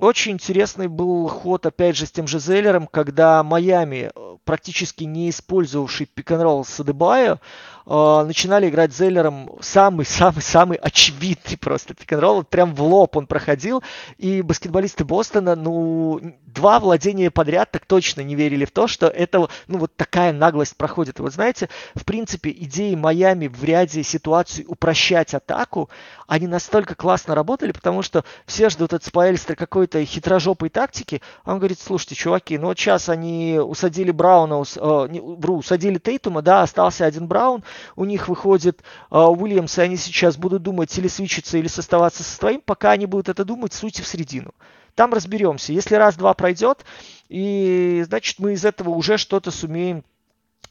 Очень 0.00 0.32
интересный 0.32 0.86
был 0.86 1.26
ход, 1.26 1.66
опять 1.66 1.96
же, 1.96 2.06
с 2.06 2.12
тем 2.12 2.28
же 2.28 2.38
Зеллером, 2.38 2.86
когда 2.86 3.42
Майами, 3.42 4.12
практически 4.44 5.02
не 5.02 5.28
использовавший 5.28 6.06
пик-н-ролл 6.06 6.64
с 6.64 6.78
Адебайо, 6.78 7.40
э, 7.88 8.24
начинали 8.24 8.68
играть 8.68 8.94
Зеллером 8.94 9.50
самый-самый-самый 9.60 10.76
очевидный 10.76 11.56
просто 11.58 11.94
пик-н-ролл. 11.94 12.44
Прям 12.44 12.74
в 12.74 12.82
лоб 12.82 13.16
он 13.16 13.26
проходил. 13.26 13.82
И 14.18 14.42
баскетболисты 14.42 15.04
Бостона, 15.04 15.56
ну, 15.56 16.20
два 16.46 16.78
владения 16.80 17.30
подряд 17.30 17.70
так 17.70 17.86
точно 17.86 18.20
не 18.20 18.34
верили 18.34 18.64
в 18.64 18.70
то, 18.70 18.86
что 18.86 19.08
это, 19.08 19.48
ну, 19.66 19.78
вот 19.78 19.96
такая 19.96 20.32
наглость 20.32 20.76
проходит. 20.76 21.18
Вот 21.20 21.32
знаете, 21.32 21.68
в 21.94 22.04
принципе, 22.04 22.50
идеи 22.50 22.94
Майами 22.94 23.48
в 23.48 23.64
ряде 23.64 24.02
ситуаций 24.02 24.64
упрощать 24.68 25.34
атаку, 25.34 25.88
они 26.26 26.46
настолько 26.46 26.94
классно 26.94 27.34
работали, 27.34 27.72
потому 27.72 28.02
что 28.02 28.24
все 28.46 28.68
ждут 28.68 28.92
от 28.92 29.02
Спаэльстера 29.02 29.56
какой-то 29.56 30.04
хитрожопой 30.04 30.68
тактики. 30.68 31.22
Он 31.44 31.58
говорит, 31.58 31.80
слушайте, 31.80 32.14
чуваки, 32.14 32.58
ну 32.58 32.66
вот 32.66 32.78
сейчас 32.78 33.08
они 33.08 33.58
усадили 33.58 34.10
Брауна, 34.10 34.62
э, 34.62 35.06
не, 35.10 35.20
вру, 35.20 35.58
усадили 35.58 35.98
Тейтума, 35.98 36.42
да, 36.42 36.62
остался 36.62 37.06
один 37.06 37.26
Браун, 37.26 37.64
у 37.96 38.04
них 38.04 38.28
выходит 38.28 38.82
э, 39.10 39.16
Уильямс, 39.18 39.78
и 39.78 39.82
они 39.82 39.96
сейчас 39.96 40.36
будут 40.36 40.62
думать 40.62 40.96
или 40.98 41.08
свечиться, 41.08 41.58
или 41.58 41.68
составаться 41.68 42.22
со 42.22 42.36
своим, 42.36 42.60
пока 42.60 42.92
они 42.92 43.06
будут 43.06 43.28
это 43.28 43.44
думать, 43.44 43.72
суйте 43.72 44.02
в 44.02 44.06
середину. 44.06 44.52
Там 44.94 45.12
разберемся. 45.12 45.72
Если 45.72 45.94
раз-два 45.94 46.34
пройдет, 46.34 46.84
и 47.28 48.02
значит 48.06 48.38
мы 48.38 48.54
из 48.54 48.64
этого 48.64 48.90
уже 48.90 49.16
что-то 49.16 49.50
сумеем 49.50 50.04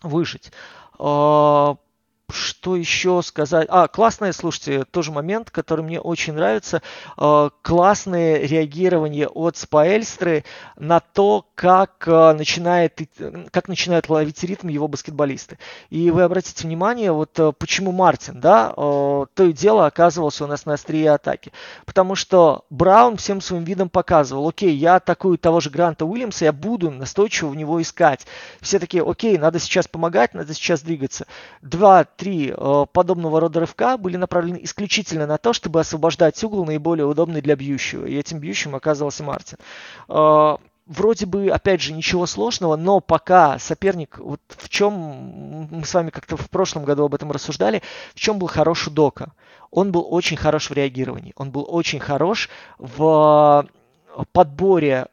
выжить. 0.02 0.52
Э, 1.00 1.76
что 2.32 2.76
еще 2.76 3.22
сказать? 3.24 3.68
А, 3.70 3.88
классное, 3.88 4.34
слушайте, 4.34 4.84
тоже 4.86 5.12
момент, 5.12 5.52
который 5.52 5.84
мне 5.84 6.00
очень 6.00 6.34
нравится. 6.34 6.82
Э, 7.18 7.50
классное 7.62 8.40
реагирование 8.40 9.28
от 9.28 9.56
Спаэльстры 9.58 10.44
на 10.76 11.00
то, 11.00 11.46
как, 11.56 12.04
э, 12.06 12.34
начинает, 12.34 13.00
как 13.52 13.68
начинают 13.68 14.10
ловить 14.10 14.44
ритм 14.44 14.68
его 14.68 14.88
баскетболисты. 14.88 15.58
И 15.90 16.12
вы 16.12 16.24
обратите 16.24 16.68
внимание, 16.68 17.12
вот 17.12 17.40
э, 17.40 17.54
почему 17.58 17.92
Мартин, 17.92 18.42
да, 18.42 18.74
то 18.76 19.28
и 19.40 19.54
дело 19.54 19.86
оказывался 19.86 20.44
у 20.44 20.48
нас 20.48 20.66
на 20.66 20.74
острие 20.74 21.12
атаки. 21.12 21.52
Потому 21.86 22.16
что 22.16 22.66
Браун 22.70 23.18
всем 23.18 23.40
своим 23.42 23.64
видом 23.64 23.90
показывал, 23.90 24.50
окей, 24.50 24.74
я 24.76 24.96
атакую 24.96 25.38
того 25.38 25.60
же 25.60 25.70
Гранта 25.70 26.06
Уильямса, 26.06 26.46
я 26.46 26.54
буду 26.54 26.92
настойчиво 26.92 27.50
в 27.50 27.56
него 27.56 27.82
искать. 27.82 28.26
Все 28.62 28.80
такие, 28.80 29.04
окей, 29.04 29.38
надо 29.38 29.60
сейчас 29.60 29.88
помогать, 29.88 30.34
надо 30.34 30.54
сейчас 30.54 30.82
двигаться. 30.82 31.26
Два, 31.62 32.04
три 32.18 32.54
э, 32.56 32.86
подобного 32.92 33.40
рода 33.40 33.62
рывка 33.62 33.98
были 33.98 34.18
направлены 34.18 34.60
исключительно 34.64 35.28
на 35.28 35.38
то, 35.38 35.54
чтобы 35.54 35.80
освобождать 35.80 36.44
угол 36.44 36.66
наиболее 36.66 37.06
удобный 37.06 37.42
для 37.42 37.56
бьющего. 37.56 38.06
И 38.06 38.16
этим 38.16 38.40
бьющим 38.40 38.76
оказывался 38.76 39.24
Мартин. 39.24 39.58
Э, 40.10 40.58
вроде 40.88 41.26
бы, 41.26 41.50
опять 41.50 41.82
же, 41.82 41.94
ничего 41.94 42.26
сложного, 42.26 42.76
но 42.76 43.00
пока 43.00 43.60
соперник, 43.60 44.18
вот 44.18 44.42
в 44.50 44.68
чем 44.70 44.94
мы 45.72 45.86
с 45.86 45.94
вами 45.94 46.10
как-то 46.10 46.36
в 46.36 46.50
прошлом 46.50 46.84
году 46.84 47.06
об 47.06 47.16
этом 47.16 47.32
рассуждали, 47.32 47.82
в 48.14 48.20
чем 48.20 48.40
был 48.40 48.48
хорош 48.48 48.88
у 48.88 48.92
Дока? 48.92 49.32
Он 49.70 49.92
был 49.92 50.06
очень 50.10 50.38
хорош 50.38 50.70
в 50.70 50.74
реагировании, 50.74 51.34
он 51.36 51.52
был 51.52 51.66
очень 51.70 52.00
хорош 52.00 52.50
в 52.78 53.68
подборе 54.32 55.08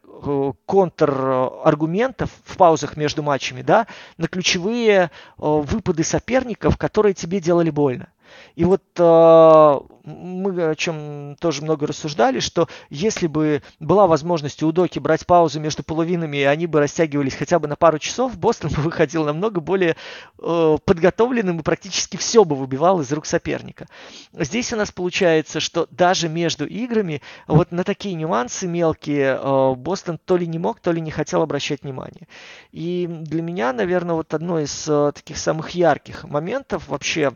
контраргументов 0.66 2.30
в 2.44 2.56
паузах 2.56 2.96
между 2.96 3.22
матчами, 3.22 3.62
да, 3.62 3.86
на 4.16 4.28
ключевые 4.28 4.96
э, 4.96 5.08
выпады 5.38 6.04
соперников, 6.04 6.76
которые 6.76 7.14
тебе 7.14 7.40
делали 7.40 7.70
больно. 7.70 8.08
И 8.55 8.64
вот 8.64 8.82
э, 8.99 9.78
мы 10.05 10.62
о 10.70 10.74
чем 10.74 11.37
тоже 11.41 11.62
много 11.62 11.87
рассуждали, 11.87 12.41
что 12.41 12.68
если 12.91 13.26
бы 13.26 13.62
была 13.80 14.07
возможность 14.07 14.62
у 14.62 14.70
Доки 14.70 14.99
брать 14.99 15.26
паузу 15.26 15.61
между 15.61 15.82
половинами, 15.82 16.39
и 16.39 16.43
они 16.43 16.66
бы 16.66 16.80
растягивались 16.80 17.35
хотя 17.35 17.59
бы 17.59 17.68
на 17.68 17.76
пару 17.76 17.99
часов, 17.99 18.37
Бостон 18.37 18.70
бы 18.70 18.82
выходил 18.82 19.24
намного 19.24 19.61
более 19.61 19.97
э, 20.39 20.76
подготовленным 20.85 21.61
и 21.61 21.62
практически 21.62 22.16
все 22.16 22.45
бы 22.45 22.55
выбивал 22.55 23.01
из 23.01 23.12
рук 23.12 23.26
соперника. 23.26 23.87
Здесь 24.32 24.72
у 24.72 24.76
нас 24.76 24.93
получается, 24.93 25.61
что 25.61 25.89
даже 25.91 26.28
между 26.28 26.66
играми 26.66 27.22
вот 27.47 27.72
на 27.72 27.82
такие 27.82 28.14
нюансы 28.14 28.66
мелкие 28.66 29.39
э, 29.41 29.74
Бостон 29.74 30.18
то 30.22 30.37
ли 30.37 30.47
не 30.47 30.59
мог, 30.59 30.80
то 30.80 30.93
ли 30.93 31.01
не 31.01 31.11
хотел 31.11 31.43
обращать 31.43 31.82
внимание. 31.82 32.28
И 32.72 33.07
для 33.09 33.43
меня, 33.43 33.72
наверное, 33.72 34.14
вот 34.16 34.35
одно 34.35 34.61
из 34.61 34.87
э, 34.89 35.12
таких 35.14 35.39
самых 35.39 35.70
ярких 35.70 36.24
моментов 36.24 36.89
вообще 36.89 37.32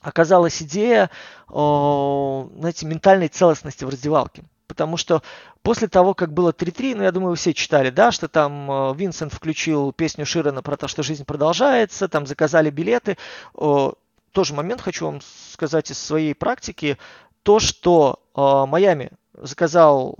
оказалась 0.00 0.62
идея, 0.62 1.10
знаете, 1.48 2.86
ментальной 2.86 3.28
целостности 3.28 3.84
в 3.84 3.88
раздевалке. 3.88 4.44
Потому 4.66 4.96
что 4.96 5.22
после 5.62 5.88
того, 5.88 6.14
как 6.14 6.32
было 6.32 6.50
3-3, 6.50 6.96
ну, 6.96 7.02
я 7.02 7.12
думаю, 7.12 7.30
вы 7.30 7.36
все 7.36 7.54
читали, 7.54 7.90
да, 7.90 8.10
что 8.10 8.28
там 8.28 8.70
э, 8.70 8.94
Винсент 8.96 9.32
включил 9.32 9.92
песню 9.92 10.26
Ширана 10.26 10.60
про 10.60 10.76
то, 10.76 10.88
что 10.88 11.02
жизнь 11.02 11.24
продолжается, 11.24 12.08
там 12.08 12.26
заказали 12.26 12.70
билеты. 12.70 13.16
Тоже 13.54 14.54
момент 14.54 14.80
хочу 14.80 15.06
вам 15.06 15.20
сказать 15.52 15.90
из 15.90 15.98
своей 15.98 16.34
практики. 16.34 16.98
То, 17.42 17.58
что 17.58 18.20
Майами 18.34 19.12
заказал 19.40 20.16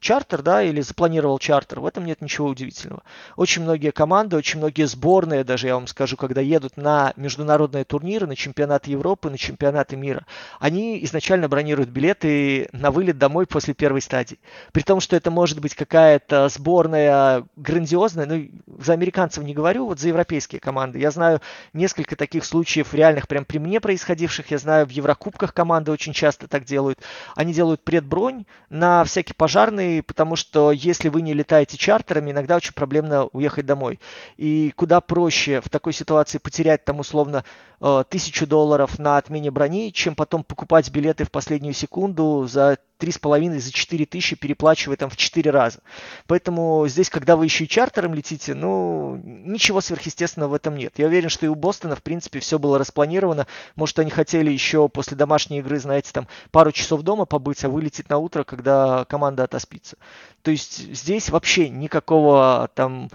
чартер, 0.00 0.42
да, 0.42 0.62
или 0.62 0.80
запланировал 0.80 1.38
чартер, 1.38 1.80
в 1.80 1.86
этом 1.86 2.04
нет 2.04 2.20
ничего 2.20 2.48
удивительного. 2.48 3.02
Очень 3.36 3.62
многие 3.62 3.90
команды, 3.90 4.36
очень 4.36 4.58
многие 4.58 4.86
сборные, 4.86 5.44
даже 5.44 5.66
я 5.66 5.74
вам 5.74 5.86
скажу, 5.86 6.16
когда 6.16 6.40
едут 6.40 6.76
на 6.76 7.12
международные 7.16 7.84
турниры, 7.84 8.26
на 8.26 8.36
чемпионаты 8.36 8.90
Европы, 8.90 9.30
на 9.30 9.38
чемпионаты 9.38 9.96
мира, 9.96 10.26
они 10.58 11.02
изначально 11.04 11.48
бронируют 11.48 11.90
билеты 11.90 12.68
на 12.72 12.90
вылет 12.90 13.18
домой 13.18 13.46
после 13.46 13.74
первой 13.74 14.00
стадии. 14.00 14.38
При 14.72 14.82
том, 14.82 15.00
что 15.00 15.16
это 15.16 15.30
может 15.30 15.60
быть 15.60 15.74
какая-то 15.74 16.48
сборная 16.48 17.44
грандиозная, 17.56 18.26
ну, 18.26 18.48
за 18.78 18.92
американцев 18.94 19.44
не 19.44 19.54
говорю, 19.54 19.86
вот 19.86 20.00
за 20.00 20.08
европейские 20.08 20.60
команды. 20.60 20.98
Я 20.98 21.10
знаю 21.10 21.40
несколько 21.72 22.16
таких 22.16 22.44
случаев 22.44 22.94
реальных 22.94 23.28
прям 23.28 23.44
при 23.44 23.58
мне 23.58 23.80
происходивших, 23.80 24.50
я 24.50 24.58
знаю 24.58 24.86
в 24.86 24.90
Еврокубках 24.90 25.52
команды 25.54 25.92
очень 25.92 26.12
часто 26.12 26.48
так 26.48 26.64
делают. 26.64 26.98
Они 27.36 27.52
делают 27.52 27.82
предбронь, 27.82 28.44
на 28.68 29.04
всякий 29.04 29.34
пожарный, 29.34 30.02
потому 30.02 30.36
что 30.36 30.72
если 30.72 31.08
вы 31.08 31.22
не 31.22 31.34
летаете 31.34 31.76
чартерами, 31.76 32.30
иногда 32.30 32.56
очень 32.56 32.72
проблемно 32.72 33.26
уехать 33.26 33.66
домой. 33.66 34.00
И 34.36 34.72
куда 34.76 35.00
проще 35.00 35.60
в 35.60 35.68
такой 35.68 35.92
ситуации 35.92 36.38
потерять 36.38 36.84
там 36.84 37.00
условно 37.00 37.44
э, 37.80 38.04
тысячу 38.08 38.46
долларов 38.46 38.98
на 38.98 39.16
отмене 39.16 39.50
брони, 39.50 39.92
чем 39.92 40.14
потом 40.14 40.44
покупать 40.44 40.90
билеты 40.90 41.24
в 41.24 41.30
последнюю 41.30 41.74
секунду 41.74 42.46
за 42.48 42.78
3,5 43.00 43.58
за 43.58 43.72
4 43.72 44.06
тысячи, 44.06 44.36
переплачивая 44.36 44.96
там 44.96 45.10
в 45.10 45.16
4 45.16 45.50
раза. 45.50 45.80
Поэтому 46.26 46.86
здесь, 46.88 47.10
когда 47.10 47.36
вы 47.36 47.46
еще 47.46 47.64
и 47.64 47.68
чартером 47.68 48.14
летите, 48.14 48.54
ну, 48.54 49.16
ничего 49.24 49.80
сверхъестественного 49.80 50.50
в 50.50 50.54
этом 50.54 50.76
нет. 50.76 50.94
Я 50.98 51.06
уверен, 51.06 51.28
что 51.28 51.46
и 51.46 51.48
у 51.48 51.54
Бостона, 51.54 51.96
в 51.96 52.02
принципе, 52.02 52.40
все 52.40 52.58
было 52.58 52.78
распланировано. 52.78 53.46
Может, 53.76 53.98
они 53.98 54.10
хотели 54.10 54.50
еще 54.50 54.88
после 54.88 55.16
домашней 55.16 55.58
игры, 55.58 55.78
знаете, 55.78 56.12
там 56.12 56.28
пару 56.50 56.72
часов 56.72 57.02
дома 57.02 57.24
побыть, 57.24 57.64
а 57.64 57.68
вылететь 57.68 58.08
на 58.10 58.18
утро, 58.18 58.44
когда 58.44 59.04
команда 59.06 59.44
отоспится. 59.44 59.96
То 60.42 60.50
есть 60.50 60.78
здесь 60.94 61.30
вообще 61.30 61.68
никакого 61.68 62.70
там 62.74 63.08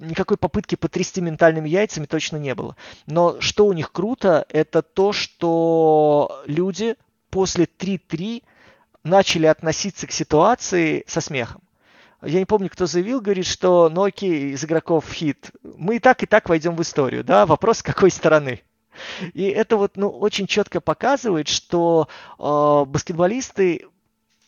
никакой 0.00 0.36
попытки 0.36 0.74
потрясти 0.76 1.20
ментальными 1.20 1.68
яйцами 1.68 2.06
точно 2.06 2.36
не 2.36 2.54
было. 2.54 2.76
Но 3.06 3.40
что 3.40 3.66
у 3.66 3.72
них 3.72 3.92
круто, 3.92 4.46
это 4.48 4.82
то, 4.82 5.12
что 5.12 6.42
люди 6.46 6.96
после 7.30 7.64
3-3 7.64 8.42
начали 9.04 9.46
относиться 9.46 10.06
к 10.06 10.12
ситуации 10.12 11.04
со 11.06 11.20
смехом. 11.20 11.62
Я 12.22 12.40
не 12.40 12.46
помню, 12.46 12.68
кто 12.68 12.86
заявил, 12.86 13.20
говорит, 13.20 13.46
что 13.46 13.88
ну 13.88 14.04
окей, 14.04 14.52
из 14.52 14.64
игроков 14.64 15.04
хит. 15.12 15.52
Мы 15.62 15.96
и 15.96 15.98
так, 16.00 16.22
и 16.22 16.26
так 16.26 16.48
войдем 16.48 16.74
в 16.74 16.82
историю, 16.82 17.22
да, 17.22 17.46
вопрос 17.46 17.78
с 17.78 17.82
какой 17.82 18.10
стороны. 18.10 18.62
И 19.32 19.44
это 19.44 19.76
вот, 19.76 19.96
ну, 19.96 20.08
очень 20.08 20.48
четко 20.48 20.80
показывает, 20.80 21.46
что 21.46 22.08
э, 22.38 22.84
баскетболисты 22.86 23.86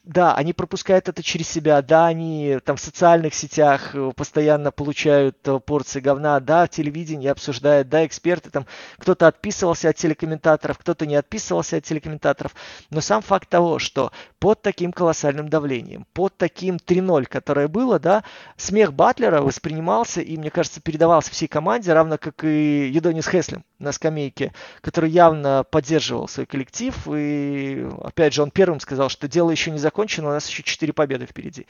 да, 0.05 0.35
они 0.35 0.53
пропускают 0.53 1.09
это 1.09 1.23
через 1.23 1.49
себя, 1.49 1.83
да, 1.83 2.07
они 2.07 2.59
там 2.65 2.77
в 2.77 2.81
социальных 2.81 3.35
сетях 3.35 3.95
э, 3.95 4.13
постоянно 4.17 4.73
получают 4.73 5.37
э, 5.47 5.61
порции 5.61 6.01
говна, 6.01 6.41
да, 6.41 6.65
в 6.65 6.71
телевидении 6.71 7.29
обсуждают, 7.29 7.89
да, 7.91 8.07
эксперты 8.07 8.51
там, 8.51 8.67
кто-то 8.97 9.27
отписывался 9.27 9.91
от 9.91 9.97
телекомментаторов, 9.97 10.79
кто-то 10.79 11.05
не 11.05 11.17
отписывался 11.17 11.77
от 11.77 11.85
телекомментаторов, 11.85 12.55
но 12.89 13.03
сам 13.03 13.21
факт 13.21 13.49
того, 13.49 13.79
что 13.79 14.11
под 14.39 14.63
таким 14.63 14.93
колоссальным 14.93 15.51
давлением, 15.51 16.07
под 16.15 16.35
таким 16.37 16.77
3-0, 16.77 17.27
которое 17.27 17.69
было, 17.69 17.99
да, 17.99 18.25
смех 18.57 18.95
Батлера 18.95 19.43
воспринимался 19.43 20.23
и, 20.23 20.37
мне 20.39 20.51
кажется, 20.51 20.81
передавался 20.81 21.31
всей 21.31 21.47
команде, 21.47 21.93
равно 21.93 22.17
как 22.17 22.43
и 22.45 22.89
Едонис 22.89 23.29
Хеслем 23.29 23.65
на 23.81 23.93
скамейке, 23.93 24.53
который 24.81 25.11
явно 25.11 25.65
поддерживал 25.69 26.29
свой 26.29 26.47
коллектив, 26.47 26.95
и, 27.13 27.89
опять 28.03 28.35
же, 28.35 28.43
он 28.43 28.51
первым 28.51 28.79
сказал, 28.79 29.09
что 29.09 29.27
дело 29.27 29.51
еще 29.51 29.71
не 29.71 29.79
закончено, 29.79 30.29
у 30.29 30.33
нас 30.33 30.49
еще 30.49 30.63
4 30.63 30.93
победы 30.93 31.27
впереди. 31.27 31.67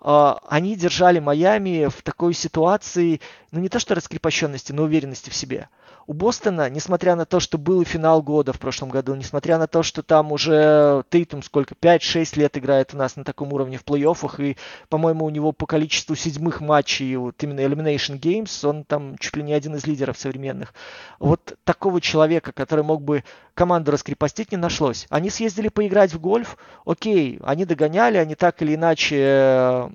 А, 0.00 0.40
они 0.48 0.76
держали 0.76 1.18
Майами 1.18 1.88
в 1.88 2.02
такой 2.02 2.32
ситуации, 2.34 3.20
ну 3.50 3.60
не 3.60 3.68
то 3.68 3.78
что 3.78 3.94
раскрепощенности, 3.94 4.72
но 4.72 4.84
уверенности 4.84 5.30
в 5.30 5.34
себе. 5.34 5.68
У 6.06 6.12
Бостона, 6.12 6.68
несмотря 6.68 7.14
на 7.14 7.24
то, 7.24 7.38
что 7.38 7.56
был 7.56 7.84
финал 7.84 8.20
года 8.20 8.52
в 8.52 8.58
прошлом 8.58 8.88
году, 8.88 9.14
несмотря 9.14 9.58
на 9.58 9.68
то, 9.68 9.84
что 9.84 10.02
там 10.02 10.32
уже 10.32 11.04
Тейтум 11.08 11.42
сколько, 11.42 11.74
5-6 11.74 12.36
лет 12.36 12.58
играет 12.58 12.94
у 12.94 12.96
нас 12.96 13.14
на 13.14 13.22
таком 13.22 13.52
уровне 13.52 13.78
в 13.78 13.84
плей-оффах, 13.84 14.42
и, 14.42 14.56
по-моему, 14.88 15.24
у 15.24 15.30
него 15.30 15.52
по 15.52 15.66
количеству 15.66 16.16
седьмых 16.16 16.60
матчей, 16.60 17.14
вот 17.14 17.40
именно 17.44 17.60
Elimination 17.60 18.18
Games, 18.18 18.68
он 18.68 18.82
там 18.82 19.18
чуть 19.18 19.36
ли 19.36 19.44
не 19.44 19.52
один 19.52 19.76
из 19.76 19.86
лидеров 19.86 20.18
современных. 20.18 20.74
Вот 21.20 21.56
такого 21.62 22.00
человека, 22.00 22.50
который 22.50 22.82
мог 22.82 23.02
бы 23.02 23.22
команду 23.60 23.90
раскрепостить, 23.90 24.52
не 24.52 24.56
нашлось. 24.56 25.06
Они 25.10 25.28
съездили 25.28 25.68
поиграть 25.68 26.14
в 26.14 26.18
гольф, 26.18 26.56
окей, 26.86 27.38
они 27.42 27.66
догоняли, 27.66 28.16
они 28.16 28.34
так 28.34 28.62
или 28.62 28.74
иначе 28.74 29.92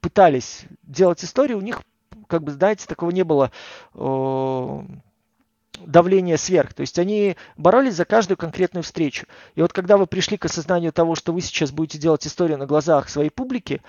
пытались 0.00 0.66
делать 0.84 1.24
историю, 1.24 1.58
у 1.58 1.60
них 1.60 1.82
как 2.28 2.44
бы, 2.44 2.52
знаете, 2.52 2.86
такого 2.86 3.10
не 3.10 3.24
было 3.24 3.50
давления 5.84 6.36
сверх. 6.36 6.72
То 6.72 6.82
есть 6.82 7.00
они 7.00 7.36
боролись 7.56 7.94
за 7.94 8.04
каждую 8.04 8.36
конкретную 8.36 8.84
встречу. 8.84 9.26
И 9.56 9.62
вот 9.62 9.72
когда 9.72 9.96
вы 9.96 10.06
пришли 10.06 10.36
к 10.36 10.44
осознанию 10.44 10.92
того, 10.92 11.16
что 11.16 11.32
вы 11.32 11.40
сейчас 11.40 11.72
будете 11.72 11.98
делать 11.98 12.24
историю 12.28 12.58
на 12.58 12.66
глазах 12.66 13.08
своей 13.08 13.30
публики, 13.30 13.82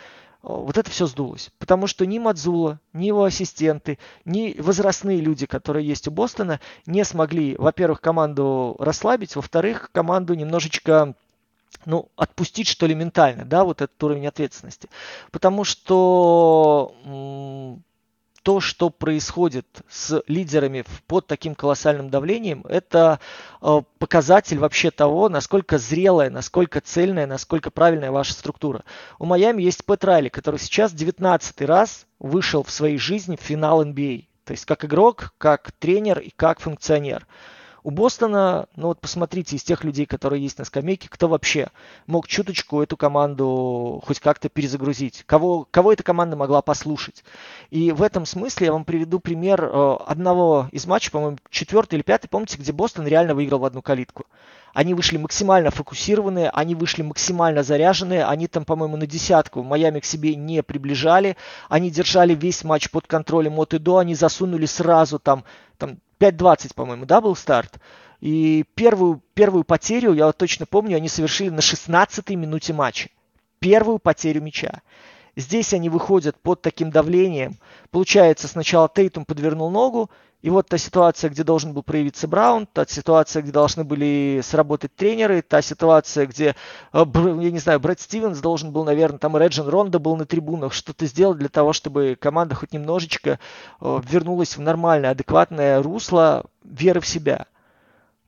вот 0.43 0.77
это 0.77 0.91
все 0.91 1.07
сдулось. 1.07 1.51
Потому 1.57 1.87
что 1.87 2.05
ни 2.05 2.19
Мадзула, 2.19 2.79
ни 2.91 3.05
его 3.07 3.23
ассистенты, 3.23 3.97
ни 4.25 4.55
возрастные 4.59 5.21
люди, 5.21 5.45
которые 5.45 5.87
есть 5.87 6.07
у 6.07 6.11
Бостона, 6.11 6.59
не 6.85 7.03
смогли, 7.05 7.55
во-первых, 7.57 8.01
команду 8.01 8.75
расслабить, 8.79 9.35
во-вторых, 9.35 9.89
команду 9.93 10.33
немножечко 10.33 11.15
ну, 11.85 12.09
отпустить, 12.15 12.67
что 12.67 12.85
ли, 12.85 12.93
ментально, 12.93 13.45
да, 13.45 13.63
вот 13.63 13.81
этот 13.81 14.01
уровень 14.03 14.27
ответственности. 14.27 14.89
Потому 15.31 15.63
что 15.63 16.93
то, 18.43 18.59
что 18.59 18.89
происходит 18.89 19.65
с 19.89 20.21
лидерами 20.27 20.83
под 21.07 21.27
таким 21.27 21.55
колоссальным 21.55 22.09
давлением, 22.09 22.65
это 22.67 23.19
э, 23.61 23.81
показатель 23.97 24.59
вообще 24.59 24.91
того, 24.91 25.29
насколько 25.29 25.77
зрелая, 25.77 26.29
насколько 26.29 26.81
цельная, 26.81 27.25
насколько 27.25 27.71
правильная 27.71 28.11
ваша 28.11 28.33
структура. 28.33 28.83
У 29.17 29.25
Майами 29.25 29.63
есть 29.63 29.85
Пэт 29.85 30.03
Райли, 30.03 30.29
который 30.29 30.59
сейчас 30.59 30.93
19 30.93 31.61
раз 31.61 32.05
вышел 32.19 32.63
в 32.63 32.69
своей 32.69 32.97
жизни 32.97 33.37
в 33.37 33.41
финал 33.41 33.83
NBA. 33.83 34.25
То 34.43 34.51
есть 34.51 34.65
как 34.65 34.83
игрок, 34.83 35.33
как 35.37 35.71
тренер 35.71 36.19
и 36.19 36.29
как 36.35 36.59
функционер. 36.59 37.25
У 37.83 37.91
Бостона, 37.91 38.67
ну 38.77 38.87
вот 38.87 39.01
посмотрите, 39.01 39.57
из 39.57 39.63
тех 39.63 39.83
людей, 39.83 40.05
которые 40.05 40.41
есть 40.41 40.57
на 40.57 40.63
скамейке, 40.63 41.09
кто 41.09 41.27
вообще 41.27 41.67
мог 42.07 42.29
чуточку 42.29 42.81
эту 42.81 42.95
команду 42.95 44.01
хоть 44.05 44.21
как-то 44.21 44.47
перезагрузить? 44.47 45.23
Кого, 45.25 45.67
кого 45.69 45.91
эта 45.91 46.01
команда 46.01 46.37
могла 46.37 46.61
послушать? 46.61 47.25
И 47.71 47.91
в 47.91 48.01
этом 48.01 48.25
смысле 48.25 48.67
я 48.67 48.73
вам 48.73 48.85
приведу 48.85 49.19
пример 49.19 49.65
э, 49.65 49.97
одного 50.07 50.69
из 50.71 50.87
матчей, 50.87 51.11
по-моему, 51.11 51.37
четвертый 51.49 51.95
или 51.95 52.03
пятый, 52.03 52.29
помните, 52.29 52.57
где 52.57 52.71
Бостон 52.71 53.05
реально 53.05 53.35
выиграл 53.35 53.59
в 53.59 53.65
одну 53.65 53.81
калитку. 53.81 54.25
Они 54.73 54.93
вышли 54.93 55.17
максимально 55.17 55.69
фокусированные, 55.69 56.49
они 56.51 56.75
вышли 56.75 57.01
максимально 57.01 57.63
заряженные, 57.63 58.25
они 58.25 58.47
там, 58.47 58.63
по-моему, 58.63 58.95
на 58.95 59.05
десятку 59.05 59.61
Майами 59.61 59.99
к 59.99 60.05
себе 60.05 60.35
не 60.35 60.63
приближали, 60.63 61.35
они 61.67 61.91
держали 61.91 62.33
весь 62.33 62.63
матч 62.63 62.89
под 62.89 63.07
контролем 63.07 63.59
от 63.59 63.73
и 63.73 63.77
до, 63.77 63.97
они 63.97 64.15
засунули 64.15 64.65
сразу 64.65 65.19
там, 65.19 65.43
там 65.77 65.97
5.20, 66.19 66.73
по-моему, 66.75 67.05
да, 67.05 67.21
был 67.21 67.35
старт. 67.35 67.79
И 68.19 68.63
первую, 68.75 69.21
первую 69.33 69.63
потерю, 69.63 70.13
я 70.13 70.27
вот 70.27 70.37
точно 70.37 70.65
помню, 70.65 70.95
они 70.95 71.09
совершили 71.09 71.49
на 71.49 71.59
16-й 71.59 72.35
минуте 72.35 72.73
матча. 72.73 73.09
Первую 73.59 73.99
потерю 73.99 74.41
мяча. 74.41 74.81
Здесь 75.35 75.73
они 75.73 75.89
выходят 75.89 76.39
под 76.39 76.61
таким 76.61 76.91
давлением. 76.91 77.57
Получается, 77.91 78.47
сначала 78.47 78.89
Тейтум 78.93 79.25
подвернул 79.25 79.71
ногу, 79.71 80.09
и 80.43 80.49
вот 80.49 80.67
та 80.67 80.77
ситуация, 80.77 81.29
где 81.29 81.43
должен 81.43 81.71
был 81.71 81.83
проявиться 81.83 82.27
Браун, 82.27 82.67
та 82.67 82.85
ситуация, 82.85 83.41
где 83.41 83.53
должны 83.53 83.85
были 83.85 84.41
сработать 84.43 84.93
тренеры, 84.93 85.41
та 85.41 85.61
ситуация, 85.61 86.25
где, 86.25 86.55
э, 86.91 87.05
я 87.15 87.51
не 87.51 87.59
знаю, 87.59 87.79
Брэд 87.79 88.01
Стивенс 88.01 88.39
должен 88.39 88.73
был, 88.73 88.83
наверное, 88.83 89.19
там 89.19 89.37
Реджин 89.37 89.69
Ронда 89.69 89.99
был 89.99 90.17
на 90.17 90.25
трибунах, 90.25 90.73
что-то 90.73 91.05
сделать 91.05 91.37
для 91.37 91.47
того, 91.47 91.71
чтобы 91.71 92.17
команда 92.19 92.55
хоть 92.55 92.73
немножечко 92.73 93.39
э, 93.79 94.01
вернулась 94.03 94.57
в 94.57 94.59
нормальное, 94.59 95.11
адекватное 95.11 95.81
русло 95.81 96.43
веры 96.65 96.99
в 96.99 97.07
себя. 97.07 97.47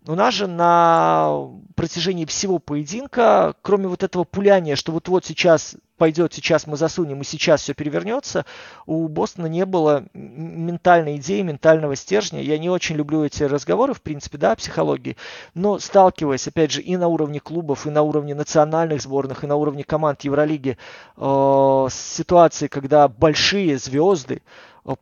У 0.07 0.13
нас 0.13 0.35
же 0.35 0.45
на 0.45 1.49
протяжении 1.75 2.25
всего 2.25 2.59
поединка, 2.59 3.55
кроме 3.63 3.87
вот 3.87 4.03
этого 4.03 4.23
пуляния, 4.23 4.75
что 4.75 4.91
вот-вот 4.91 5.25
сейчас 5.25 5.75
пойдет, 5.97 6.31
сейчас 6.33 6.67
мы 6.67 6.77
засунем, 6.77 7.21
и 7.21 7.23
сейчас 7.23 7.61
все 7.61 7.73
перевернется, 7.73 8.45
у 8.85 9.07
Бостона 9.07 9.47
не 9.47 9.65
было 9.65 10.05
ментальной 10.13 11.15
идеи, 11.15 11.41
ментального 11.41 11.95
стержня. 11.95 12.41
Я 12.41 12.59
не 12.59 12.69
очень 12.69 12.95
люблю 12.95 13.23
эти 13.23 13.43
разговоры, 13.43 13.93
в 13.95 14.01
принципе, 14.01 14.37
да, 14.37 14.51
о 14.51 14.55
психологии, 14.55 15.17
но 15.55 15.79
сталкиваясь, 15.79 16.47
опять 16.47 16.71
же, 16.71 16.81
и 16.81 16.97
на 16.97 17.07
уровне 17.07 17.39
клубов, 17.39 17.87
и 17.87 17.89
на 17.89 18.03
уровне 18.03 18.35
национальных 18.35 19.01
сборных, 19.01 19.43
и 19.43 19.47
на 19.47 19.55
уровне 19.55 19.83
команд 19.83 20.21
Евролиги 20.21 20.77
э, 21.17 21.87
с 21.89 21.95
ситуацией, 21.95 22.69
когда 22.69 23.07
большие 23.07 23.77
звезды, 23.77 24.43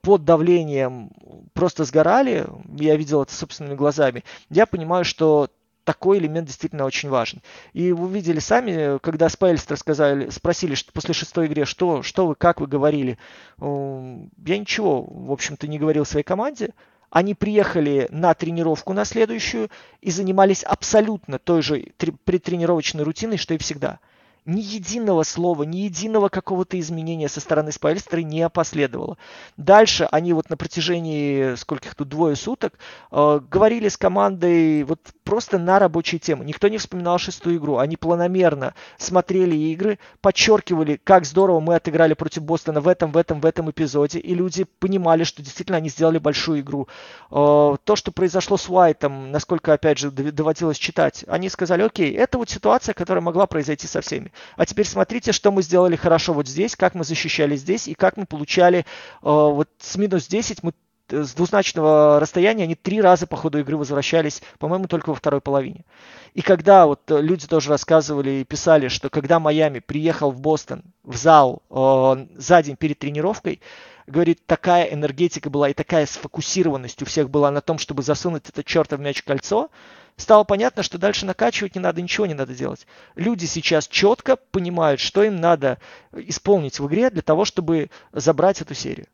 под 0.02 0.24
давлением 0.24 1.12
просто 1.54 1.84
сгорали, 1.84 2.48
я 2.78 2.96
видел 2.96 3.22
это 3.22 3.34
собственными 3.34 3.76
глазами, 3.76 4.24
я 4.50 4.66
понимаю, 4.66 5.04
что 5.04 5.50
такой 5.84 6.20
элемент 6.20 6.48
действительно 6.48 6.86
очень 6.86 7.10
важен. 7.10 7.42
И 7.74 7.92
вы 7.92 8.10
видели 8.10 8.40
сами, 8.40 8.98
когда 9.00 9.30
Спайльстер 9.30 9.78
сказали, 9.78 10.30
спросили 10.30 10.76
что 10.76 10.92
после 10.94 11.14
шестой 11.14 11.48
игры, 11.48 11.66
что, 11.66 12.02
что 12.04 12.28
вы, 12.28 12.36
как 12.36 12.62
вы 12.62 12.68
говорили. 12.68 13.18
Я 13.60 14.58
ничего, 14.58 15.04
в 15.04 15.32
общем-то, 15.32 15.68
не 15.68 15.80
говорил 15.80 16.06
своей 16.06 16.24
команде. 16.24 16.70
Они 17.10 17.36
приехали 17.36 18.08
на 18.10 18.34
тренировку 18.34 18.94
на 18.94 19.06
следующую 19.06 19.70
и 20.02 20.10
занимались 20.10 20.64
абсолютно 20.64 21.38
той 21.38 21.62
же 21.62 21.86
предтренировочной 22.24 23.04
рутиной, 23.04 23.38
что 23.38 23.54
и 23.54 23.58
всегда. 23.58 24.00
Ни 24.46 24.60
единого 24.60 25.24
слова, 25.24 25.64
ни 25.64 25.78
единого 25.78 26.28
какого-то 26.28 26.78
изменения 26.78 27.30
со 27.30 27.40
стороны 27.40 27.72
Спайльстера 27.72 28.20
не 28.20 28.50
последовало. 28.50 29.18
Дальше 29.56 30.06
они 30.12 30.34
вот 30.34 30.50
на 30.50 30.58
протяжении, 30.58 31.56
скольких 31.56 31.96
тут, 31.96 32.10
двое 32.10 32.36
суток, 32.36 32.74
э, 33.12 33.40
говорили 33.50 33.88
с 33.88 33.96
командой 33.96 34.84
вот 34.84 35.00
просто 35.24 35.58
на 35.60 35.80
рабочие 35.80 36.20
темы. 36.20 36.44
Никто 36.44 36.68
не 36.68 36.78
вспоминал 36.78 37.20
шестую 37.20 37.56
игру. 37.56 37.78
Они 37.78 37.96
планомерно 37.96 38.74
смотрели 38.98 39.56
игры, 39.56 39.98
подчеркивали, 40.20 41.00
как 41.02 41.24
здорово 41.24 41.62
мы 41.62 41.76
отыграли 41.76 42.14
против 42.14 42.44
Бостона 42.44 42.82
в 42.82 42.90
этом, 42.90 43.14
в 43.14 43.18
этом, 43.18 43.40
в 43.40 43.46
этом 43.46 43.72
эпизоде. 43.72 44.20
И 44.20 44.36
люди 44.36 44.66
понимали, 44.80 45.24
что 45.24 45.42
действительно 45.42 45.78
они 45.78 45.88
сделали 45.88 46.18
большую 46.18 46.60
игру. 46.60 46.90
Э, 47.32 47.78
то, 47.82 47.96
что 47.96 48.12
произошло 48.12 48.58
с 48.58 48.70
Уайтом, 48.70 49.32
насколько, 49.32 49.72
опять 49.72 50.00
же, 50.00 50.12
доводилось 50.12 50.78
читать, 50.78 51.24
они 51.30 51.48
сказали, 51.48 51.84
окей, 51.84 52.14
это 52.14 52.38
вот 52.38 52.50
ситуация, 52.50 52.92
которая 52.92 53.22
могла 53.22 53.48
произойти 53.48 53.88
со 53.88 54.02
всеми. 54.02 54.33
А 54.56 54.66
теперь 54.66 54.86
смотрите, 54.86 55.32
что 55.32 55.52
мы 55.52 55.62
сделали 55.62 55.96
хорошо 55.96 56.34
вот 56.34 56.48
здесь, 56.48 56.76
как 56.76 56.96
мы 56.96 57.04
защищали 57.04 57.56
здесь 57.56 57.88
и 57.88 57.94
как 57.94 58.18
мы 58.18 58.26
получали 58.26 58.80
э, 58.80 58.84
вот 59.22 59.70
с 59.80 59.96
минус 59.98 60.28
10 60.28 60.64
мы 60.64 60.74
э, 61.10 61.24
с 61.24 61.34
двузначного 61.34 62.20
расстояния 62.20 62.64
они 62.64 62.76
три 62.76 63.02
раза 63.02 63.28
по 63.28 63.38
ходу 63.38 63.60
игры 63.60 63.78
возвращались, 63.78 64.42
по-моему, 64.60 64.88
только 64.88 65.10
во 65.10 65.16
второй 65.16 65.42
половине. 65.42 65.86
И 66.34 66.42
когда 66.42 66.86
вот 66.86 67.02
э, 67.10 67.22
люди 67.22 67.48
тоже 67.48 67.70
рассказывали 67.70 68.30
и 68.32 68.44
писали, 68.44 68.88
что 68.88 69.10
когда 69.10 69.40
Майами 69.40 69.80
приехал 69.80 70.32
в 70.32 70.40
Бостон 70.40 70.84
в 71.04 71.16
зал 71.16 71.62
э, 71.70 72.26
за 72.36 72.64
день 72.64 72.76
перед 72.76 73.00
тренировкой, 73.00 73.62
говорит, 74.08 74.46
такая 74.46 74.86
энергетика 74.86 75.50
была 75.50 75.70
и 75.70 75.74
такая 75.74 76.06
сфокусированность 76.06 77.02
у 77.02 77.06
всех 77.06 77.30
была 77.30 77.52
на 77.52 77.62
том, 77.62 77.78
чтобы 77.78 78.04
засунуть 78.04 78.50
этот 78.50 78.66
чертов 78.66 79.00
мяч 79.00 79.22
в 79.22 79.26
кольцо, 79.26 79.70
стало 80.18 80.44
понятно, 80.44 80.84
что 80.84 80.98
дальше 80.98 81.26
накачивать 81.26 81.76
не 81.76 81.82
надо, 81.82 82.02
ничего 82.02 82.26
не 82.26 82.34
надо 82.34 82.54
делать. 82.54 82.88
Люди 83.16 83.46
сейчас 83.46 83.88
четко 83.88 84.36
понимают, 84.36 85.00
что 85.00 85.24
им 85.24 85.38
надо 85.38 85.80
исполнить 86.14 86.80
в 86.80 86.88
игре 86.88 87.10
для 87.10 87.22
того, 87.22 87.46
чтобы 87.46 87.90
забрать 88.12 88.62
эту 88.62 88.74
серию. 88.74 89.08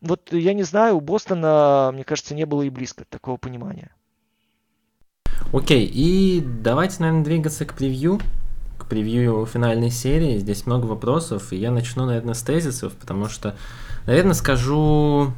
Вот 0.00 0.32
я 0.32 0.54
не 0.54 0.62
знаю, 0.62 0.96
у 0.96 1.00
Бостона, 1.00 1.90
мне 1.92 2.04
кажется, 2.04 2.34
не 2.34 2.46
было 2.46 2.62
и 2.62 2.70
близко 2.70 3.04
такого 3.04 3.36
понимания. 3.36 3.90
Окей, 5.52 5.84
и 5.84 6.40
давайте, 6.40 6.96
наверное, 7.00 7.24
двигаться 7.24 7.64
к 7.64 7.74
превью, 7.74 8.20
к 8.78 8.86
превью 8.86 9.46
финальной 9.46 9.90
серии. 9.90 10.38
Здесь 10.38 10.64
много 10.64 10.86
вопросов, 10.86 11.52
и 11.52 11.56
я 11.56 11.70
начну, 11.70 12.06
наверное, 12.06 12.34
с 12.34 12.42
тезисов, 12.42 12.94
потому 12.94 13.28
что, 13.28 13.56
наверное, 14.06 14.34
скажу 14.34 15.32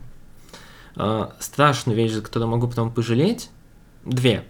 э, 0.97 1.29
страшную 1.39 1.97
вещь, 1.97 2.13
за 2.13 2.23
которую 2.23 2.51
могу 2.51 2.69
потом 2.69 2.93
пожалеть. 2.93 3.51
Две. 4.05 4.45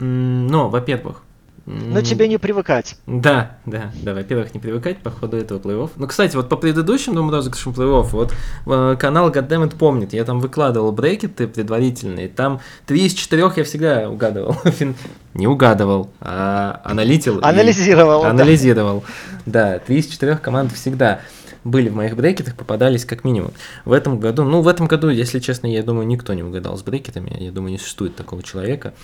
Но, 0.00 0.68
во-первых, 0.68 1.22
но 1.66 2.00
тебе 2.00 2.26
не 2.26 2.38
привыкать. 2.38 2.96
Да, 3.06 3.58
да, 3.64 3.92
да, 4.02 4.14
во-первых, 4.14 4.54
не 4.54 4.60
привыкать 4.60 4.98
по 4.98 5.10
ходу 5.10 5.36
этого 5.36 5.58
плей-офф. 5.58 5.90
Ну, 5.96 6.06
кстати, 6.08 6.34
вот 6.34 6.48
по 6.48 6.56
предыдущим 6.56 7.14
двум 7.14 7.30
розыгрышам 7.30 7.72
плей-офф, 7.72 8.08
вот 8.10 8.34
э, 8.66 8.96
канал 8.98 9.30
Goddammit 9.30 9.76
помнит, 9.76 10.12
я 10.12 10.24
там 10.24 10.40
выкладывал 10.40 10.90
брекеты 10.90 11.46
предварительные, 11.46 12.28
там 12.28 12.60
три 12.86 13.06
из 13.06 13.14
четырех 13.14 13.56
я 13.56 13.64
всегда 13.64 14.10
угадывал. 14.10 14.56
Не 15.34 15.46
угадывал, 15.46 16.10
а 16.20 16.80
аналитил. 16.84 17.38
Анализировал. 17.42 18.24
Анализировал, 18.24 19.04
да, 19.46 19.78
три 19.78 19.98
из 19.98 20.06
четырех 20.06 20.40
команд 20.40 20.72
всегда 20.72 21.20
были 21.62 21.88
в 21.88 21.94
моих 21.94 22.16
брекетах, 22.16 22.56
попадались 22.56 23.04
как 23.04 23.22
минимум. 23.22 23.52
В 23.84 23.92
этом 23.92 24.18
году, 24.18 24.44
ну, 24.44 24.62
в 24.62 24.68
этом 24.68 24.86
году, 24.86 25.08
если 25.08 25.38
честно, 25.38 25.66
я 25.66 25.82
думаю, 25.82 26.06
никто 26.06 26.32
не 26.34 26.42
угадал 26.42 26.76
с 26.76 26.82
брекетами, 26.82 27.36
я 27.38 27.52
думаю, 27.52 27.72
не 27.72 27.78
существует 27.78 28.16
такого 28.16 28.42
человека. 28.42 28.94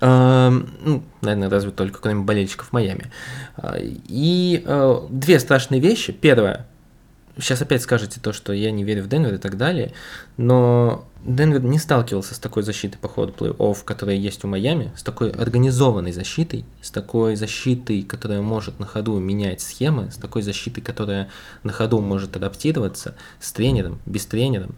Ну, 0.00 1.02
наверное, 1.22 1.50
разве 1.50 1.70
только 1.70 2.00
кроме 2.00 2.22
болельщиков 2.22 2.72
Майами. 2.72 3.10
А, 3.56 3.76
и 3.78 4.62
э, 4.64 5.00
две 5.10 5.40
страшные 5.40 5.80
вещи. 5.80 6.12
Первое, 6.12 6.66
сейчас 7.38 7.62
опять 7.62 7.82
скажете 7.82 8.20
то, 8.20 8.32
что 8.32 8.52
я 8.52 8.70
не 8.70 8.84
верю 8.84 9.02
в 9.02 9.08
Денвер 9.08 9.34
и 9.34 9.38
так 9.38 9.56
далее, 9.56 9.92
но 10.36 11.04
Денвер 11.24 11.62
не 11.62 11.78
сталкивался 11.78 12.34
с 12.34 12.38
такой 12.38 12.62
защитой 12.62 12.98
по 12.98 13.08
ходу 13.08 13.34
плей-офф, 13.36 13.78
которая 13.84 14.16
есть 14.16 14.44
у 14.44 14.48
Майами, 14.48 14.92
с 14.96 15.02
такой 15.02 15.30
организованной 15.30 16.12
защитой, 16.12 16.64
с 16.80 16.90
такой 16.90 17.36
защитой, 17.36 18.02
которая 18.02 18.40
может 18.42 18.78
на 18.78 18.86
ходу 18.86 19.18
менять 19.18 19.60
схемы, 19.60 20.10
с 20.10 20.16
такой 20.16 20.42
защитой, 20.42 20.80
которая 20.80 21.28
на 21.62 21.72
ходу 21.72 22.00
может 22.00 22.36
адаптироваться 22.36 23.14
с 23.40 23.52
тренером, 23.52 24.00
без 24.06 24.26
тренера 24.26 24.68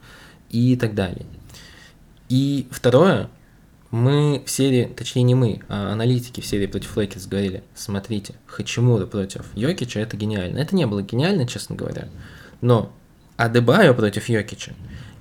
и 0.50 0.76
так 0.76 0.94
далее. 0.94 1.26
И 2.28 2.66
второе, 2.70 3.28
мы 3.92 4.42
в 4.44 4.50
серии, 4.50 4.86
точнее 4.86 5.22
не 5.22 5.34
мы, 5.34 5.60
а 5.68 5.92
аналитики 5.92 6.40
в 6.40 6.46
серии 6.46 6.66
против 6.66 6.96
Лейкерс 6.96 7.26
говорили, 7.26 7.62
смотрите, 7.74 8.34
Хачимура 8.46 9.06
против 9.06 9.44
Йокича 9.54 10.00
это 10.00 10.16
гениально. 10.16 10.58
Это 10.58 10.74
не 10.74 10.86
было 10.86 11.02
гениально, 11.02 11.46
честно 11.46 11.76
говоря, 11.76 12.08
но 12.62 12.90
Адебайо 13.36 13.92
против 13.94 14.28
Йокича 14.28 14.72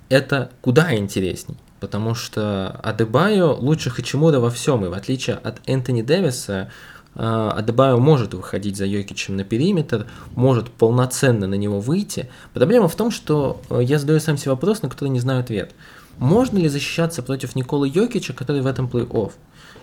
это 0.07 0.51
куда 0.61 0.95
интересней, 0.95 1.57
потому 1.81 2.15
что 2.15 2.71
Адебайо 2.83 3.53
лучше 3.53 3.89
Хачимура 3.89 4.39
во 4.39 4.49
всем, 4.49 4.85
и 4.85 4.87
в 4.87 4.93
отличие 4.93 5.35
от 5.35 5.59
Энтони 5.65 6.01
Дэвиса, 6.01 6.71
Адебайо 7.13 7.97
может 7.97 8.33
выходить 8.33 8.77
за 8.77 8.85
Йокичем 8.85 9.35
на 9.35 9.43
периметр, 9.43 10.07
может 10.35 10.69
полноценно 10.69 11.47
на 11.47 11.55
него 11.55 11.79
выйти. 11.79 12.29
Проблема 12.53 12.87
в 12.87 12.95
том, 12.95 13.11
что 13.11 13.61
э, 13.69 13.81
я 13.83 13.99
задаю 13.99 14.19
сам 14.19 14.37
себе 14.37 14.51
вопрос, 14.51 14.81
на 14.81 14.89
который 14.89 15.09
не 15.09 15.19
знаю 15.19 15.41
ответ. 15.41 15.73
Можно 16.17 16.59
ли 16.59 16.69
защищаться 16.69 17.21
против 17.21 17.55
Николы 17.55 17.89
Йокича, 17.93 18.33
который 18.33 18.61
в 18.61 18.67
этом 18.67 18.87
плей-офф? 18.87 19.33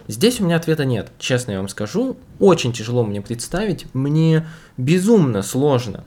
Здесь 0.07 0.41
у 0.41 0.45
меня 0.45 0.57
ответа 0.57 0.87
нет, 0.87 1.11
честно 1.18 1.53
я 1.53 1.59
вам 1.59 1.68
скажу. 1.68 2.16
Очень 2.39 2.72
тяжело 2.72 3.05
мне 3.05 3.20
представить, 3.20 3.87
мне 3.93 4.47
безумно 4.79 5.43
сложно 5.43 6.05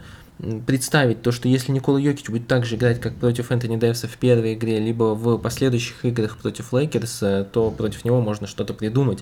представить 0.66 1.22
то, 1.22 1.32
что 1.32 1.48
если 1.48 1.72
Никола 1.72 2.00
Йокич 2.00 2.30
будет 2.30 2.48
так 2.48 2.66
же 2.66 2.76
играть, 2.76 3.00
как 3.00 3.16
против 3.16 3.52
Энтони 3.52 3.78
Дэвиса 3.78 4.08
в 4.08 4.18
первой 4.18 4.56
игре, 4.56 4.80
либо 4.80 5.14
в 5.14 5.38
последующих 5.38 6.04
играх 6.04 6.38
против 6.38 6.74
Лейкерс, 6.74 7.20
то 7.52 7.74
против 7.78 8.04
него 8.06 8.22
можно 8.22 8.48
что-то 8.48 8.74
придумать. 8.74 9.20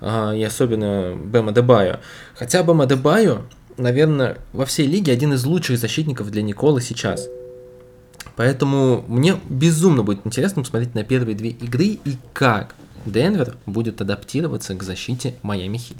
И 0.00 0.44
особенно 0.46 1.14
Бема 1.14 1.52
Дебайо. 1.52 2.00
Хотя 2.34 2.62
Бема 2.62 2.86
Дебайо, 2.86 3.42
наверное, 3.76 4.38
во 4.52 4.66
всей 4.66 4.86
лиге 4.86 5.12
один 5.12 5.32
из 5.32 5.44
лучших 5.44 5.78
защитников 5.78 6.30
для 6.30 6.42
Николы 6.42 6.80
сейчас. 6.80 7.28
Поэтому 8.36 9.04
мне 9.08 9.38
безумно 9.48 10.02
будет 10.02 10.26
интересно 10.26 10.62
посмотреть 10.62 10.94
на 10.94 11.04
первые 11.04 11.36
две 11.36 11.50
игры 11.50 11.84
и 11.84 12.16
как 12.32 12.74
Денвер 13.06 13.56
будет 13.66 14.00
адаптироваться 14.00 14.74
к 14.74 14.82
защите 14.82 15.34
Майами 15.42 15.78
Хит. 15.78 15.98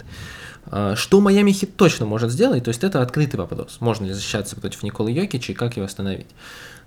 А, 0.65 0.95
что 0.95 1.21
Майами 1.21 1.51
Хит 1.51 1.75
точно 1.75 2.05
может 2.05 2.31
сделать, 2.31 2.63
то 2.63 2.69
есть 2.69 2.83
это 2.83 3.01
открытый 3.01 3.39
вопрос. 3.39 3.77
Можно 3.79 4.05
ли 4.05 4.13
защищаться 4.13 4.55
против 4.55 4.83
Николы 4.83 5.11
Йокича 5.11 5.53
и 5.53 5.55
как 5.55 5.77
его 5.77 5.85
остановить. 5.85 6.27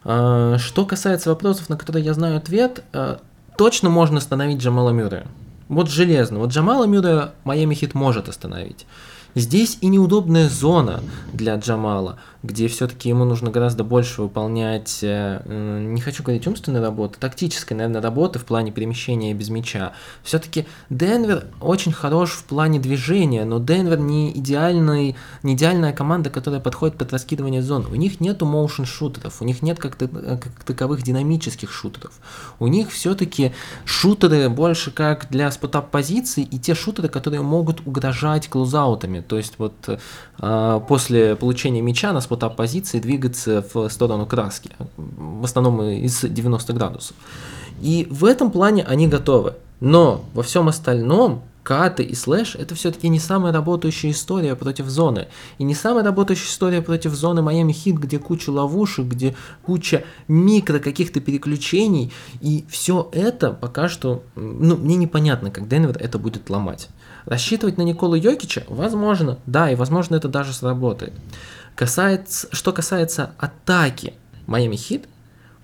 А, 0.05 0.59
что 0.59 0.85
касается 0.85 1.31
вопросов, 1.31 1.69
на 1.69 1.77
которые 1.77 2.05
я 2.05 2.15
знаю 2.15 2.37
ответ, 2.37 2.83
а, 2.93 3.21
точно 3.57 3.89
можно 3.89 4.19
остановить 4.19 4.59
Джамала 4.59 4.91
Мюррея. 4.91 5.27
Вот 5.69 5.91
железно. 5.91 6.39
Вот 6.39 6.51
Джамала 6.51 6.87
Мюррея 6.87 7.33
Майами 7.45 7.75
Хит 7.75 7.95
может 7.95 8.29
остановить. 8.29 8.87
Здесь 9.35 9.79
и 9.81 9.89
неудобная 9.89 10.49
зона 10.49 11.03
для 11.33 11.57
Джамала, 11.57 12.19
где 12.43 12.69
все-таки 12.69 13.09
ему 13.09 13.25
нужно 13.25 13.51
гораздо 13.51 13.83
больше 13.83 14.23
выполнять, 14.23 15.01
э, 15.03 15.43
не 15.83 16.01
хочу 16.01 16.23
говорить 16.23 16.47
умственной 16.47 16.81
работы, 16.81 17.19
тактической, 17.19 17.77
наверное, 17.77 18.01
работы 18.01 18.39
в 18.39 18.45
плане 18.45 18.71
перемещения 18.71 19.35
без 19.35 19.49
мяча. 19.49 19.93
Все-таки 20.23 20.67
Денвер 20.89 21.47
очень 21.61 21.93
хорош 21.93 22.31
в 22.31 22.45
плане 22.45 22.79
движения, 22.79 23.45
но 23.45 23.59
Денвер 23.59 23.99
не, 23.99 24.31
идеальный, 24.31 25.17
не 25.43 25.55
идеальная 25.55 25.93
команда, 25.93 26.31
которая 26.31 26.61
подходит 26.61 26.97
под 26.97 27.13
раскидывание 27.13 27.61
зон. 27.61 27.87
У 27.91 27.97
них 27.97 28.21
нету 28.21 28.47
моушен 28.47 28.85
шутеров, 28.85 29.43
у 29.43 29.45
них 29.45 29.61
нет 29.63 29.81
как, 29.81 29.99
как 29.99 30.65
таковых 30.65 31.03
динамических 31.03 31.73
шутеров. 31.73 32.13
У 32.61 32.69
них 32.69 32.93
все-таки 32.93 33.53
шутеры 33.85 34.49
больше 34.49 34.93
как 34.93 35.29
для 35.29 35.51
спотап 35.51 35.91
позиций 35.91 36.45
и 36.45 36.59
те 36.59 36.77
шутеры, 36.77 37.09
которые 37.09 37.43
могут 37.43 37.85
угрожать 37.85 38.49
клоузаутами. 38.49 39.21
То 39.21 39.39
есть 39.39 39.55
вот 39.59 39.75
э, 40.39 40.81
после 40.87 41.35
получения 41.35 41.83
мяча 41.83 42.13
на 42.29 42.37
спотап 42.37 42.57
позиции 42.57 43.01
двигаться 43.01 43.65
в 43.73 43.89
сторону 43.89 44.27
краски, 44.27 44.71
в 44.97 45.45
основном 45.45 45.83
из 45.83 46.21
90 46.21 46.73
градусов. 46.73 47.17
И 47.81 48.07
в 48.11 48.25
этом 48.25 48.51
плане 48.51 48.85
они 48.85 49.09
готовы. 49.09 49.55
Но 49.81 50.25
во 50.35 50.43
всем 50.43 50.69
остальном 50.69 51.43
каты 51.63 52.03
и 52.03 52.15
слэш 52.15 52.57
это 52.57 52.75
все-таки 52.75 53.09
не 53.09 53.21
самая 53.21 53.53
работающая 53.53 54.11
история 54.11 54.57
против 54.57 54.87
зоны. 54.87 55.29
И 55.59 55.65
не 55.65 55.75
самая 55.75 56.03
работающая 56.03 56.49
история 56.49 56.83
против 56.83 57.13
зоны 57.13 57.43
Майами 57.43 57.73
Хит, 57.73 57.97
где 57.97 58.19
куча 58.19 58.51
ловушек, 58.51 59.07
где 59.07 59.35
куча 59.63 60.05
микро 60.29 60.81
каких-то 60.81 61.21
переключений. 61.21 62.11
И 62.41 62.65
все 62.69 63.09
это 63.13 63.53
пока 63.53 63.89
что, 63.89 64.23
ну, 64.35 64.77
мне 64.77 64.97
непонятно, 64.97 65.51
как 65.51 65.69
Денвер 65.69 65.97
это 65.99 66.19
будет 66.19 66.51
ломать. 66.51 66.89
Рассчитывать 67.27 67.77
на 67.77 67.83
Николу 67.83 68.15
Йокича? 68.15 68.65
Возможно, 68.69 69.39
да, 69.47 69.71
и 69.71 69.75
возможно 69.75 70.17
это 70.17 70.29
даже 70.29 70.53
сработает. 70.55 71.13
Касается, 71.79 72.49
что 72.51 72.73
касается 72.73 73.35
атаки 73.39 74.15
Майами 74.49 74.75
Хит, 74.75 75.09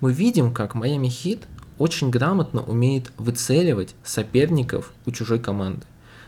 мы 0.00 0.12
видим, 0.12 0.54
как 0.54 0.76
Майами 0.76 1.08
Хит 1.08 1.42
очень 1.76 2.10
грамотно 2.10 2.62
умеет 2.62 3.10
выцеливать 3.18 3.96
соперников 4.04 4.92
у 5.06 5.10
чужой 5.10 5.40
команды. 5.40 5.84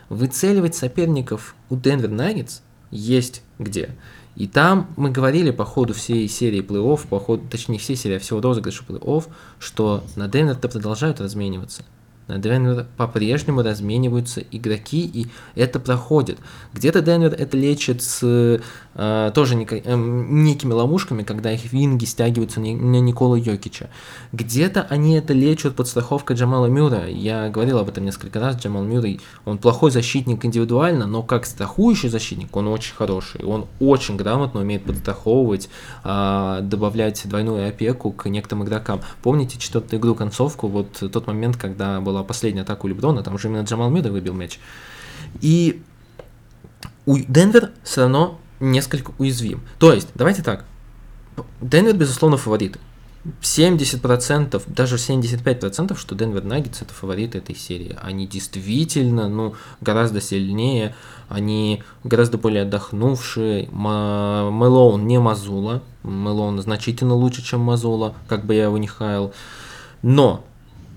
Выцеливать 0.09 0.75
соперников 0.75 1.55
у 1.69 1.77
Денвер 1.77 2.09
Наггетс 2.09 2.59
есть 2.91 3.43
где. 3.59 3.91
И 4.35 4.45
там 4.45 4.93
мы 4.97 5.09
говорили 5.09 5.51
по 5.51 5.63
ходу 5.63 5.93
всей 5.93 6.27
серии 6.27 6.59
плей-офф, 6.59 7.07
по 7.07 7.21
ходу, 7.21 7.47
точнее, 7.49 7.79
всей 7.79 7.95
серии, 7.95 8.17
всего 8.17 8.41
розыгрыша 8.41 8.83
плей-офф, 8.85 9.27
что 9.57 10.03
на 10.17 10.27
Денвер 10.27 10.57
продолжают 10.57 11.21
размениваться. 11.21 11.85
На 12.27 12.39
Денвер 12.39 12.87
по-прежнему 12.97 13.61
размениваются 13.63 14.41
игроки, 14.41 15.05
и 15.05 15.27
это 15.55 15.79
проходит. 15.79 16.39
Где-то 16.73 17.01
Денвер 17.01 17.33
это 17.33 17.55
лечит 17.55 18.03
с 18.03 18.61
тоже 18.97 19.53
нек- 19.55 19.81
э, 19.83 19.95
некими 19.95 20.73
ловушками, 20.73 21.21
когда 21.21 21.51
их 21.51 21.71
винги 21.71 22.05
стягиваются 22.05 22.59
на, 22.59 22.65
Николу 22.65 23.35
Йокича. 23.35 23.89
Где-то 24.31 24.87
они 24.89 25.13
это 25.13 25.33
лечат 25.33 25.75
под 25.75 25.87
страховкой 25.87 26.35
Джамала 26.35 26.65
Мюра. 26.65 27.07
Я 27.07 27.49
говорил 27.49 27.77
об 27.77 27.89
этом 27.89 28.05
несколько 28.05 28.39
раз. 28.39 28.57
Джамал 28.57 28.83
Мюррей, 28.83 29.21
он 29.45 29.59
плохой 29.59 29.91
защитник 29.91 30.43
индивидуально, 30.43 31.05
но 31.05 31.21
как 31.21 31.45
страхующий 31.45 32.09
защитник 32.09 32.55
он 32.55 32.67
очень 32.69 32.95
хороший. 32.95 33.45
Он 33.45 33.67
очень 33.79 34.17
грамотно 34.17 34.61
умеет 34.61 34.83
подстраховывать, 34.83 35.69
э, 36.03 36.59
добавлять 36.63 37.21
двойную 37.25 37.69
опеку 37.69 38.11
к 38.11 38.27
некоторым 38.27 38.65
игрокам. 38.65 39.01
Помните 39.21 39.59
четвертую 39.59 39.99
игру 39.99 40.15
концовку, 40.15 40.67
вот 40.67 41.03
тот 41.11 41.27
момент, 41.27 41.55
когда 41.55 42.01
была 42.01 42.23
последняя 42.23 42.63
атака 42.63 42.85
у 42.85 42.89
Леброна, 42.89 43.21
там 43.21 43.35
уже 43.35 43.47
именно 43.47 43.61
Джамал 43.61 43.91
Мюррей 43.91 44.09
выбил 44.09 44.33
мяч. 44.33 44.59
И 45.39 45.83
у 47.05 47.17
Денвер 47.19 47.71
все 47.83 48.01
равно 48.01 48.39
несколько 48.59 49.11
уязвим. 49.17 49.61
То 49.79 49.93
есть, 49.93 50.09
давайте 50.15 50.43
так. 50.43 50.65
Денвер, 51.61 51.95
безусловно, 51.95 52.37
фавориты. 52.37 52.79
70%, 53.41 54.63
даже 54.67 54.95
75%, 54.95 55.97
что 55.97 56.15
Денвер 56.15 56.43
Наггетс 56.43 56.81
это 56.81 56.93
фавориты 56.93 57.39
этой 57.39 57.55
серии. 57.55 57.97
Они 58.01 58.25
действительно, 58.25 59.27
ну, 59.27 59.55
гораздо 59.81 60.21
сильнее, 60.21 60.95
они 61.27 61.83
гораздо 62.03 62.37
более 62.37 62.63
отдохнувшие. 62.63 63.69
Мэлоун 63.69 65.07
не 65.07 65.19
Мазула, 65.19 65.83
Мэлоун 66.03 66.61
значительно 66.61 67.15
лучше, 67.15 67.43
чем 67.43 67.61
Мазула, 67.61 68.15
как 68.27 68.45
бы 68.45 68.55
я 68.55 68.65
его 68.65 68.77
не 68.77 68.87
хаял. 68.87 69.33
Но 70.01 70.45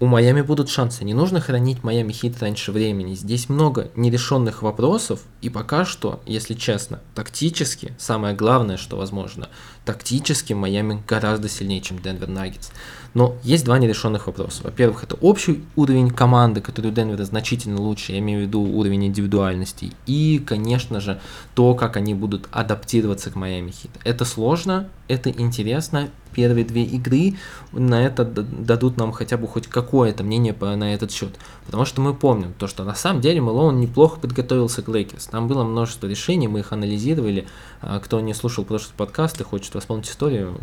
у 0.01 0.07
Майами 0.07 0.41
будут 0.41 0.71
шансы. 0.71 1.05
Не 1.05 1.13
нужно 1.13 1.41
хранить 1.41 1.85
Майами 1.85 2.13
Хит 2.13 2.41
раньше 2.41 2.73
времени. 2.73 3.15
Здесь 3.15 3.51
много 3.51 3.91
нерешенных 3.95 4.63
вопросов, 4.63 5.21
и 5.43 5.51
пока 5.51 5.85
что, 5.85 6.21
если 6.25 6.55
честно, 6.55 7.01
тактически, 7.15 7.93
самое 7.99 8.35
главное, 8.35 8.79
что 8.79 8.97
возможно, 8.97 9.51
тактически 9.85 10.55
Майами 10.55 11.03
гораздо 11.07 11.51
сильнее, 11.51 11.83
чем 11.83 11.99
Денвер 11.99 12.29
Наггетс. 12.29 12.71
Но 13.13 13.37
есть 13.43 13.65
два 13.65 13.79
нерешенных 13.79 14.27
вопроса. 14.27 14.63
Во-первых, 14.65 15.05
это 15.05 15.17
общий 15.17 15.65
уровень 15.77 16.11
команды, 16.11 16.63
который 16.63 16.91
у 16.91 16.95
Денвера 16.95 17.25
значительно 17.25 17.81
лучше, 17.81 18.13
я 18.13 18.21
имею 18.21 18.41
в 18.41 18.43
виду 18.45 18.61
уровень 18.63 19.07
индивидуальности. 19.07 19.93
И, 20.07 20.43
конечно 20.47 21.01
же, 21.01 21.21
то, 21.55 21.75
как 21.75 21.97
они 21.99 22.15
будут 22.15 22.49
адаптироваться 22.53 23.31
к 23.31 23.35
Майами 23.35 23.71
Хит. 23.71 23.91
Это 24.05 24.25
сложно, 24.25 24.89
это 25.09 25.29
интересно. 25.29 26.09
Первые 26.33 26.65
две 26.65 26.85
игры 26.85 27.35
на 27.73 28.05
это 28.05 28.25
дадут 28.25 28.97
нам 28.97 29.13
хотя 29.13 29.37
бы 29.37 29.47
хоть 29.47 29.67
какое-то 29.67 30.25
мнение 30.25 30.53
по, 30.53 30.75
на 30.77 30.95
этот 30.95 31.11
счет. 31.11 31.39
Потому 31.67 31.85
что 31.85 32.01
мы 32.01 32.15
помним, 32.15 32.53
то, 32.59 32.67
что 32.67 32.85
на 32.85 32.95
самом 32.95 33.21
деле 33.21 33.41
Мэлоун 33.41 33.81
неплохо 33.81 34.21
подготовился 34.21 34.83
к 34.83 34.89
Лейкерс. 34.89 35.27
Там 35.27 35.49
было 35.49 35.65
множество 35.65 36.07
решений, 36.07 36.49
мы 36.49 36.61
их 36.61 36.73
анализировали. 36.73 37.47
А 37.81 38.01
кто 38.01 38.21
не 38.21 38.35
слушал 38.35 38.65
прошлый 38.65 38.95
подкаст 38.97 39.41
и 39.41 39.45
хочет 39.45 39.75
восполнить 39.75 40.09
историю, 40.09 40.59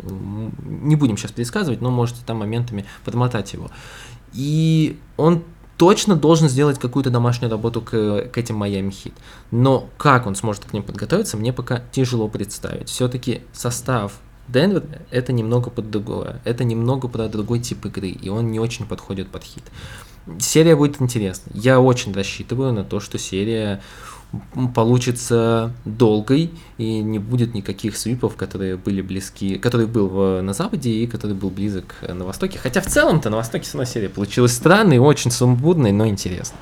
не 0.64 0.96
будем 0.96 1.16
сейчас 1.16 1.32
пересказывать, 1.32 1.80
но 1.80 1.90
можете 1.90 2.20
там 2.24 2.38
моментами 2.38 2.84
подмотать 3.04 3.52
его. 3.52 3.70
И 4.32 4.98
он 5.16 5.42
точно 5.78 6.16
должен 6.16 6.48
сделать 6.48 6.78
какую-то 6.78 7.08
домашнюю 7.08 7.50
работу 7.50 7.80
к, 7.80 8.28
к 8.32 8.36
этим 8.36 8.56
Майами 8.56 8.90
Хит. 8.90 9.14
Но 9.50 9.88
как 9.96 10.26
он 10.26 10.34
сможет 10.34 10.64
к 10.64 10.72
ним 10.72 10.82
подготовиться, 10.82 11.36
мне 11.36 11.52
пока 11.52 11.82
тяжело 11.92 12.28
представить. 12.28 12.88
Все-таки 12.88 13.42
состав 13.52 14.20
Денвер 14.48 14.84
это 15.10 15.32
немного 15.32 15.70
под 15.70 15.90
другое, 15.90 16.40
это 16.44 16.64
немного 16.64 17.08
про 17.08 17.28
другой 17.28 17.60
тип 17.60 17.84
игры, 17.86 18.08
и 18.08 18.28
он 18.28 18.50
не 18.50 18.58
очень 18.58 18.86
подходит 18.86 19.28
под 19.28 19.44
хит. 19.44 19.64
Серия 20.40 20.76
будет 20.76 21.00
интересна. 21.00 21.50
Я 21.54 21.80
очень 21.80 22.12
рассчитываю 22.12 22.72
на 22.72 22.84
то, 22.84 23.00
что 23.00 23.18
серия 23.18 23.80
получится 24.74 25.72
долгой 25.86 26.50
и 26.76 27.00
не 27.00 27.18
будет 27.18 27.54
никаких 27.54 27.96
свипов, 27.96 28.36
которые 28.36 28.76
были 28.76 29.00
близки, 29.00 29.56
который 29.56 29.86
был 29.86 30.08
в, 30.08 30.42
на 30.42 30.52
Западе 30.52 30.90
и 30.90 31.06
который 31.06 31.34
был 31.34 31.48
близок 31.48 31.94
на 32.06 32.26
Востоке. 32.26 32.58
Хотя 32.58 32.82
в 32.82 32.86
целом-то 32.86 33.30
на 33.30 33.36
Востоке 33.36 33.66
сама 33.66 33.86
серия 33.86 34.10
получилась 34.10 34.52
странной, 34.52 34.98
очень 34.98 35.30
сумбурной, 35.30 35.92
но 35.92 36.06
интересной. 36.06 36.58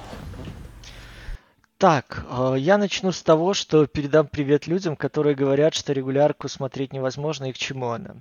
Так, 1.79 2.25
э, 2.31 2.55
я 2.59 2.79
начну 2.79 3.13
с 3.13 3.23
того, 3.23 3.53
что 3.53 3.87
передам 3.87 4.29
привет 4.29 4.67
людям, 4.67 4.97
которые 4.97 5.35
говорят, 5.35 5.75
что 5.75 5.93
регулярку 5.93 6.49
смотреть 6.49 6.95
невозможно 6.95 7.51
и 7.51 7.53
к 7.53 7.59
чему 7.59 7.91
она. 7.91 8.17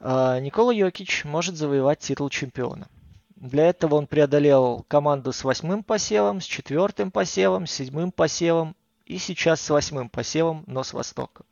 Э, 0.00 0.40
Никола 0.40 0.72
Йокич 0.72 1.24
может 1.24 1.54
завоевать 1.54 2.00
титул 2.00 2.28
чемпиона. 2.30 2.88
Для 3.36 3.68
этого 3.68 3.94
он 3.94 4.08
преодолел 4.08 4.84
команду 4.88 5.32
с 5.32 5.44
восьмым 5.44 5.84
посевом, 5.84 6.40
с 6.40 6.44
четвертым 6.44 7.12
посевом, 7.12 7.68
с 7.68 7.70
седьмым 7.70 8.10
посевом 8.10 8.74
и 9.06 9.18
сейчас 9.18 9.60
с 9.60 9.70
восьмым 9.70 10.08
посевом, 10.08 10.64
но 10.66 10.82
с 10.82 10.92
востока. 10.92 11.44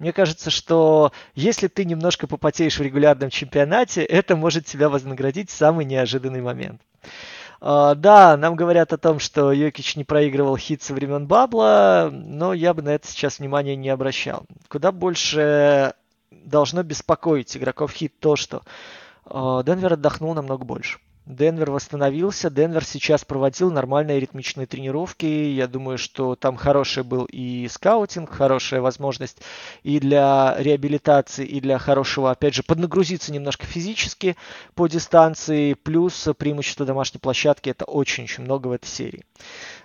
Мне 0.00 0.12
кажется, 0.12 0.50
что 0.50 1.12
если 1.36 1.68
ты 1.68 1.84
немножко 1.84 2.26
попотеешь 2.26 2.80
в 2.80 2.82
регулярном 2.82 3.30
чемпионате, 3.30 4.02
это 4.02 4.34
может 4.34 4.66
тебя 4.66 4.88
вознаградить 4.88 5.50
в 5.50 5.54
самый 5.54 5.84
неожиданный 5.84 6.42
момент. 6.42 6.82
Uh, 7.64 7.94
да, 7.94 8.36
нам 8.36 8.56
говорят 8.56 8.92
о 8.92 8.98
том, 8.98 9.18
что 9.18 9.50
Йокич 9.50 9.96
не 9.96 10.04
проигрывал 10.04 10.54
хит 10.58 10.82
со 10.82 10.92
времен 10.92 11.26
Бабла, 11.26 12.10
но 12.12 12.52
я 12.52 12.74
бы 12.74 12.82
на 12.82 12.90
это 12.90 13.08
сейчас 13.08 13.38
внимания 13.38 13.74
не 13.74 13.88
обращал. 13.88 14.44
Куда 14.68 14.92
больше 14.92 15.94
должно 16.30 16.82
беспокоить 16.82 17.56
игроков 17.56 17.92
хит 17.92 18.12
то, 18.20 18.36
что 18.36 18.64
uh, 19.24 19.64
Денвер 19.64 19.94
отдохнул 19.94 20.34
намного 20.34 20.66
больше. 20.66 20.98
Денвер 21.26 21.70
восстановился, 21.70 22.50
Денвер 22.50 22.84
сейчас 22.84 23.24
проводил 23.24 23.70
нормальные 23.70 24.20
ритмичные 24.20 24.66
тренировки. 24.66 25.24
Я 25.24 25.66
думаю, 25.66 25.96
что 25.96 26.36
там 26.36 26.56
хороший 26.56 27.02
был 27.02 27.24
и 27.24 27.66
скаутинг, 27.68 28.30
хорошая 28.30 28.82
возможность 28.82 29.38
и 29.82 30.00
для 30.00 30.54
реабилитации, 30.58 31.46
и 31.46 31.60
для 31.62 31.78
хорошего, 31.78 32.30
опять 32.30 32.54
же, 32.54 32.62
поднагрузиться 32.62 33.32
немножко 33.32 33.64
физически 33.64 34.36
по 34.74 34.86
дистанции. 34.86 35.72
Плюс 35.72 36.28
преимущество 36.36 36.84
домашней 36.84 37.20
площадки 37.20 37.70
это 37.70 37.86
очень-очень 37.86 38.44
много 38.44 38.68
в 38.68 38.72
этой 38.72 38.88
серии. 38.88 39.24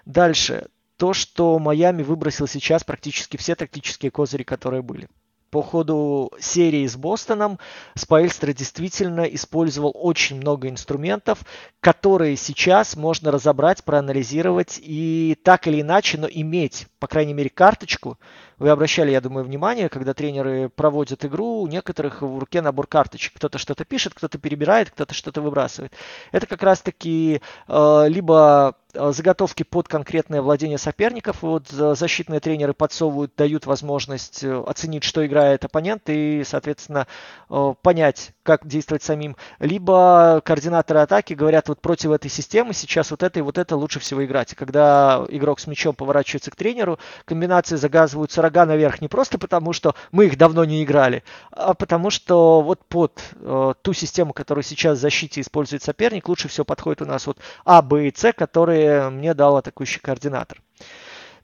Дальше. 0.05 0.67
То, 0.97 1.13
что 1.13 1.57
Майами 1.59 2.03
выбросил 2.03 2.45
сейчас 2.45 2.83
практически 2.83 3.37
все 3.37 3.55
тактические 3.55 4.11
козыри, 4.11 4.43
которые 4.43 4.81
были 4.81 5.07
по 5.49 5.61
ходу 5.61 6.31
серии 6.39 6.85
с 6.85 6.95
Бостоном 6.95 7.59
Спайлстер 7.95 8.53
действительно 8.53 9.21
использовал 9.21 9.91
очень 9.95 10.37
много 10.37 10.69
инструментов, 10.69 11.39
которые 11.79 12.35
сейчас 12.35 12.95
можно 12.95 13.31
разобрать, 13.31 13.83
проанализировать 13.83 14.79
и 14.81 15.37
так 15.43 15.67
или 15.67 15.81
иначе, 15.81 16.17
но 16.17 16.27
иметь, 16.29 16.87
по 16.99 17.07
крайней 17.07 17.33
мере, 17.33 17.49
карточку. 17.49 18.19
Вы 18.57 18.69
обращали, 18.69 19.11
я 19.11 19.21
думаю, 19.21 19.45
внимание, 19.45 19.89
когда 19.89 20.13
тренеры 20.13 20.69
проводят 20.69 21.23
игру, 21.25 21.61
у 21.61 21.67
некоторых 21.67 22.21
в 22.21 22.37
руке 22.37 22.61
набор 22.61 22.87
карточек. 22.87 23.33
Кто-то 23.35 23.57
что-то 23.57 23.85
пишет, 23.85 24.13
кто-то 24.13 24.37
перебирает, 24.37 24.91
кто-то 24.91 25.13
что-то 25.13 25.41
выбрасывает. 25.41 25.93
Это 26.31 26.45
как 26.45 26.61
раз-таки 26.61 27.41
э, 27.67 28.05
либо 28.07 28.75
Э, 28.93 29.11
заготовки 29.13 29.61
под 29.61 29.87
конкретное 29.87 30.41
владение 30.41 30.79
соперников. 30.79 31.43
Вот 31.43 31.67
защитные 31.67 32.39
тренеры 32.39 32.73
подсовывают, 32.73 33.33
дают 33.37 33.67
возможность 33.67 34.43
э, 34.43 34.63
оценить, 34.65 35.03
что 35.03 35.25
играет 35.25 35.63
оппонент 35.63 36.03
и, 36.07 36.43
соответственно, 36.43 37.05
э, 37.51 37.73
понять, 37.83 38.31
как 38.41 38.65
действовать 38.65 39.03
самим. 39.03 39.35
Либо 39.59 40.41
координаторы 40.43 41.01
атаки 41.01 41.35
говорят, 41.35 41.69
вот 41.69 41.81
против 41.81 42.11
этой 42.11 42.31
системы 42.31 42.73
сейчас 42.73 43.11
вот 43.11 43.21
это 43.21 43.37
и 43.37 43.43
вот 43.43 43.59
это 43.59 43.75
лучше 43.75 43.99
всего 43.99 44.25
играть. 44.25 44.53
И 44.53 44.55
когда 44.55 45.23
игрок 45.29 45.59
с 45.59 45.67
мячом 45.67 45.93
поворачивается 45.93 46.49
к 46.49 46.55
тренеру, 46.55 46.88
комбинации 47.25 47.75
загазываются 47.75 48.41
рога 48.41 48.65
наверх 48.65 49.01
не 49.01 49.07
просто 49.07 49.37
потому, 49.37 49.73
что 49.73 49.95
мы 50.11 50.25
их 50.25 50.37
давно 50.37 50.65
не 50.65 50.83
играли, 50.83 51.23
а 51.51 51.73
потому 51.73 52.09
что 52.09 52.61
вот 52.61 52.85
под 52.85 53.21
э, 53.35 53.73
ту 53.81 53.93
систему, 53.93 54.33
которую 54.33 54.63
сейчас 54.63 54.97
в 54.97 55.01
защите 55.01 55.41
использует 55.41 55.83
соперник, 55.83 56.27
лучше 56.27 56.47
всего 56.47 56.65
подходит 56.65 57.01
у 57.01 57.05
нас 57.05 57.27
вот 57.27 57.37
А, 57.65 57.81
Б 57.81 58.07
и 58.07 58.13
С, 58.15 58.33
которые 58.33 59.09
мне 59.09 59.33
дал 59.33 59.57
атакующий 59.57 60.01
координатор. 60.01 60.61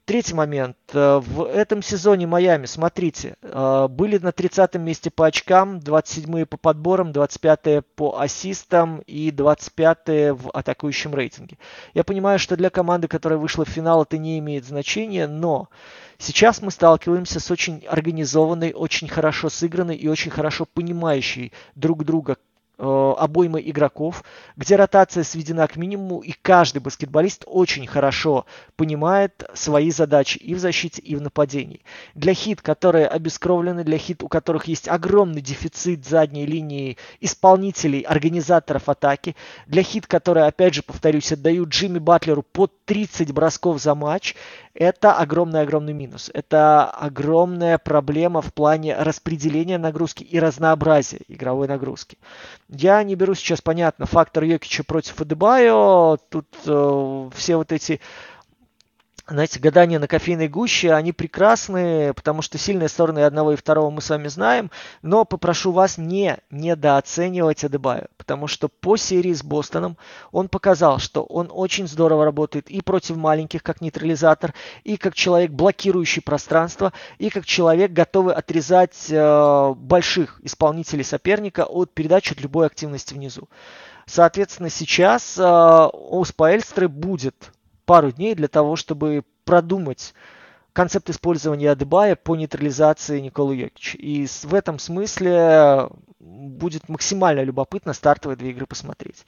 Третий 0.06 0.34
момент. 0.34 0.76
Э, 0.92 1.18
в 1.18 1.42
этом 1.46 1.82
сезоне 1.82 2.28
Майами, 2.28 2.66
смотрите, 2.66 3.34
э, 3.42 3.88
были 3.90 4.18
на 4.18 4.30
30 4.30 4.76
месте 4.76 5.10
по 5.10 5.26
очкам, 5.26 5.80
27 5.80 6.44
по 6.44 6.56
подборам, 6.56 7.10
25 7.10 7.84
по 7.96 8.20
ассистам 8.20 9.00
и 9.08 9.32
25 9.32 10.30
в 10.30 10.50
атакующем 10.54 11.12
рейтинге. 11.12 11.58
Я 11.92 12.04
понимаю, 12.04 12.38
что 12.38 12.56
для 12.56 12.70
команды, 12.70 13.08
которая 13.08 13.36
вышла 13.36 13.64
в 13.64 13.68
финал, 13.68 14.04
это 14.04 14.16
не 14.16 14.38
имеет 14.38 14.64
значения, 14.64 15.26
но 15.26 15.70
сейчас 16.18 16.62
мы 16.62 16.70
сталкиваемся 16.70 17.40
с 17.40 17.50
очень 17.50 17.84
организованной, 17.84 18.74
очень 18.74 19.08
хорошо 19.08 19.48
сыгранной 19.48 19.96
и 19.96 20.06
очень 20.06 20.30
хорошо 20.30 20.66
понимающей 20.72 21.52
друг 21.74 22.04
друга 22.04 22.36
обоймы 22.78 23.62
игроков, 23.64 24.22
где 24.56 24.76
ротация 24.76 25.24
сведена 25.24 25.66
к 25.66 25.76
минимуму, 25.76 26.20
и 26.20 26.32
каждый 26.42 26.80
баскетболист 26.80 27.44
очень 27.46 27.86
хорошо 27.86 28.44
понимает 28.76 29.44
свои 29.54 29.90
задачи 29.90 30.38
и 30.38 30.54
в 30.54 30.58
защите, 30.58 31.00
и 31.00 31.16
в 31.16 31.22
нападении. 31.22 31.80
Для 32.14 32.34
хит, 32.34 32.60
которые 32.60 33.06
обескровлены, 33.06 33.82
для 33.84 33.98
хит, 33.98 34.22
у 34.22 34.28
которых 34.28 34.66
есть 34.66 34.88
огромный 34.88 35.40
дефицит 35.40 36.06
задней 36.06 36.46
линии 36.46 36.98
исполнителей, 37.20 38.00
организаторов 38.00 38.88
атаки, 38.88 39.36
для 39.66 39.82
хит, 39.82 40.06
которые, 40.06 40.46
опять 40.46 40.74
же, 40.74 40.82
повторюсь, 40.82 41.32
отдают 41.32 41.70
Джимми 41.70 41.98
Батлеру 41.98 42.42
по 42.42 42.66
30 42.66 43.32
бросков 43.32 43.80
за 43.80 43.94
матч, 43.94 44.34
это 44.74 45.14
огромный-огромный 45.14 45.94
минус. 45.94 46.30
Это 46.34 46.84
огромная 46.84 47.78
проблема 47.78 48.42
в 48.42 48.52
плане 48.52 48.94
распределения 48.96 49.78
нагрузки 49.78 50.22
и 50.22 50.38
разнообразия 50.38 51.20
игровой 51.28 51.66
нагрузки. 51.66 52.18
Я 52.68 53.02
не 53.04 53.14
беру 53.14 53.34
сейчас, 53.34 53.60
понятно, 53.60 54.06
фактор 54.06 54.44
Йокича 54.44 54.82
против 54.82 55.20
Адебайо. 55.20 56.16
Тут 56.28 56.48
э, 56.66 57.30
все 57.34 57.56
вот 57.56 57.70
эти 57.70 58.00
знаете, 59.28 59.58
гадания 59.58 59.98
на 59.98 60.06
кофейной 60.06 60.48
гуще, 60.48 60.92
они 60.92 61.12
прекрасны, 61.12 62.14
потому 62.14 62.42
что 62.42 62.58
сильные 62.58 62.88
стороны 62.88 63.20
одного 63.20 63.52
и 63.52 63.56
второго 63.56 63.90
мы 63.90 64.00
с 64.00 64.10
вами 64.10 64.28
знаем, 64.28 64.70
но 65.02 65.24
попрошу 65.24 65.72
вас 65.72 65.98
не 65.98 66.38
недооценивать 66.50 67.64
Адебаю, 67.64 68.08
потому 68.18 68.46
что 68.46 68.68
по 68.68 68.96
серии 68.96 69.32
с 69.32 69.42
Бостоном 69.42 69.96
он 70.30 70.48
показал, 70.48 70.98
что 70.98 71.24
он 71.24 71.48
очень 71.50 71.88
здорово 71.88 72.24
работает 72.24 72.70
и 72.70 72.80
против 72.80 73.16
маленьких, 73.16 73.62
как 73.64 73.80
нейтрализатор, 73.80 74.54
и 74.84 74.96
как 74.96 75.14
человек, 75.14 75.50
блокирующий 75.50 76.22
пространство, 76.22 76.92
и 77.18 77.28
как 77.28 77.46
человек, 77.46 77.92
готовый 77.92 78.34
отрезать 78.34 79.06
э, 79.10 79.74
больших 79.76 80.40
исполнителей 80.44 81.04
соперника 81.04 81.64
от 81.64 81.92
передачи 81.92 82.32
от 82.32 82.40
любой 82.40 82.66
активности 82.66 83.14
внизу. 83.14 83.48
Соответственно, 84.06 84.70
сейчас 84.70 85.36
э, 85.36 85.88
у 85.92 86.24
Спаэльстры 86.24 86.88
будет 86.88 87.50
пару 87.86 88.10
дней 88.10 88.34
для 88.34 88.48
того, 88.48 88.76
чтобы 88.76 89.24
продумать 89.44 90.12
концепт 90.74 91.08
использования 91.08 91.70
Адебая 91.70 92.16
по 92.16 92.36
нейтрализации 92.36 93.20
Николы 93.20 93.56
Йокич. 93.56 93.94
И 93.94 94.26
в 94.42 94.52
этом 94.52 94.78
смысле 94.78 95.88
будет 96.18 96.88
максимально 96.88 97.40
любопытно 97.42 97.94
стартовые 97.94 98.36
две 98.36 98.50
игры 98.50 98.66
посмотреть. 98.66 99.24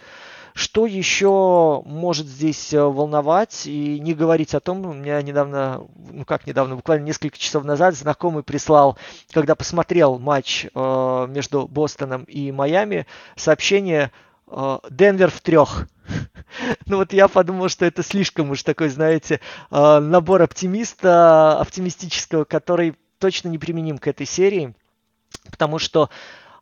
Что 0.55 0.87
еще 0.87 1.83
может 1.87 2.27
здесь 2.27 2.75
э, 2.75 2.83
волновать 2.83 3.67
и 3.67 4.01
не 4.01 4.13
говорить 4.13 4.55
о 4.55 4.61
том, 4.61 4.85
у 4.85 4.93
меня 4.93 5.23
недавно, 5.23 5.87
ну 6.11 6.25
как 6.25 6.47
недавно, 6.47 6.77
буквально 6.77 7.05
несколько 7.05 7.39
часов 7.39 7.65
назад 7.65 7.95
знакомый 7.95 8.43
прислал, 8.43 8.99
когда 9.33 9.55
посмотрел 9.55 10.19
матч 10.19 10.67
э, 10.75 11.27
между 11.29 11.69
Бостоном 11.69 12.25
и 12.25 12.51
Майами, 12.51 13.07
сообщение 13.37 14.11
Денвер 14.91 15.31
в 15.31 15.41
трех. 15.41 15.89
Ну 16.87 16.97
вот 16.97 17.13
я 17.13 17.29
подумал, 17.29 17.69
что 17.69 17.85
это 17.85 18.03
слишком 18.03 18.51
уж 18.51 18.63
такой, 18.63 18.89
знаете, 18.89 19.41
а, 19.71 20.01
набор 20.01 20.43
оптимиста, 20.43 21.59
оптимистического, 21.61 22.45
который 22.45 22.97
точно 23.19 23.49
не 23.49 23.59
применим 23.59 23.99
к 23.99 24.07
этой 24.07 24.27
серии, 24.27 24.75
потому 25.51 25.79
что 25.79 26.09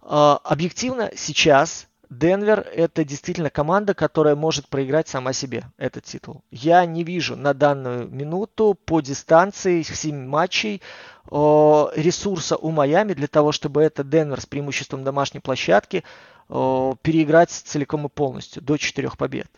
а, 0.02 0.40
объективно 0.44 1.10
сейчас 1.16 1.86
Денвер 2.08 2.60
это 2.60 3.04
действительно 3.04 3.50
команда, 3.50 3.94
которая 3.94 4.36
может 4.36 4.68
проиграть 4.68 5.08
сама 5.08 5.32
себе 5.32 5.64
этот 5.76 6.04
титул. 6.04 6.44
Я 6.50 6.86
не 6.86 7.02
вижу 7.02 7.36
на 7.36 7.52
данную 7.52 8.08
минуту 8.08 8.78
по 8.84 9.00
дистанции 9.00 9.82
7 9.82 10.26
матчей 10.26 10.82
ресурса 11.30 12.56
у 12.56 12.70
Майами 12.70 13.12
для 13.12 13.26
того, 13.26 13.50
чтобы 13.50 13.82
это 13.82 14.04
Денвер 14.04 14.40
с 14.40 14.46
преимуществом 14.46 15.02
домашней 15.02 15.40
площадки 15.40 16.04
переиграть 16.48 17.50
целиком 17.50 18.06
и 18.06 18.08
полностью 18.08 18.62
до 18.62 18.76
четырех 18.76 19.18
побед. 19.18 19.48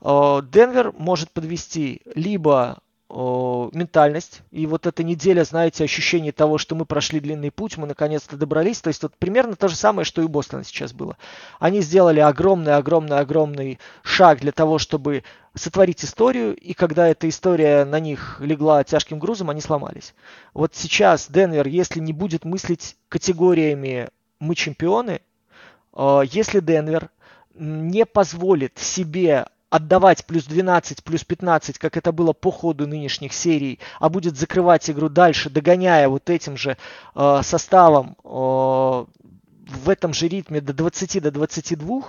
Денвер 0.00 0.92
может 0.96 1.32
подвести 1.32 2.02
либо 2.14 2.78
ментальность. 3.10 4.42
И 4.50 4.66
вот 4.66 4.86
эта 4.86 5.02
неделя, 5.02 5.44
знаете, 5.44 5.84
ощущение 5.84 6.32
того, 6.32 6.58
что 6.58 6.74
мы 6.74 6.84
прошли 6.84 7.20
длинный 7.20 7.50
путь, 7.50 7.78
мы 7.78 7.86
наконец-то 7.86 8.36
добрались. 8.36 8.80
То 8.80 8.88
есть 8.88 9.02
вот 9.02 9.14
примерно 9.16 9.56
то 9.56 9.68
же 9.68 9.76
самое, 9.76 10.04
что 10.04 10.20
и 10.20 10.24
у 10.24 10.28
Бостона 10.28 10.64
сейчас 10.64 10.92
было. 10.92 11.16
Они 11.58 11.80
сделали 11.80 12.20
огромный-огромный-огромный 12.20 13.78
шаг 14.02 14.40
для 14.40 14.52
того, 14.52 14.78
чтобы 14.78 15.24
сотворить 15.54 16.04
историю, 16.04 16.54
и 16.54 16.74
когда 16.74 17.08
эта 17.08 17.28
история 17.28 17.84
на 17.84 17.98
них 17.98 18.40
легла 18.40 18.84
тяжким 18.84 19.18
грузом, 19.18 19.50
они 19.50 19.60
сломались. 19.60 20.14
Вот 20.54 20.74
сейчас 20.74 21.28
Денвер, 21.30 21.66
если 21.66 22.00
не 22.00 22.12
будет 22.12 22.44
мыслить 22.44 22.96
категориями 23.08 24.08
«мы 24.38 24.54
чемпионы», 24.54 25.20
Э, 25.98 26.22
если 26.24 26.60
Денвер 26.60 27.10
не 27.54 28.06
позволит 28.06 28.78
себе 28.78 29.46
отдавать 29.70 30.24
плюс 30.24 30.44
12, 30.44 31.04
плюс 31.04 31.24
15, 31.24 31.78
как 31.78 31.96
это 31.96 32.12
было 32.12 32.32
по 32.32 32.50
ходу 32.50 32.86
нынешних 32.86 33.32
серий, 33.32 33.78
а 34.00 34.08
будет 34.08 34.36
закрывать 34.36 34.88
игру 34.90 35.08
дальше, 35.08 35.50
догоняя 35.50 36.08
вот 36.08 36.30
этим 36.30 36.56
же 36.56 36.76
э, 37.14 37.40
составом 37.42 38.16
э, 38.24 38.28
в 38.28 39.88
этом 39.88 40.14
же 40.14 40.28
ритме 40.28 40.60
до 40.60 40.72
20 40.72 41.22
до 41.22 41.30
22, 41.30 42.02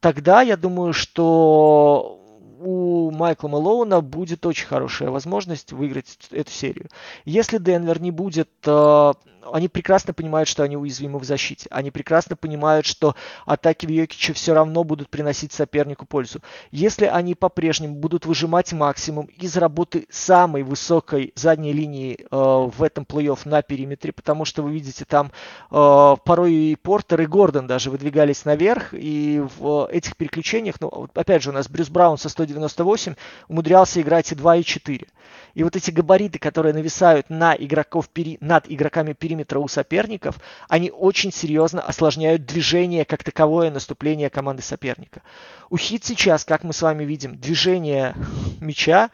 тогда 0.00 0.42
я 0.42 0.56
думаю, 0.56 0.92
что 0.92 2.22
у 2.58 3.10
Майкла 3.10 3.48
Мэлоуна 3.48 4.00
будет 4.00 4.46
очень 4.46 4.66
хорошая 4.66 5.10
возможность 5.10 5.72
выиграть 5.72 6.18
эту 6.30 6.50
серию. 6.50 6.88
Если 7.24 7.58
Денвер 7.58 8.00
не 8.00 8.10
будет 8.10 8.48
э, 8.64 9.12
они 9.52 9.68
прекрасно 9.68 10.12
понимают, 10.12 10.48
что 10.48 10.62
они 10.62 10.76
уязвимы 10.76 11.18
в 11.18 11.24
защите. 11.24 11.66
Они 11.70 11.90
прекрасно 11.90 12.36
понимают, 12.36 12.86
что 12.86 13.14
атаки 13.44 13.86
Йокича 13.86 14.32
все 14.34 14.54
равно 14.54 14.84
будут 14.84 15.08
приносить 15.08 15.52
сопернику 15.52 16.06
пользу. 16.06 16.40
Если 16.70 17.06
они 17.06 17.34
по-прежнему 17.34 17.96
будут 17.96 18.26
выжимать 18.26 18.72
максимум 18.72 19.26
из 19.26 19.56
работы 19.56 20.06
самой 20.10 20.62
высокой 20.62 21.32
задней 21.34 21.72
линии 21.72 22.18
э, 22.20 22.26
в 22.30 22.82
этом 22.82 23.04
плей-офф 23.04 23.40
на 23.44 23.62
периметре, 23.62 24.12
потому 24.12 24.44
что 24.44 24.62
вы 24.62 24.72
видите, 24.72 25.04
там 25.04 25.32
э, 25.70 26.16
порой 26.24 26.52
и 26.52 26.76
Портер, 26.76 27.20
и 27.22 27.26
Гордон 27.26 27.66
даже 27.66 27.90
выдвигались 27.90 28.44
наверх, 28.44 28.92
и 28.92 29.42
в 29.58 29.88
этих 29.90 30.16
переключениях, 30.16 30.76
ну, 30.80 31.08
опять 31.14 31.42
же, 31.42 31.50
у 31.50 31.52
нас 31.52 31.68
Брюс 31.68 31.88
Браун 31.88 32.18
со 32.18 32.28
198 32.28 33.14
умудрялся 33.48 34.00
играть 34.00 34.32
и 34.32 34.34
2, 34.34 34.56
и 34.56 34.64
4. 34.64 35.06
И 35.54 35.64
вот 35.64 35.74
эти 35.74 35.90
габариты, 35.90 36.38
которые 36.38 36.74
нависают 36.74 37.30
на 37.30 37.54
игроков, 37.54 38.10
над 38.40 38.70
игроками 38.70 39.14
периметра 39.14 39.35
у 39.44 39.68
соперников, 39.68 40.36
они 40.68 40.90
очень 40.90 41.32
серьезно 41.32 41.80
осложняют 41.80 42.46
движение 42.46 43.04
как 43.04 43.24
таковое 43.24 43.70
наступление 43.70 44.30
команды 44.30 44.62
соперника. 44.62 45.22
У 45.70 45.76
Хит 45.76 46.04
сейчас, 46.04 46.44
как 46.44 46.64
мы 46.64 46.72
с 46.72 46.82
вами 46.82 47.04
видим, 47.04 47.36
движение 47.36 48.14
мяча 48.60 49.10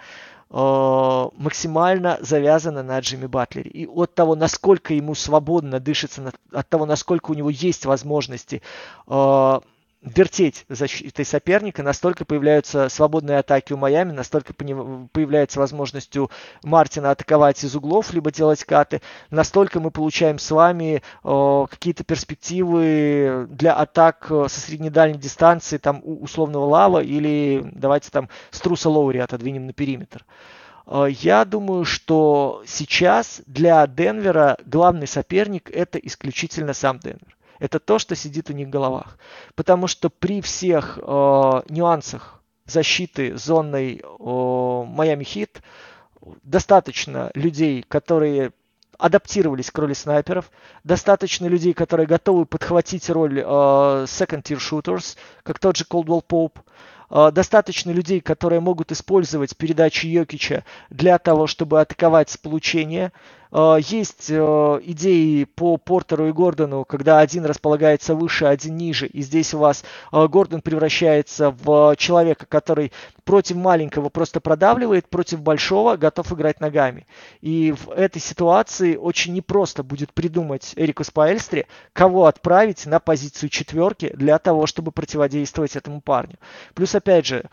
э, 0.51 1.29
максимально 1.37 2.19
завязано 2.21 2.83
на 2.83 2.99
Джимми 3.01 3.27
Батлере. 3.27 3.71
И 3.71 3.87
от 3.87 4.15
того, 4.15 4.35
насколько 4.35 4.95
ему 4.95 5.15
свободно 5.15 5.81
дышится, 5.81 6.33
от 6.53 6.69
того, 6.69 6.87
насколько 6.87 7.31
у 7.31 7.35
него 7.35 7.51
есть 7.51 7.87
возможности 7.87 8.63
э, 9.07 9.61
вертеть 10.03 10.65
защитой 10.69 11.25
соперника, 11.25 11.83
настолько 11.83 12.25
появляются 12.25 12.89
свободные 12.89 13.39
атаки 13.39 13.73
у 13.73 13.77
Майами, 13.77 14.13
настолько 14.13 14.53
появляется 14.53 15.61
возможность 15.61 16.17
у 16.17 16.29
Мартина 16.65 17.13
атаковать 17.13 17.63
из 17.63 17.75
углов, 17.77 18.13
либо 18.13 18.33
делать 18.33 18.65
каты, 18.65 19.01
настолько 19.31 19.81
мы 19.81 19.91
получаем 19.91 20.39
с 20.39 20.51
вами 20.51 21.03
э, 21.23 21.67
какие-то 21.71 22.03
перспективы 22.05 23.47
для 23.51 23.75
атак 23.75 24.27
со 24.27 24.61
среднедальней 24.61 25.19
дистанции, 25.19 25.79
там 25.79 26.01
у 26.03 26.23
условного 26.25 26.65
Лава 26.65 27.03
или 27.03 27.65
давайте 27.73 28.11
там 28.11 28.29
Струса 28.51 28.91
Лоури 28.91 29.19
отодвинем 29.19 29.67
на 29.67 29.73
периметр. 29.73 30.25
Э, 30.87 31.07
я 31.09 31.45
думаю, 31.45 31.85
что 31.85 32.65
сейчас 32.67 33.41
для 33.47 33.87
Денвера 33.87 34.59
главный 34.67 35.07
соперник 35.07 35.71
это 35.71 35.99
исключительно 35.99 36.73
сам 36.73 36.99
Денвер 36.99 37.37
это 37.63 37.79
то, 37.79 38.01
что 38.01 38.17
сидит 38.17 38.51
у 38.51 38.55
них 38.55 38.67
в 38.67 38.71
головах. 38.71 39.17
Потому 39.55 39.87
что 39.87 40.11
при 40.11 40.41
всех 40.41 40.99
э, 41.01 41.03
нюансах 41.69 42.43
защиты 42.67 43.37
зонной 43.37 44.03
Майами 44.19 45.23
Хит 45.23 45.63
достаточно 46.43 47.31
людей, 47.35 47.85
которые 47.87 48.53
адаптировались 48.99 49.71
к 49.71 49.79
роли 49.79 49.93
снайперов, 49.93 50.51
достаточно 50.83 51.47
людей, 51.47 51.73
которые 51.73 52.09
готовы 52.09 52.47
подхватить 52.47 53.09
роль 53.09 53.39
э, 53.39 53.43
second 53.45 54.43
tier 54.43 54.59
shooters, 54.59 55.17
как 55.45 55.61
тот 55.61 55.77
же 55.77 55.85
Coldwell 55.89 56.25
Pope, 56.29 56.59
э, 57.11 57.31
достаточно 57.31 57.93
людей, 57.93 58.21
которые 58.21 58.59
могут 58.59 58.91
использовать 58.91 59.57
передачи 59.57 60.07
Йокича 60.07 60.65
для 60.91 61.17
того, 61.19 61.47
чтобы 61.47 61.81
атаковать 61.81 62.31
с 62.31 62.37
получения, 62.37 63.13
Э, 63.13 63.42
есть 63.53 64.31
э, 64.31 64.81
идеи 64.83 65.45
по 65.45 65.77
Портеру 65.77 66.29
и 66.29 66.33
Гордону, 66.33 66.87
когда 66.87 67.19
один 67.19 67.45
располагается 67.45 68.15
выше, 68.15 68.47
один 68.47 68.77
ниже, 68.77 69.07
и 69.07 69.21
здесь 69.21 69.53
у 69.53 69.59
вас 69.59 69.85
э, 70.11 70.27
Гордон 70.27 70.63
превращается 70.63 71.51
в 71.51 71.95
человека, 71.97 72.47
который 72.47 72.93
против 73.25 73.57
маленького 73.57 74.09
просто 74.09 74.41
продавливает, 74.41 75.09
против 75.09 75.43
большого 75.43 75.97
готов 75.97 76.33
играть 76.33 76.61
ногами. 76.61 77.07
И 77.43 77.73
в 77.73 77.91
этой 77.91 78.21
ситуации 78.21 78.97
очень 78.97 79.35
непросто 79.35 79.83
будет 79.83 80.15
придумать 80.15 80.73
Эрику 80.77 81.05
Спаэльстре, 81.05 81.67
кого 81.93 82.27
отправить 82.27 82.87
на 82.87 83.01
позицию 83.01 83.51
четверки 83.51 84.13
для 84.17 84.39
того, 84.39 84.67
чтобы 84.67 84.93
противодействовать 84.93 85.77
этому 85.77 86.01
парню. 86.01 86.37
Плюс, 86.75 86.95
опять 86.95 87.27
же, 87.27 87.45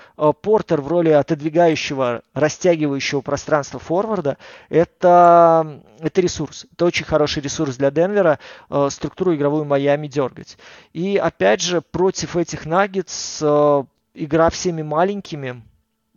Портер 0.42 0.82
в 0.82 0.88
роли 0.88 1.10
отодвигающего, 1.10 2.22
растягивающего 2.34 3.22
пространство 3.22 3.80
форварда, 3.80 4.38
это 4.70 5.82
это 6.00 6.22
ресурс. 6.22 6.66
Это 6.74 6.86
очень 6.86 7.06
хороший 7.06 7.42
ресурс 7.42 7.78
для 7.78 7.92
Денвера 7.92 8.40
э, 8.70 8.88
структуру 8.92 9.36
игровую 9.36 9.66
Майами 9.66 10.08
дергать. 10.08 10.58
И 10.94 11.18
опять 11.18 11.62
же, 11.62 11.82
против 11.82 12.36
этих 12.36 12.66
наггетс 12.66 13.40
э, 13.42 13.84
игра 14.14 14.50
всеми 14.50 14.82
маленькими, 14.82 15.62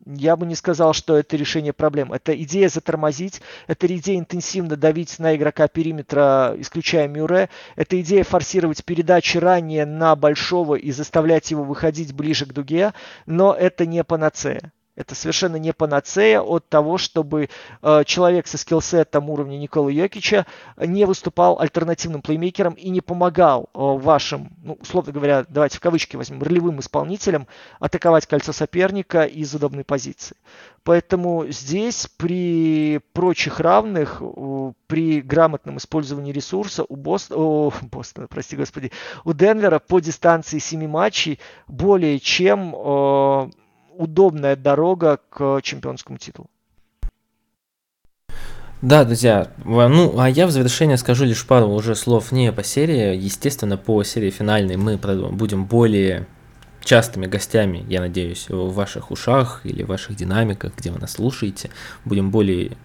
я 0.05 0.37
бы 0.37 0.47
не 0.47 0.55
сказал, 0.55 0.93
что 0.93 1.17
это 1.17 1.37
решение 1.37 1.73
проблем. 1.73 2.13
Это 2.13 2.41
идея 2.43 2.69
затормозить, 2.69 3.41
это 3.67 3.87
идея 3.87 4.19
интенсивно 4.19 4.77
давить 4.77 5.19
на 5.19 5.37
игрока 5.37 5.69
периметра, 5.69 6.55
исключая 6.59 7.07
Мюре. 7.09 7.49
Это 7.77 8.01
идея 8.01 8.25
форсировать 8.25 8.85
передачи 8.85 9.39
ранее 9.39 9.87
на 9.87 10.17
большого 10.17 10.75
и 10.75 10.91
заставлять 10.91 11.51
его 11.51 11.63
выходить 11.63 12.13
ближе 12.15 12.47
к 12.47 12.53
дуге, 12.53 12.95
но 13.27 13.55
это 13.55 13.87
не 13.87 14.03
панацея. 14.03 14.73
Это 14.95 15.15
совершенно 15.15 15.57
не 15.57 15.73
панацея 15.73 16.43
от 16.43 16.69
того, 16.69 16.99
чтобы 16.99 17.49
э, 17.81 18.03
человек 18.05 18.47
со 18.47 18.59
скиллсетом 18.59 19.31
уровня 19.31 19.57
Николы 19.57 19.91
Йокича 19.91 20.45
не 20.77 21.07
выступал 21.07 21.59
альтернативным 21.59 22.21
плеймейкером 22.21 22.75
и 22.75 22.91
не 22.91 23.01
помогал 23.01 23.71
э, 23.73 23.79
вашим, 23.79 24.51
ну, 24.63 24.75
условно 24.75 25.13
говоря, 25.13 25.47
давайте 25.49 25.79
в 25.79 25.81
кавычки 25.81 26.17
возьмем, 26.17 26.43
ролевым 26.43 26.81
исполнителям 26.81 27.47
атаковать 27.81 28.27
кольцо 28.27 28.53
соперника 28.53 29.23
из 29.23 29.55
удобной 29.55 29.85
позиции. 29.85 30.37
Поэтому 30.85 31.47
здесь 31.49 32.09
при 32.19 33.01
прочих 33.15 33.61
равных, 33.61 34.19
э, 34.21 34.73
при 34.89 35.23
грамотном 35.23 35.79
использовании 35.79 36.33
ресурса 36.33 36.85
у 36.87 36.97
Бостона, 36.97 37.41
о, 37.41 37.73
Бостона, 37.81 38.27
прости 38.27 38.57
господи, 38.57 38.93
у 39.25 39.33
Денвера 39.33 39.79
по 39.79 40.01
дистанции 40.01 40.59
7 40.59 40.87
матчей 40.87 41.41
более 41.67 42.21
чем 42.21 42.75
э, 42.77 43.51
удобная 43.97 44.57
дорога 44.57 45.21
к 45.31 45.61
чемпионскому 45.63 46.19
титулу. 46.19 46.49
Да, 48.83 49.05
друзья, 49.05 49.53
ну, 49.65 50.19
а 50.19 50.29
я 50.29 50.49
в 50.49 50.51
завершение 50.51 50.97
скажу 50.97 51.25
лишь 51.25 51.47
пару 51.47 51.69
уже 51.69 51.95
слов 51.95 52.33
не 52.33 52.51
по 52.51 52.65
серии. 52.65 53.17
Естественно, 53.17 53.77
по 53.77 54.03
серии 54.03 54.31
финальной 54.31 54.77
мы 54.77 54.97
будем 54.97 55.67
более 55.67 56.27
частыми 56.83 57.27
гостями, 57.27 57.87
я 57.89 58.01
надеюсь, 58.01 58.49
в 58.49 58.73
ваших 58.75 59.13
ушах 59.13 59.61
или 59.63 59.85
в 59.85 59.87
ваших 59.87 60.17
динамиках, 60.17 60.73
где 60.77 60.91
вы 60.91 60.99
нас 60.99 61.13
слушаете. 61.13 61.71
Будем 62.05 62.33
более 62.33 62.77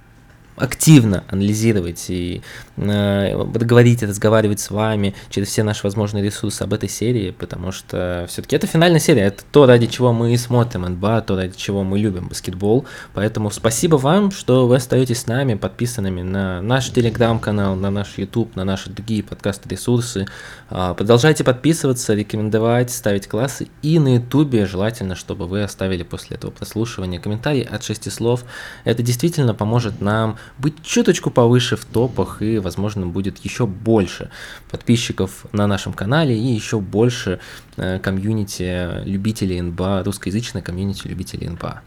активно 0.58 1.24
анализировать 1.30 2.06
и 2.10 2.42
э, 2.78 3.44
говорить, 3.46 4.02
разговаривать 4.02 4.60
с 4.60 4.72
вами 4.72 5.14
через 5.30 5.50
все 5.50 5.64
наши 5.64 5.82
возможные 5.84 6.24
ресурсы 6.24 6.64
об 6.64 6.74
этой 6.74 6.90
серии, 6.90 7.30
потому 7.32 7.72
что 7.72 8.26
все-таки 8.28 8.56
это 8.56 8.66
финальная 8.66 9.00
серия, 9.00 9.24
это 9.24 9.44
то, 9.52 9.68
ради 9.68 9.86
чего 9.86 10.12
мы 10.14 10.36
смотрим 10.38 10.82
НБА, 10.82 11.22
то, 11.22 11.36
ради 11.36 11.56
чего 11.56 11.84
мы 11.84 12.00
любим 12.00 12.28
баскетбол. 12.28 12.86
Поэтому 13.14 13.52
спасибо 13.52 13.98
вам, 13.98 14.32
что 14.32 14.68
вы 14.68 14.78
остаетесь 14.78 15.22
с 15.22 15.28
нами, 15.28 15.54
подписанными 15.54 16.24
на 16.24 16.62
наш 16.64 16.90
телеграм-канал, 16.90 17.76
на 17.76 17.92
наш 17.92 18.18
YouTube, 18.18 18.56
на 18.56 18.66
наши 18.66 18.90
другие 18.90 19.22
подкасты-ресурсы. 19.22 20.26
Э, 20.72 20.96
продолжайте 20.98 21.44
подписываться, 21.44 22.16
рекомендовать, 22.16 22.90
ставить 22.90 23.28
классы. 23.28 23.68
И 23.84 24.00
на 24.00 24.16
YouTube 24.16 24.68
желательно, 24.68 25.16
чтобы 25.16 25.46
вы 25.46 25.62
оставили 25.62 26.02
после 26.02 26.38
этого 26.38 26.50
прослушивания 26.50 27.20
комментарий 27.20 27.62
от 27.62 27.84
шести 27.84 28.10
слов. 28.10 28.44
Это 28.86 29.04
действительно 29.04 29.54
поможет 29.54 30.02
нам 30.02 30.38
быть 30.58 30.84
чуточку 30.84 31.32
повыше 31.32 31.76
в 31.76 31.86
топах 31.86 32.42
и, 32.42 32.60
возможно, 32.60 33.08
будет 33.08 33.38
еще 33.40 33.66
больше 33.66 34.30
подписчиков 34.72 35.46
на 35.52 35.68
нашем 35.68 35.94
канале 35.94 36.38
и 36.38 36.54
еще 36.54 36.80
больше 36.80 37.40
э, 37.76 38.00
комьюнити 38.00 39.04
любителей 39.06 39.62
НБА, 39.62 40.04
русскоязычной 40.04 40.62
комьюнити 40.62 41.08
любителей 41.08 41.50
НБА. 41.50 41.82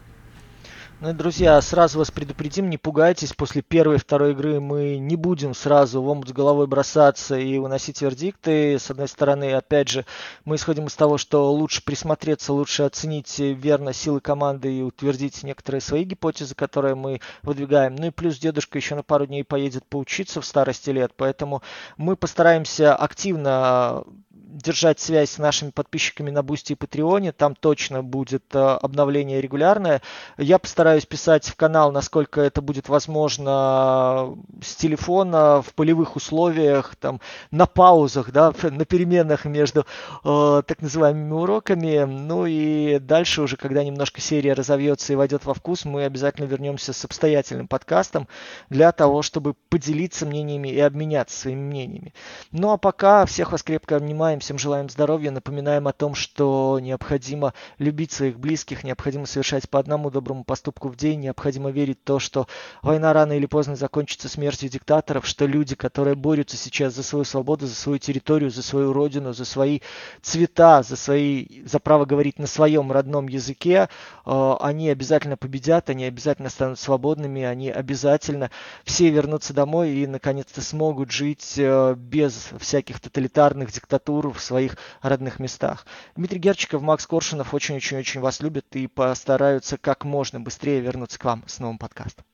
Ну, 1.03 1.13
друзья, 1.13 1.59
сразу 1.61 1.97
вас 1.97 2.11
предупредим, 2.11 2.69
не 2.69 2.77
пугайтесь, 2.77 3.33
после 3.33 3.63
первой 3.63 3.95
и 3.95 3.97
второй 3.97 4.33
игры 4.33 4.59
мы 4.59 4.99
не 4.99 5.15
будем 5.15 5.55
сразу 5.55 5.99
в 5.99 6.07
омут 6.07 6.29
с 6.29 6.31
головой 6.31 6.67
бросаться 6.67 7.39
и 7.39 7.57
выносить 7.57 8.03
вердикты. 8.03 8.77
С 8.77 8.91
одной 8.91 9.07
стороны, 9.07 9.51
опять 9.53 9.89
же, 9.89 10.05
мы 10.45 10.57
исходим 10.57 10.85
из 10.85 10.93
того, 10.93 11.17
что 11.17 11.51
лучше 11.51 11.83
присмотреться, 11.83 12.53
лучше 12.53 12.83
оценить 12.83 13.39
верно 13.39 13.93
силы 13.93 14.19
команды 14.19 14.77
и 14.77 14.83
утвердить 14.83 15.41
некоторые 15.41 15.81
свои 15.81 16.03
гипотезы, 16.03 16.53
которые 16.53 16.93
мы 16.93 17.19
выдвигаем. 17.41 17.95
Ну 17.95 18.05
и 18.05 18.11
плюс 18.11 18.37
дедушка 18.37 18.77
еще 18.77 18.93
на 18.93 19.01
пару 19.01 19.25
дней 19.25 19.43
поедет 19.43 19.83
поучиться 19.87 20.39
в 20.39 20.45
старости 20.45 20.91
лет, 20.91 21.13
поэтому 21.17 21.63
мы 21.97 22.15
постараемся 22.15 22.95
активно 22.95 24.03
держать 24.51 24.99
связь 24.99 25.31
с 25.31 25.37
нашими 25.37 25.69
подписчиками 25.69 26.29
на 26.31 26.43
Бусти 26.43 26.73
и 26.73 26.75
Патреоне. 26.75 27.31
Там 27.31 27.55
точно 27.55 28.03
будет 28.03 28.43
э, 28.53 28.59
обновление 28.59 29.41
регулярное. 29.41 30.01
Я 30.37 30.59
постараюсь 30.59 31.05
писать 31.05 31.47
в 31.47 31.55
канал, 31.55 31.91
насколько 31.91 32.41
это 32.41 32.61
будет 32.61 32.89
возможно 32.89 34.35
с 34.61 34.75
телефона, 34.75 35.61
в 35.61 35.73
полевых 35.73 36.15
условиях, 36.15 36.95
там, 36.97 37.21
на 37.51 37.65
паузах, 37.65 38.31
да, 38.31 38.53
на 38.63 38.85
переменах 38.85 39.45
между 39.45 39.85
э, 40.23 40.63
так 40.65 40.81
называемыми 40.81 41.33
уроками. 41.33 42.03
Ну 42.03 42.45
и 42.45 42.99
дальше 42.99 43.41
уже, 43.41 43.57
когда 43.57 43.83
немножко 43.83 44.21
серия 44.21 44.53
разовьется 44.53 45.13
и 45.13 45.15
войдет 45.15 45.45
во 45.45 45.53
вкус, 45.53 45.85
мы 45.85 46.03
обязательно 46.03 46.45
вернемся 46.45 46.93
с 46.93 47.05
обстоятельным 47.05 47.67
подкастом 47.67 48.27
для 48.69 48.91
того, 48.91 49.21
чтобы 49.21 49.53
поделиться 49.69 50.25
мнениями 50.25 50.69
и 50.69 50.79
обменяться 50.79 51.39
своими 51.39 51.61
мнениями. 51.61 52.13
Ну 52.51 52.71
а 52.71 52.77
пока 52.77 53.25
всех 53.25 53.51
вас 53.51 53.63
крепко 53.63 53.95
обнимаем 54.31 54.39
всем 54.39 54.57
желаем 54.57 54.89
здоровья, 54.89 55.29
напоминаем 55.29 55.89
о 55.89 55.93
том, 55.93 56.15
что 56.15 56.79
необходимо 56.81 57.53
любить 57.79 58.13
своих 58.13 58.39
близких, 58.39 58.85
необходимо 58.85 59.25
совершать 59.25 59.69
по 59.69 59.77
одному 59.77 60.09
доброму 60.09 60.45
поступку 60.45 60.87
в 60.87 60.95
день, 60.95 61.19
необходимо 61.19 61.69
верить 61.69 61.99
в 61.99 62.05
то, 62.05 62.19
что 62.19 62.47
война 62.81 63.11
рано 63.11 63.33
или 63.33 63.45
поздно 63.45 63.75
закончится 63.75 64.29
смертью 64.29 64.69
диктаторов, 64.69 65.25
что 65.25 65.45
люди, 65.45 65.75
которые 65.75 66.15
борются 66.15 66.55
сейчас 66.55 66.93
за 66.93 67.03
свою 67.03 67.25
свободу, 67.25 67.67
за 67.67 67.75
свою 67.75 67.97
территорию, 67.99 68.51
за 68.51 68.63
свою 68.63 68.93
родину, 68.93 69.33
за 69.33 69.43
свои 69.43 69.81
цвета, 70.21 70.81
за, 70.81 70.95
свои, 70.95 71.65
за 71.65 71.79
право 71.79 72.05
говорить 72.05 72.39
на 72.39 72.47
своем 72.47 72.89
родном 72.89 73.27
языке, 73.27 73.89
э, 74.25 74.55
они 74.61 74.89
обязательно 74.89 75.35
победят, 75.35 75.89
они 75.89 76.05
обязательно 76.05 76.49
станут 76.49 76.79
свободными, 76.79 77.43
они 77.43 77.69
обязательно 77.69 78.49
все 78.85 79.09
вернутся 79.09 79.53
домой 79.53 79.89
и 79.89 80.07
наконец-то 80.07 80.61
смогут 80.61 81.11
жить 81.11 81.55
э, 81.57 81.95
без 81.97 82.49
всяких 82.59 83.01
тоталитарных 83.01 83.73
диктатур, 83.73 84.10
в 84.11 84.41
своих 84.41 84.77
родных 85.01 85.39
местах. 85.39 85.85
Дмитрий 86.15 86.39
Герчиков, 86.39 86.81
Макс 86.81 87.07
Коршунов 87.07 87.53
очень-очень-очень 87.53 88.21
вас 88.21 88.41
любят 88.41 88.65
и 88.75 88.87
постараются 88.87 89.77
как 89.77 90.03
можно 90.03 90.39
быстрее 90.39 90.81
вернуться 90.81 91.19
к 91.19 91.25
вам 91.25 91.43
с 91.47 91.59
новым 91.59 91.77
подкастом. 91.77 92.25